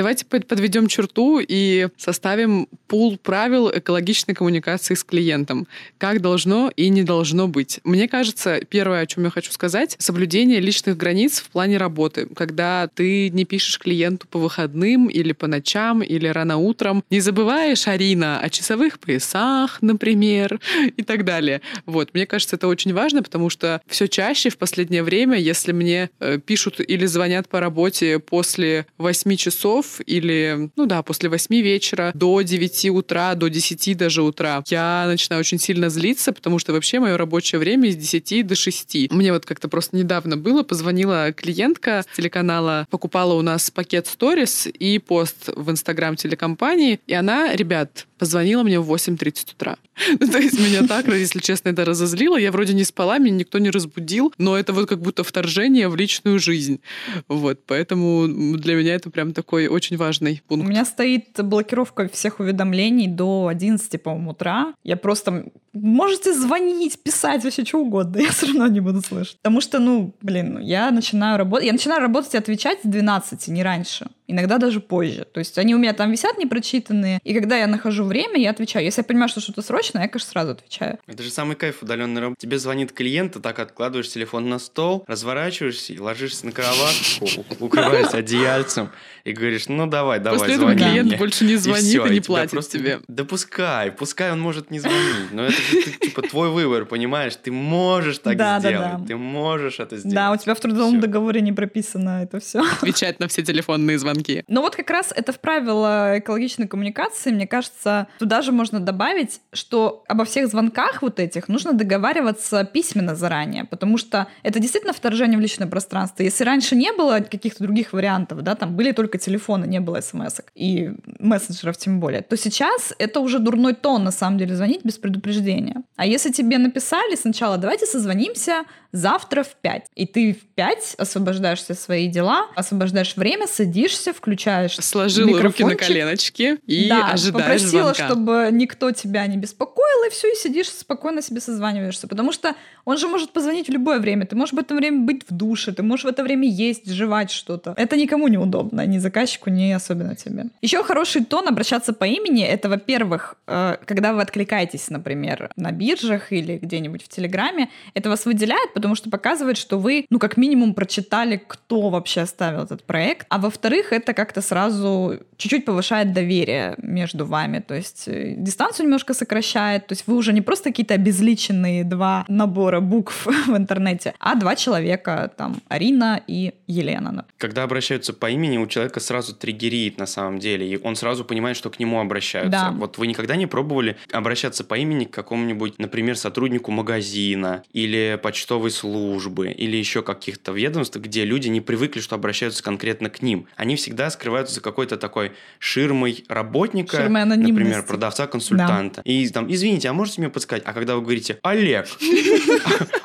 Давайте 0.01 0.25
подведем 0.25 0.87
черту 0.87 1.39
и 1.47 1.87
составим 1.95 2.67
пул 2.87 3.19
правил 3.19 3.69
экологичной 3.71 4.33
коммуникации 4.33 4.95
с 4.95 5.03
клиентом. 5.03 5.67
Как 5.99 6.21
должно 6.21 6.71
и 6.75 6.89
не 6.89 7.03
должно 7.03 7.47
быть. 7.47 7.79
Мне 7.83 8.07
кажется, 8.07 8.61
первое, 8.67 9.01
о 9.01 9.05
чем 9.05 9.25
я 9.25 9.29
хочу 9.29 9.51
сказать, 9.51 9.95
соблюдение 9.99 10.59
личных 10.59 10.97
границ 10.97 11.39
в 11.39 11.51
плане 11.51 11.77
работы. 11.77 12.27
Когда 12.35 12.89
ты 12.91 13.29
не 13.29 13.45
пишешь 13.45 13.77
клиенту 13.77 14.25
по 14.27 14.39
выходным 14.39 15.05
или 15.05 15.33
по 15.33 15.45
ночам 15.45 16.01
или 16.01 16.25
рано 16.25 16.57
утром, 16.57 17.03
не 17.11 17.19
забываешь, 17.19 17.87
Арина, 17.87 18.39
о 18.39 18.49
часовых 18.49 18.99
поясах, 18.99 19.83
например, 19.83 20.59
и 20.97 21.03
так 21.03 21.25
далее. 21.25 21.61
Вот, 21.85 22.15
мне 22.15 22.25
кажется, 22.25 22.55
это 22.55 22.67
очень 22.67 22.91
важно, 22.91 23.21
потому 23.21 23.51
что 23.51 23.81
все 23.85 24.07
чаще 24.07 24.49
в 24.49 24.57
последнее 24.57 25.03
время, 25.03 25.37
если 25.37 25.73
мне 25.73 26.09
э, 26.19 26.39
пишут 26.39 26.79
или 26.79 27.05
звонят 27.05 27.47
по 27.47 27.59
работе 27.59 28.17
после 28.17 28.87
8 28.97 29.35
часов, 29.35 29.90
или, 30.05 30.69
ну 30.75 30.85
да, 30.85 31.03
после 31.03 31.29
8 31.29 31.55
вечера 31.61 32.11
до 32.13 32.41
9 32.41 32.89
утра, 32.91 33.35
до 33.35 33.49
10 33.49 33.97
даже 33.97 34.21
утра, 34.21 34.63
я 34.67 35.05
начинаю 35.07 35.39
очень 35.39 35.59
сильно 35.59 35.89
злиться, 35.89 36.33
потому 36.33 36.59
что 36.59 36.73
вообще 36.73 36.99
мое 36.99 37.17
рабочее 37.17 37.59
время 37.59 37.91
с 37.91 37.95
10 37.95 38.47
до 38.47 38.55
6. 38.55 39.11
Мне 39.11 39.33
вот 39.33 39.45
как-то 39.45 39.67
просто 39.67 39.97
недавно 39.97 40.37
было, 40.37 40.63
позвонила 40.63 41.31
клиентка 41.33 42.03
с 42.03 42.15
телеканала, 42.15 42.87
покупала 42.89 43.33
у 43.33 43.41
нас 43.41 43.71
пакет 43.71 44.07
сторис 44.07 44.67
и 44.67 44.99
пост 44.99 45.49
в 45.55 45.69
инстаграм 45.71 46.15
телекомпании, 46.15 46.99
и 47.07 47.13
она, 47.13 47.55
ребят, 47.55 48.07
позвонила 48.21 48.61
мне 48.61 48.79
в 48.79 48.93
8.30 48.93 49.53
утра. 49.55 49.77
Ну, 50.19 50.27
то 50.27 50.37
есть 50.37 50.59
меня 50.59 50.87
так, 50.87 51.07
если 51.07 51.39
честно, 51.39 51.69
это 51.69 51.85
разозлило. 51.85 52.37
Я 52.37 52.51
вроде 52.51 52.73
не 52.73 52.83
спала, 52.83 53.17
меня 53.17 53.35
никто 53.35 53.59
не 53.59 53.71
разбудил, 53.71 54.31
но 54.37 54.57
это 54.57 54.73
вот 54.73 54.87
как 54.87 54.99
будто 54.99 55.23
вторжение 55.23 55.87
в 55.89 55.95
личную 55.95 56.39
жизнь. 56.39 56.79
Вот, 57.27 57.59
поэтому 57.65 58.27
для 58.57 58.75
меня 58.75 58.93
это 58.93 59.09
прям 59.09 59.33
такой 59.33 59.67
очень 59.67 59.97
важный 59.97 60.41
пункт. 60.47 60.65
У 60.65 60.69
меня 60.69 60.85
стоит 60.85 61.29
блокировка 61.37 62.09
всех 62.09 62.39
уведомлений 62.39 63.07
до 63.07 63.47
11, 63.47 64.01
по-моему, 64.03 64.31
утра. 64.31 64.73
Я 64.83 64.97
просто... 64.97 65.45
Можете 65.73 66.33
звонить, 66.33 67.01
писать, 67.01 67.43
вообще 67.43 67.63
что 67.65 67.79
угодно, 67.79 68.19
я 68.21 68.29
все 68.29 68.47
равно 68.47 68.67
не 68.67 68.79
буду 68.79 69.01
слышать. 69.01 69.37
Потому 69.37 69.61
что, 69.61 69.79
ну, 69.79 70.13
блин, 70.21 70.59
я 70.59 70.91
начинаю 70.91 71.37
работать... 71.37 71.65
Я 71.65 71.73
начинаю 71.73 72.01
работать 72.01 72.33
и 72.33 72.37
отвечать 72.37 72.79
с 72.83 72.87
12, 72.87 73.47
не 73.47 73.63
раньше 73.63 74.07
иногда 74.31 74.57
даже 74.57 74.79
позже. 74.79 75.25
То 75.31 75.39
есть 75.39 75.57
они 75.57 75.75
у 75.75 75.77
меня 75.77 75.93
там 75.93 76.11
висят 76.11 76.37
непрочитанные, 76.37 77.19
и 77.23 77.33
когда 77.33 77.57
я 77.57 77.67
нахожу 77.67 78.03
время, 78.03 78.39
я 78.39 78.49
отвечаю. 78.51 78.85
Если 78.85 79.01
я 79.01 79.05
понимаю, 79.05 79.29
что 79.29 79.41
что-то 79.41 79.61
срочно, 79.61 79.99
я, 79.99 80.07
конечно, 80.07 80.29
сразу 80.31 80.51
отвечаю. 80.51 80.97
Это 81.07 81.21
же 81.21 81.29
самый 81.29 81.55
кайф 81.55 81.83
удаленной 81.83 82.21
работы. 82.21 82.39
Тебе 82.41 82.57
звонит 82.57 82.91
клиент, 82.91 83.33
ты 83.33 83.39
так 83.39 83.59
откладываешь 83.59 84.09
телефон 84.09 84.49
на 84.49 84.59
стол, 84.59 85.03
разворачиваешься 85.07 85.93
и 85.93 85.99
ложишься 85.99 86.45
на 86.45 86.51
кроватку, 86.51 87.27
укрываешься 87.59 88.17
одеяльцем 88.17 88.89
и 89.23 89.33
говоришь, 89.33 89.67
ну 89.67 89.87
давай, 89.87 90.19
давай, 90.19 90.39
После 90.39 90.55
этого 90.55 90.73
клиент 90.73 91.09
мне. 91.09 91.17
больше 91.17 91.45
не 91.45 91.55
звонит 91.57 91.85
и, 91.85 91.89
всё, 91.89 92.07
не 92.07 92.21
платит 92.21 92.67
тебе. 92.69 92.99
Да 93.07 93.25
пускай, 93.25 93.91
пускай 93.91 94.31
он 94.31 94.39
может 94.39 94.71
не 94.71 94.79
звонить, 94.79 95.31
но 95.31 95.45
это 95.45 95.60
ты, 95.69 95.91
типа 96.07 96.21
твой 96.23 96.49
выбор, 96.49 96.85
понимаешь? 96.85 97.35
Ты 97.35 97.51
можешь 97.51 98.17
так 98.19 98.37
Да, 98.37 98.59
сделать, 98.59 98.97
да. 98.99 99.05
ты 99.07 99.15
можешь 99.15 99.79
это 99.79 99.97
сделать. 99.97 100.15
Да, 100.15 100.31
у 100.31 100.37
тебя 100.37 100.55
в 100.55 100.59
трудовом 100.59 100.99
договоре 100.99 101.41
не 101.41 101.51
прописано 101.51 102.23
это 102.23 102.39
все. 102.39 102.61
Отвечать 102.81 103.19
на 103.19 103.27
все 103.27 103.41
телефонные 103.43 103.97
звонки. 103.99 104.43
Но 104.47 104.61
вот 104.61 104.75
как 104.75 104.89
раз 104.89 105.13
это 105.15 105.31
в 105.33 105.39
правила 105.39 106.19
экологичной 106.19 106.67
коммуникации, 106.67 107.31
мне 107.31 107.47
кажется, 107.47 108.07
туда 108.19 108.41
же 108.41 108.51
можно 108.51 108.79
добавить, 108.79 109.41
что 109.53 110.03
обо 110.07 110.25
всех 110.25 110.47
звонках 110.49 111.01
вот 111.01 111.19
этих 111.19 111.47
нужно 111.47 111.73
договариваться 111.73 112.63
письменно 112.63 113.15
заранее, 113.15 113.65
потому 113.65 113.97
что 113.97 114.27
это 114.43 114.59
действительно 114.59 114.93
вторжение 114.93 115.37
в 115.37 115.41
личное 115.41 115.67
пространство. 115.67 116.23
Если 116.23 116.43
раньше 116.43 116.75
не 116.75 116.91
было 116.93 117.19
каких-то 117.19 117.63
других 117.63 117.93
вариантов, 117.93 118.41
да, 118.41 118.55
там 118.55 118.75
были 118.75 118.91
только 118.91 119.17
телефоны, 119.17 119.65
не 119.65 119.79
было 119.79 120.01
смс 120.01 120.41
и 120.55 120.91
мессенджеров 121.19 121.77
тем 121.77 121.99
более, 121.99 122.21
то 122.21 122.37
сейчас 122.37 122.93
это 122.97 123.19
уже 123.19 123.39
дурной 123.39 123.73
тон, 123.73 124.03
на 124.03 124.11
самом 124.11 124.37
деле, 124.37 124.55
звонить 124.55 124.81
без 124.83 124.97
предупреждения. 124.97 125.50
А 125.95 126.05
если 126.05 126.31
тебе 126.31 126.57
написали 126.57 127.15
сначала, 127.15 127.57
давайте 127.57 127.85
созвонимся 127.85 128.63
завтра 128.91 129.43
в 129.43 129.55
5, 129.55 129.85
и 129.95 130.05
ты 130.05 130.33
в 130.33 130.45
5 130.55 130.95
освобождаешь 130.97 131.59
все 131.59 131.73
свои 131.73 132.07
дела, 132.07 132.47
освобождаешь 132.55 133.15
время, 133.15 133.47
садишься, 133.47 134.13
включаешь 134.13 134.75
Сложила 134.75 135.41
руки 135.41 135.63
на 135.63 135.75
коленочки 135.75 136.59
и 136.65 136.89
да, 136.89 137.11
ожидаешь 137.11 137.61
попросила, 137.61 137.93
звонка. 137.93 138.05
чтобы 138.05 138.49
никто 138.51 138.91
тебя 138.91 139.25
не 139.27 139.37
беспокоил, 139.37 140.07
и 140.07 140.09
все, 140.09 140.31
и 140.31 140.35
сидишь 140.35 140.69
спокойно 140.69 141.21
себе 141.21 141.39
созваниваешься. 141.39 142.07
Потому 142.07 142.31
что 142.31 142.55
он 142.85 142.97
же 142.97 143.07
может 143.07 143.31
позвонить 143.31 143.69
в 143.69 143.71
любое 143.71 143.99
время. 143.99 144.25
Ты 144.25 144.35
можешь 144.35 144.53
в 144.53 144.59
это 144.59 144.75
время 144.75 144.99
быть 144.99 145.21
в 145.29 145.33
душе, 145.33 145.71
ты 145.71 145.83
можешь 145.83 146.05
в 146.05 146.07
это 146.07 146.23
время 146.23 146.47
есть, 146.47 146.91
жевать 146.91 147.31
что-то. 147.31 147.73
Это 147.77 147.95
никому 147.95 148.27
не 148.27 148.37
удобно, 148.37 148.85
ни 148.85 148.97
заказчику, 148.97 149.49
ни 149.49 149.71
особенно 149.71 150.15
тебе. 150.15 150.45
Еще 150.61 150.83
хороший 150.83 151.23
тон 151.23 151.47
обращаться 151.47 151.93
по 151.93 152.05
имени. 152.05 152.43
Это, 152.43 152.69
во-первых, 152.69 153.35
э, 153.47 153.77
когда 153.85 154.13
вы 154.13 154.21
откликаетесь, 154.21 154.89
например, 154.89 155.40
на 155.55 155.71
биржах 155.71 156.31
или 156.31 156.57
где-нибудь 156.57 157.03
в 157.03 157.07
Телеграме, 157.07 157.69
это 157.93 158.09
вас 158.09 158.25
выделяет, 158.25 158.73
потому 158.73 158.95
что 158.95 159.09
показывает, 159.09 159.57
что 159.57 159.79
вы, 159.79 160.05
ну, 160.09 160.19
как 160.19 160.37
минимум, 160.37 160.73
прочитали, 160.73 161.41
кто 161.45 161.89
вообще 161.89 162.21
оставил 162.21 162.63
этот 162.63 162.83
проект. 162.83 163.25
А 163.29 163.37
во-вторых, 163.37 163.93
это 163.93 164.13
как-то 164.13 164.41
сразу 164.41 165.19
чуть-чуть 165.37 165.65
повышает 165.65 166.13
доверие 166.13 166.75
между 166.77 167.25
вами. 167.25 167.59
То 167.59 167.75
есть 167.75 168.07
э, 168.07 168.35
дистанцию 168.37 168.85
немножко 168.85 169.13
сокращает. 169.13 169.87
То 169.87 169.93
есть 169.93 170.07
вы 170.07 170.15
уже 170.15 170.33
не 170.33 170.41
просто 170.41 170.69
какие-то 170.69 170.93
обезличенные 170.93 171.83
два 171.83 172.25
набора 172.27 172.79
букв 172.79 173.25
в 173.47 173.57
интернете, 173.57 174.13
а 174.19 174.35
два 174.35 174.55
человека, 174.55 175.31
там, 175.37 175.61
Арина 175.67 176.21
и 176.27 176.53
Елена. 176.67 177.25
Когда 177.37 177.63
обращаются 177.63 178.13
по 178.13 178.29
имени, 178.29 178.57
у 178.57 178.67
человека 178.67 178.99
сразу 178.99 179.35
триггерит 179.35 179.97
на 179.97 180.05
самом 180.05 180.39
деле, 180.39 180.67
и 180.67 180.77
он 180.77 180.95
сразу 180.95 181.25
понимает, 181.25 181.57
что 181.57 181.69
к 181.69 181.79
нему 181.79 181.99
обращаются. 181.99 182.51
Да. 182.51 182.71
Вот 182.71 182.97
вы 182.97 183.07
никогда 183.07 183.35
не 183.35 183.47
пробовали 183.47 183.97
обращаться 184.11 184.63
по 184.63 184.75
имени 184.75 185.05
к 185.05 185.09
какому-нибудь, 185.31 185.79
например, 185.79 186.17
сотруднику 186.17 186.71
магазина 186.71 187.63
или 187.71 188.19
почтовой 188.21 188.69
службы 188.69 189.47
или 189.47 189.77
еще 189.77 190.01
каких-то 190.01 190.51
ведомств, 190.51 190.97
где 190.97 191.23
люди 191.23 191.47
не 191.47 191.61
привыкли, 191.61 192.01
что 192.01 192.15
обращаются 192.15 192.61
конкретно 192.61 193.09
к 193.09 193.21
ним. 193.21 193.47
Они 193.55 193.77
всегда 193.77 194.09
скрываются 194.09 194.55
за 194.55 194.61
какой-то 194.61 194.97
такой 194.97 195.31
ширмой 195.59 196.25
работника, 196.27 196.97
Ширмой 196.97 197.23
например, 197.23 197.83
продавца-консультанта. 197.83 199.01
И 199.05 199.25
там, 199.29 199.49
извините, 199.49 199.87
а 199.87 199.93
можете 199.93 200.19
мне 200.19 200.29
подсказать? 200.29 200.63
А 200.65 200.73
когда 200.73 200.97
вы 200.97 201.01
говорите, 201.01 201.39
Олег, 201.43 201.87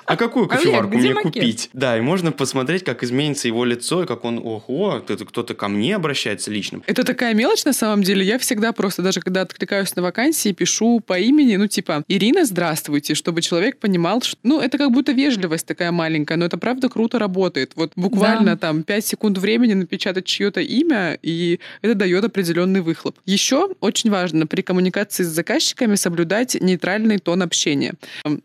а 0.04 0.16
какую 0.16 0.48
кофеварку 0.48 0.98
мне 0.98 1.14
купить? 1.14 1.70
Да, 1.74 1.96
и 1.96 2.00
можно 2.00 2.32
посмотреть, 2.32 2.82
как 2.82 3.04
изменится 3.04 3.46
его 3.46 3.64
лицо, 3.64 4.02
и 4.02 4.06
как 4.06 4.24
он, 4.24 4.40
ого, 4.42 5.00
кто-то 5.00 5.54
ко 5.54 5.68
мне 5.68 5.94
обращается 5.94 6.50
лично. 6.50 6.80
Это 6.88 7.04
такая 7.04 7.34
мелочь 7.34 7.64
на 7.64 7.72
самом 7.72 8.02
деле. 8.02 8.26
Я 8.26 8.40
всегда 8.40 8.72
просто, 8.72 9.02
даже 9.02 9.20
когда 9.20 9.42
откликаюсь 9.42 9.94
на 9.94 10.02
вакансии, 10.02 10.50
пишу 10.50 10.98
по 10.98 11.20
имени, 11.20 11.54
ну, 11.54 11.68
типа, 11.68 12.02
Ирина, 12.16 12.46
здравствуйте, 12.46 13.14
чтобы 13.14 13.42
человек 13.42 13.76
понимал, 13.76 14.22
что, 14.22 14.38
ну, 14.42 14.58
это 14.58 14.78
как 14.78 14.90
будто 14.90 15.12
вежливость 15.12 15.66
такая 15.66 15.92
маленькая, 15.92 16.36
но 16.36 16.46
это 16.46 16.56
правда 16.56 16.88
круто 16.88 17.18
работает. 17.18 17.72
Вот 17.76 17.92
буквально 17.94 18.52
да. 18.52 18.56
там 18.56 18.84
5 18.84 19.04
секунд 19.06 19.36
времени 19.36 19.74
напечатать 19.74 20.24
чье-то 20.24 20.62
имя, 20.62 21.18
и 21.20 21.60
это 21.82 21.94
дает 21.94 22.24
определенный 22.24 22.80
выхлоп. 22.80 23.18
Еще 23.26 23.68
очень 23.80 24.08
важно 24.08 24.46
при 24.46 24.62
коммуникации 24.62 25.24
с 25.24 25.26
заказчиками 25.26 25.94
соблюдать 25.94 26.56
нейтральный 26.58 27.18
тон 27.18 27.42
общения. 27.42 27.92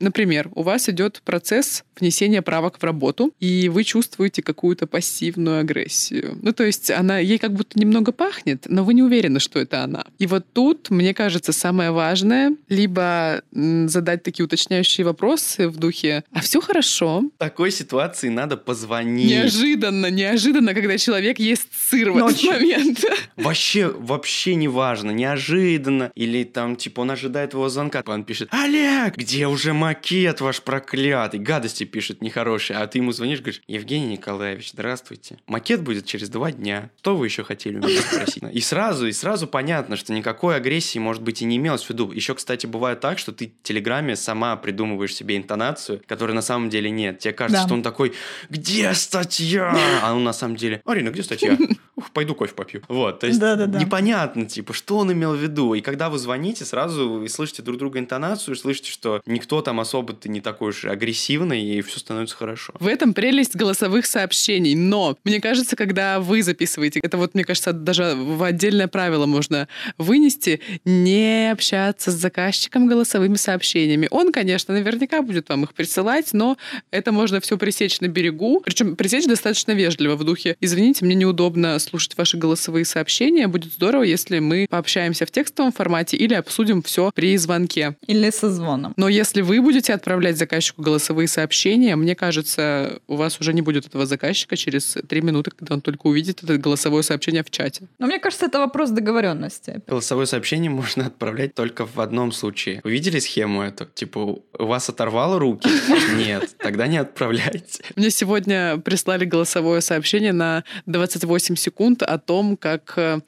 Например, 0.02 0.50
у 0.54 0.64
вас 0.64 0.90
идет 0.90 1.22
процесс 1.24 1.86
внесения 1.98 2.42
правок 2.42 2.78
в 2.78 2.84
работу, 2.84 3.34
и 3.40 3.70
вы 3.70 3.86
чувствуете 3.86 4.42
какую-то 4.42 4.86
пассивную 4.86 5.62
агрессию. 5.62 6.38
Ну, 6.42 6.52
то 6.52 6.66
есть 6.66 6.92
она 6.92 7.20
ей 7.20 7.38
как 7.38 7.54
будто 7.54 7.80
немного 7.80 8.12
пахнет, 8.12 8.66
но 8.68 8.84
вы 8.84 8.96
не 8.96 9.04
уверены, 9.04 9.40
что 9.40 9.60
это 9.60 9.82
она. 9.82 10.04
И 10.20 10.28
вот 10.28 10.46
тут, 10.52 10.90
мне 10.90 11.14
кажется, 11.14 11.54
самое 11.54 11.92
важное 11.92 12.58
либо 12.68 13.44
задать 13.88 14.24
такие 14.24 14.46
уточняющие 14.46 15.06
вопросы 15.06 15.68
в 15.68 15.78
духе 15.78 16.24
«А 16.32 16.42
все 16.42 16.62
хорошо?» 16.62 17.22
В 17.36 17.38
такой 17.38 17.72
ситуации 17.72 18.30
надо 18.30 18.58
позвонить. 18.58 19.30
Неожиданно, 19.30 20.10
неожиданно, 20.10 20.74
когда 20.74 20.98
человек 20.98 21.40
ест 21.40 21.68
сыр 21.74 22.12
в 22.12 22.18
этот 22.18 22.44
момент. 22.44 23.04
Вообще, 23.36 23.88
вообще 23.88 24.56
не 24.56 24.68
важно, 24.68 25.12
неожиданно. 25.12 26.12
Или 26.16 26.44
там, 26.44 26.76
типа, 26.76 27.02
он 27.02 27.12
ожидает 27.12 27.54
его 27.54 27.70
звонка, 27.70 28.04
он 28.06 28.24
пишет 28.24 28.50
«Олег, 28.52 29.18
где 29.18 29.48
уже 29.48 29.74
макет 29.74 30.42
ваш 30.42 30.62
проклятый?» 30.62 31.40
Гадости 31.40 31.84
пишет 31.84 32.22
нехорошие. 32.22 32.78
А 32.78 32.88
ты 32.88 33.00
ему 33.00 33.12
звонишь, 33.12 33.40
говоришь 33.40 33.62
«Евгений 33.68 34.08
Николаевич, 34.08 34.72
здравствуйте. 34.72 35.38
Макет 35.48 35.82
будет 35.82 36.06
через 36.06 36.30
два 36.30 36.52
дня. 36.52 36.90
Что 37.00 37.16
вы 37.16 37.28
еще 37.28 37.44
хотели 37.44 37.78
у 37.78 37.80
меня 37.80 38.02
спросить?» 38.02 38.44
И 38.52 38.62
сразу, 38.62 39.08
и 39.08 39.12
сразу 39.12 39.48
понятно, 39.48 39.96
что 39.96 40.14
никакой 40.14 40.56
агрессии, 40.56 41.00
может 41.00 41.22
быть, 41.22 41.42
и 41.42 41.46
не 41.46 41.58
имелось 41.58 41.84
в 41.84 41.90
виду. 41.90 42.12
Еще, 42.12 42.36
кстати, 42.36 42.66
бывает 42.66 43.00
так, 43.00 43.20
что 43.20 43.32
ты 43.42 43.54
в 43.60 43.64
Телеграме 43.64 44.16
сама 44.16 44.56
придумываешь 44.56 45.16
себе 45.16 45.36
интонацию, 45.36 46.02
которой 46.06 46.34
на 46.34 46.44
самом 46.44 46.70
деле 46.70 46.92
нет. 46.92 47.20
Тебе 47.20 47.34
кажется, 47.34 47.64
да. 47.64 47.68
что 47.68 47.74
он 47.74 47.82
такой 47.82 48.14
«Где 48.50 48.94
статья?» 48.94 49.76
А 50.04 50.14
он 50.14 50.24
на 50.24 50.34
самом 50.34 50.58
деле 50.58 50.82
«Арина, 50.86 51.10
где 51.10 51.24
статья?» 51.24 51.58
Ух, 51.96 52.12
пойду 52.12 52.36
кофе 52.36 52.54
попью. 52.54 52.82
Вот, 52.88 53.20
то 53.20 53.28
есть 53.28 53.40
да, 53.40 53.56
да, 53.56 53.66
да. 53.66 53.80
непонятно, 53.80 54.46
типа, 54.46 54.74
что 54.74 54.98
он 54.98 55.12
имел 55.12 55.34
в 55.34 55.40
виду. 55.40 55.74
И 55.74 55.82
когда 55.82 56.10
вы 56.10 56.18
звоните, 56.18 56.66
сразу 56.66 57.10
вы 57.10 57.30
слышите 57.30 57.62
друг 57.62 57.78
друга 57.78 58.00
интонацию, 58.00 58.56
слышите, 58.56 58.90
что 58.90 59.22
никто 59.26 59.62
там 59.62 59.80
особо-то 59.80 60.30
не 60.30 60.40
такой 60.40 60.70
уж 60.70 60.86
агрессивный, 60.86 61.62
и 61.62 61.82
все 61.82 62.00
становится 62.00 62.36
хорошо. 62.36 62.74
В 62.80 62.88
этом 62.88 63.14
прелесть 63.14 63.56
голосовых 63.56 64.06
сообщений. 64.06 64.74
Но, 64.74 65.18
мне 65.24 65.42
кажется, 65.42 65.76
когда 65.76 66.20
вы 66.20 66.44
записываете, 66.44 67.02
это 67.04 67.18
вот, 67.18 67.34
мне 67.34 67.44
кажется, 67.44 67.74
даже 67.74 68.16
в 68.16 68.42
отдельное 68.42 68.88
правило 68.88 69.26
можно 69.26 69.68
вынести, 69.98 70.62
не 70.86 71.52
общаться 71.52 72.12
с 72.12 72.16
заказчиком 72.16 72.88
голосовыми 73.32 73.38
сообщениями. 73.38 74.08
Он, 74.12 74.32
конечно, 74.32 74.74
наверняка 74.74 75.22
будет 75.22 75.50
вам 75.50 75.64
их 75.64 75.74
присылать, 75.74 76.34
но 76.34 76.58
это 76.92 77.12
можно 77.12 77.40
все 77.40 77.58
пресечь 77.58 78.00
на 78.02 78.08
берегу. 78.08 78.62
Причем 78.64 78.96
пресечь 78.96 79.26
достаточно 79.26 79.72
вежливо 79.74 80.16
в 80.16 80.24
духе 80.24 80.56
«Извините, 80.62 81.06
мне 81.06 81.16
неудобно 81.16 81.80
слушать 81.80 82.18
ваши 82.18 82.38
голосовые 82.38 82.86
сообщения. 82.86 83.48
Будет 83.48 83.74
здорово, 83.74 84.04
если 84.04 84.40
мы 84.40 84.68
пообщаемся 84.70 85.26
в 85.26 85.32
текстовом 85.32 85.72
формате 85.72 86.18
или 86.18 86.34
обсудим 86.34 86.82
все 86.82 87.12
при 87.14 87.38
звонке. 87.38 87.96
Или 88.08 88.30
со 88.32 88.50
звоном. 88.50 88.94
Но 88.98 89.10
если 89.10 89.42
вы 89.42 89.62
будете 89.62 89.94
отправлять 89.94 90.38
заказчику 90.38 90.82
голосовые 90.82 91.28
сообщения, 91.28 91.96
мне 91.96 92.16
кажется, 92.16 93.00
у 93.08 93.16
вас 93.16 93.40
уже 93.40 93.54
не 93.54 93.62
будет 93.62 93.88
этого 93.88 94.06
заказчика 94.06 94.56
через 94.56 94.98
три 95.08 95.22
минуты, 95.22 95.52
когда 95.52 95.76
он 95.76 95.82
только 95.82 96.08
увидит 96.08 96.44
это 96.44 96.58
голосовое 96.58 97.04
сообщение 97.04 97.44
в 97.44 97.50
чате. 97.50 97.88
Но 98.00 98.08
мне 98.08 98.20
кажется, 98.20 98.46
это 98.46 98.60
вопрос 98.60 98.90
договоренности. 98.92 99.82
Голосовое 99.88 100.28
сообщение 100.28 100.70
можно 100.70 101.08
отправлять 101.08 101.54
только 101.56 101.86
в 101.86 102.00
одном 102.00 102.32
случае. 102.32 102.82
Вы 102.84 102.92
видели 102.92 103.21
схему 103.22 103.62
эту? 103.62 103.86
Типа, 103.86 104.20
у 104.20 104.66
вас 104.66 104.90
оторвало 104.90 105.40
руки? 105.40 105.70
Нет, 106.16 106.56
тогда 106.58 106.88
не 106.88 106.98
отправляйте. 106.98 107.84
Мне 107.96 108.10
сегодня 108.10 108.78
прислали 108.78 109.26
голосовое 109.26 109.82
сообщение 109.82 110.34
на 110.34 110.64
28 110.86 111.56
секунд 111.56 112.04
о 112.04 112.18
том, 112.18 112.58
как 112.58 112.94
э, 112.98 113.20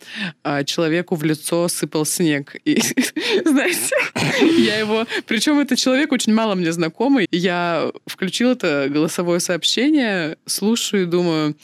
а, 0.43 0.63
человеку 0.63 1.15
в 1.15 1.23
лицо 1.23 1.67
сыпал 1.67 2.05
снег. 2.05 2.55
И, 2.65 2.81
знаете, 3.45 3.95
я 4.61 4.77
его... 4.77 5.05
Причем 5.25 5.59
это 5.59 5.75
человек 5.75 6.11
очень 6.11 6.33
мало 6.33 6.55
мне 6.55 6.71
знакомый. 6.71 7.27
Я 7.31 7.91
включил 8.05 8.51
это 8.51 8.87
голосовое 8.89 9.39
сообщение, 9.39 10.37
слушаю 10.45 11.03
и 11.03 11.05
думаю, 11.05 11.55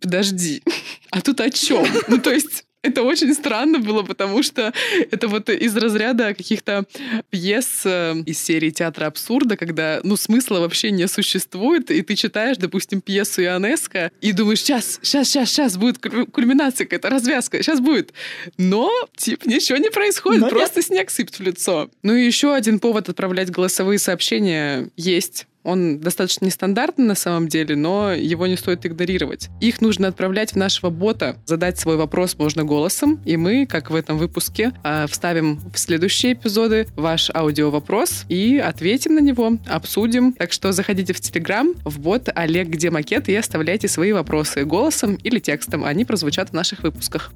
подожди, 0.00 0.62
а 1.10 1.20
тут 1.20 1.40
о 1.40 1.50
чем? 1.50 1.86
Ну, 2.08 2.18
то 2.18 2.30
есть 2.30 2.64
это 2.82 3.02
очень 3.02 3.32
странно 3.34 3.78
было, 3.78 4.02
потому 4.02 4.42
что 4.42 4.72
это 5.10 5.28
вот 5.28 5.48
из 5.48 5.76
разряда 5.76 6.34
каких-то 6.34 6.84
пьес 7.30 7.82
э, 7.84 8.14
из 8.26 8.38
серии 8.42 8.70
театра 8.70 9.06
абсурда, 9.06 9.56
когда, 9.56 10.00
ну, 10.02 10.16
смысла 10.16 10.60
вообще 10.60 10.90
не 10.90 11.06
существует, 11.08 11.90
и 11.90 12.02
ты 12.02 12.16
читаешь, 12.16 12.56
допустим, 12.56 13.00
пьесу 13.00 13.42
Ионеско, 13.42 14.10
и 14.20 14.32
думаешь, 14.32 14.60
сейчас, 14.60 14.98
сейчас, 15.02 15.28
сейчас, 15.28 15.50
сейчас 15.50 15.76
будет 15.76 15.98
кульминация 15.98 16.84
какая-то, 16.84 17.10
развязка, 17.10 17.62
сейчас 17.62 17.80
будет. 17.80 18.12
Но, 18.58 18.90
типа, 19.16 19.48
ничего 19.48 19.78
не 19.78 19.90
происходит, 19.90 20.40
Но 20.42 20.48
просто 20.48 20.80
нет. 20.80 20.86
снег 20.86 21.10
сыпет 21.10 21.38
в 21.38 21.42
лицо. 21.42 21.90
Ну 22.02 22.14
и 22.14 22.26
еще 22.26 22.54
один 22.54 22.80
повод 22.80 23.08
отправлять 23.08 23.50
голосовые 23.50 23.98
сообщения 23.98 24.88
есть 24.96 25.46
он 25.64 26.00
достаточно 26.00 26.46
нестандартный 26.46 27.06
на 27.06 27.14
самом 27.14 27.48
деле, 27.48 27.76
но 27.76 28.12
его 28.12 28.46
не 28.46 28.56
стоит 28.56 28.84
игнорировать. 28.86 29.48
Их 29.60 29.80
нужно 29.80 30.08
отправлять 30.08 30.52
в 30.52 30.56
нашего 30.56 30.90
бота. 30.90 31.36
Задать 31.46 31.78
свой 31.78 31.96
вопрос 31.96 32.36
можно 32.38 32.64
голосом, 32.64 33.20
и 33.24 33.36
мы, 33.36 33.66
как 33.66 33.90
в 33.90 33.94
этом 33.94 34.18
выпуске, 34.18 34.72
а, 34.82 35.06
вставим 35.06 35.60
в 35.72 35.78
следующие 35.78 36.32
эпизоды 36.34 36.86
ваш 36.96 37.30
аудиовопрос 37.34 38.24
и 38.28 38.58
ответим 38.58 39.14
на 39.14 39.20
него, 39.20 39.58
обсудим. 39.66 40.32
Так 40.32 40.52
что 40.52 40.72
заходите 40.72 41.12
в 41.12 41.20
Телеграм, 41.20 41.74
в 41.84 42.00
бот 42.00 42.28
Олег 42.34 42.68
Где 42.68 42.90
Макет 42.90 43.28
и 43.28 43.34
оставляйте 43.34 43.88
свои 43.88 44.12
вопросы 44.12 44.64
голосом 44.64 45.14
или 45.16 45.38
текстом. 45.38 45.84
Они 45.84 46.04
прозвучат 46.04 46.50
в 46.50 46.52
наших 46.52 46.82
выпусках. 46.82 47.32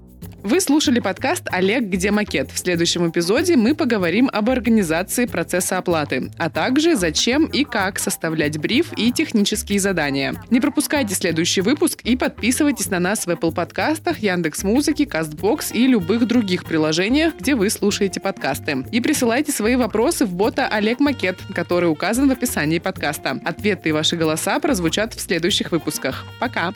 Вы 0.47 0.61
слушали 0.61 1.01
подкаст 1.01 1.49
«Олег, 1.51 1.87
где 1.87 2.13
макет?». 2.13 2.53
В 2.53 2.59
следующем 2.59 3.11
эпизоде 3.11 3.57
мы 3.57 3.75
поговорим 3.75 4.31
об 4.33 4.49
организации 4.49 5.27
процесса 5.27 5.77
оплаты, 5.77 6.31
а 6.39 6.49
также 6.51 6.95
зачем 6.95 7.47
и 7.47 7.65
как 7.65 7.99
составлять 7.99 8.57
бриф 8.57 8.93
и 8.97 9.11
технические 9.11 9.81
задания. 9.81 10.41
Не 10.51 10.61
пропускайте 10.61 11.17
следующий 11.17 11.63
выпуск 11.63 12.01
и 12.05 12.17
подписывайтесь 12.17 12.91
на 12.91 13.01
нас 13.01 13.27
в 13.27 13.29
Apple 13.29 13.53
подкастах, 13.53 14.21
Яндекс 14.21 14.63
Музыки, 14.63 15.03
Castbox 15.03 15.73
и 15.73 15.89
любых 15.89 16.29
других 16.29 16.65
приложениях, 16.65 17.35
где 17.37 17.57
вы 17.57 17.69
слушаете 17.69 18.21
подкасты. 18.21 18.87
И 18.93 19.01
присылайте 19.01 19.51
свои 19.51 19.75
вопросы 19.75 20.27
в 20.27 20.33
бота 20.33 20.69
Олег 20.69 21.01
Макет, 21.01 21.39
который 21.57 21.91
указан 21.91 22.29
в 22.29 22.33
описании 22.33 22.79
подкаста. 22.79 23.41
Ответы 23.45 23.89
и 23.89 23.93
ваши 23.93 24.15
голоса 24.15 24.61
прозвучат 24.61 25.13
в 25.13 25.21
следующих 25.21 25.73
выпусках. 25.73 26.25
Пока! 26.39 26.73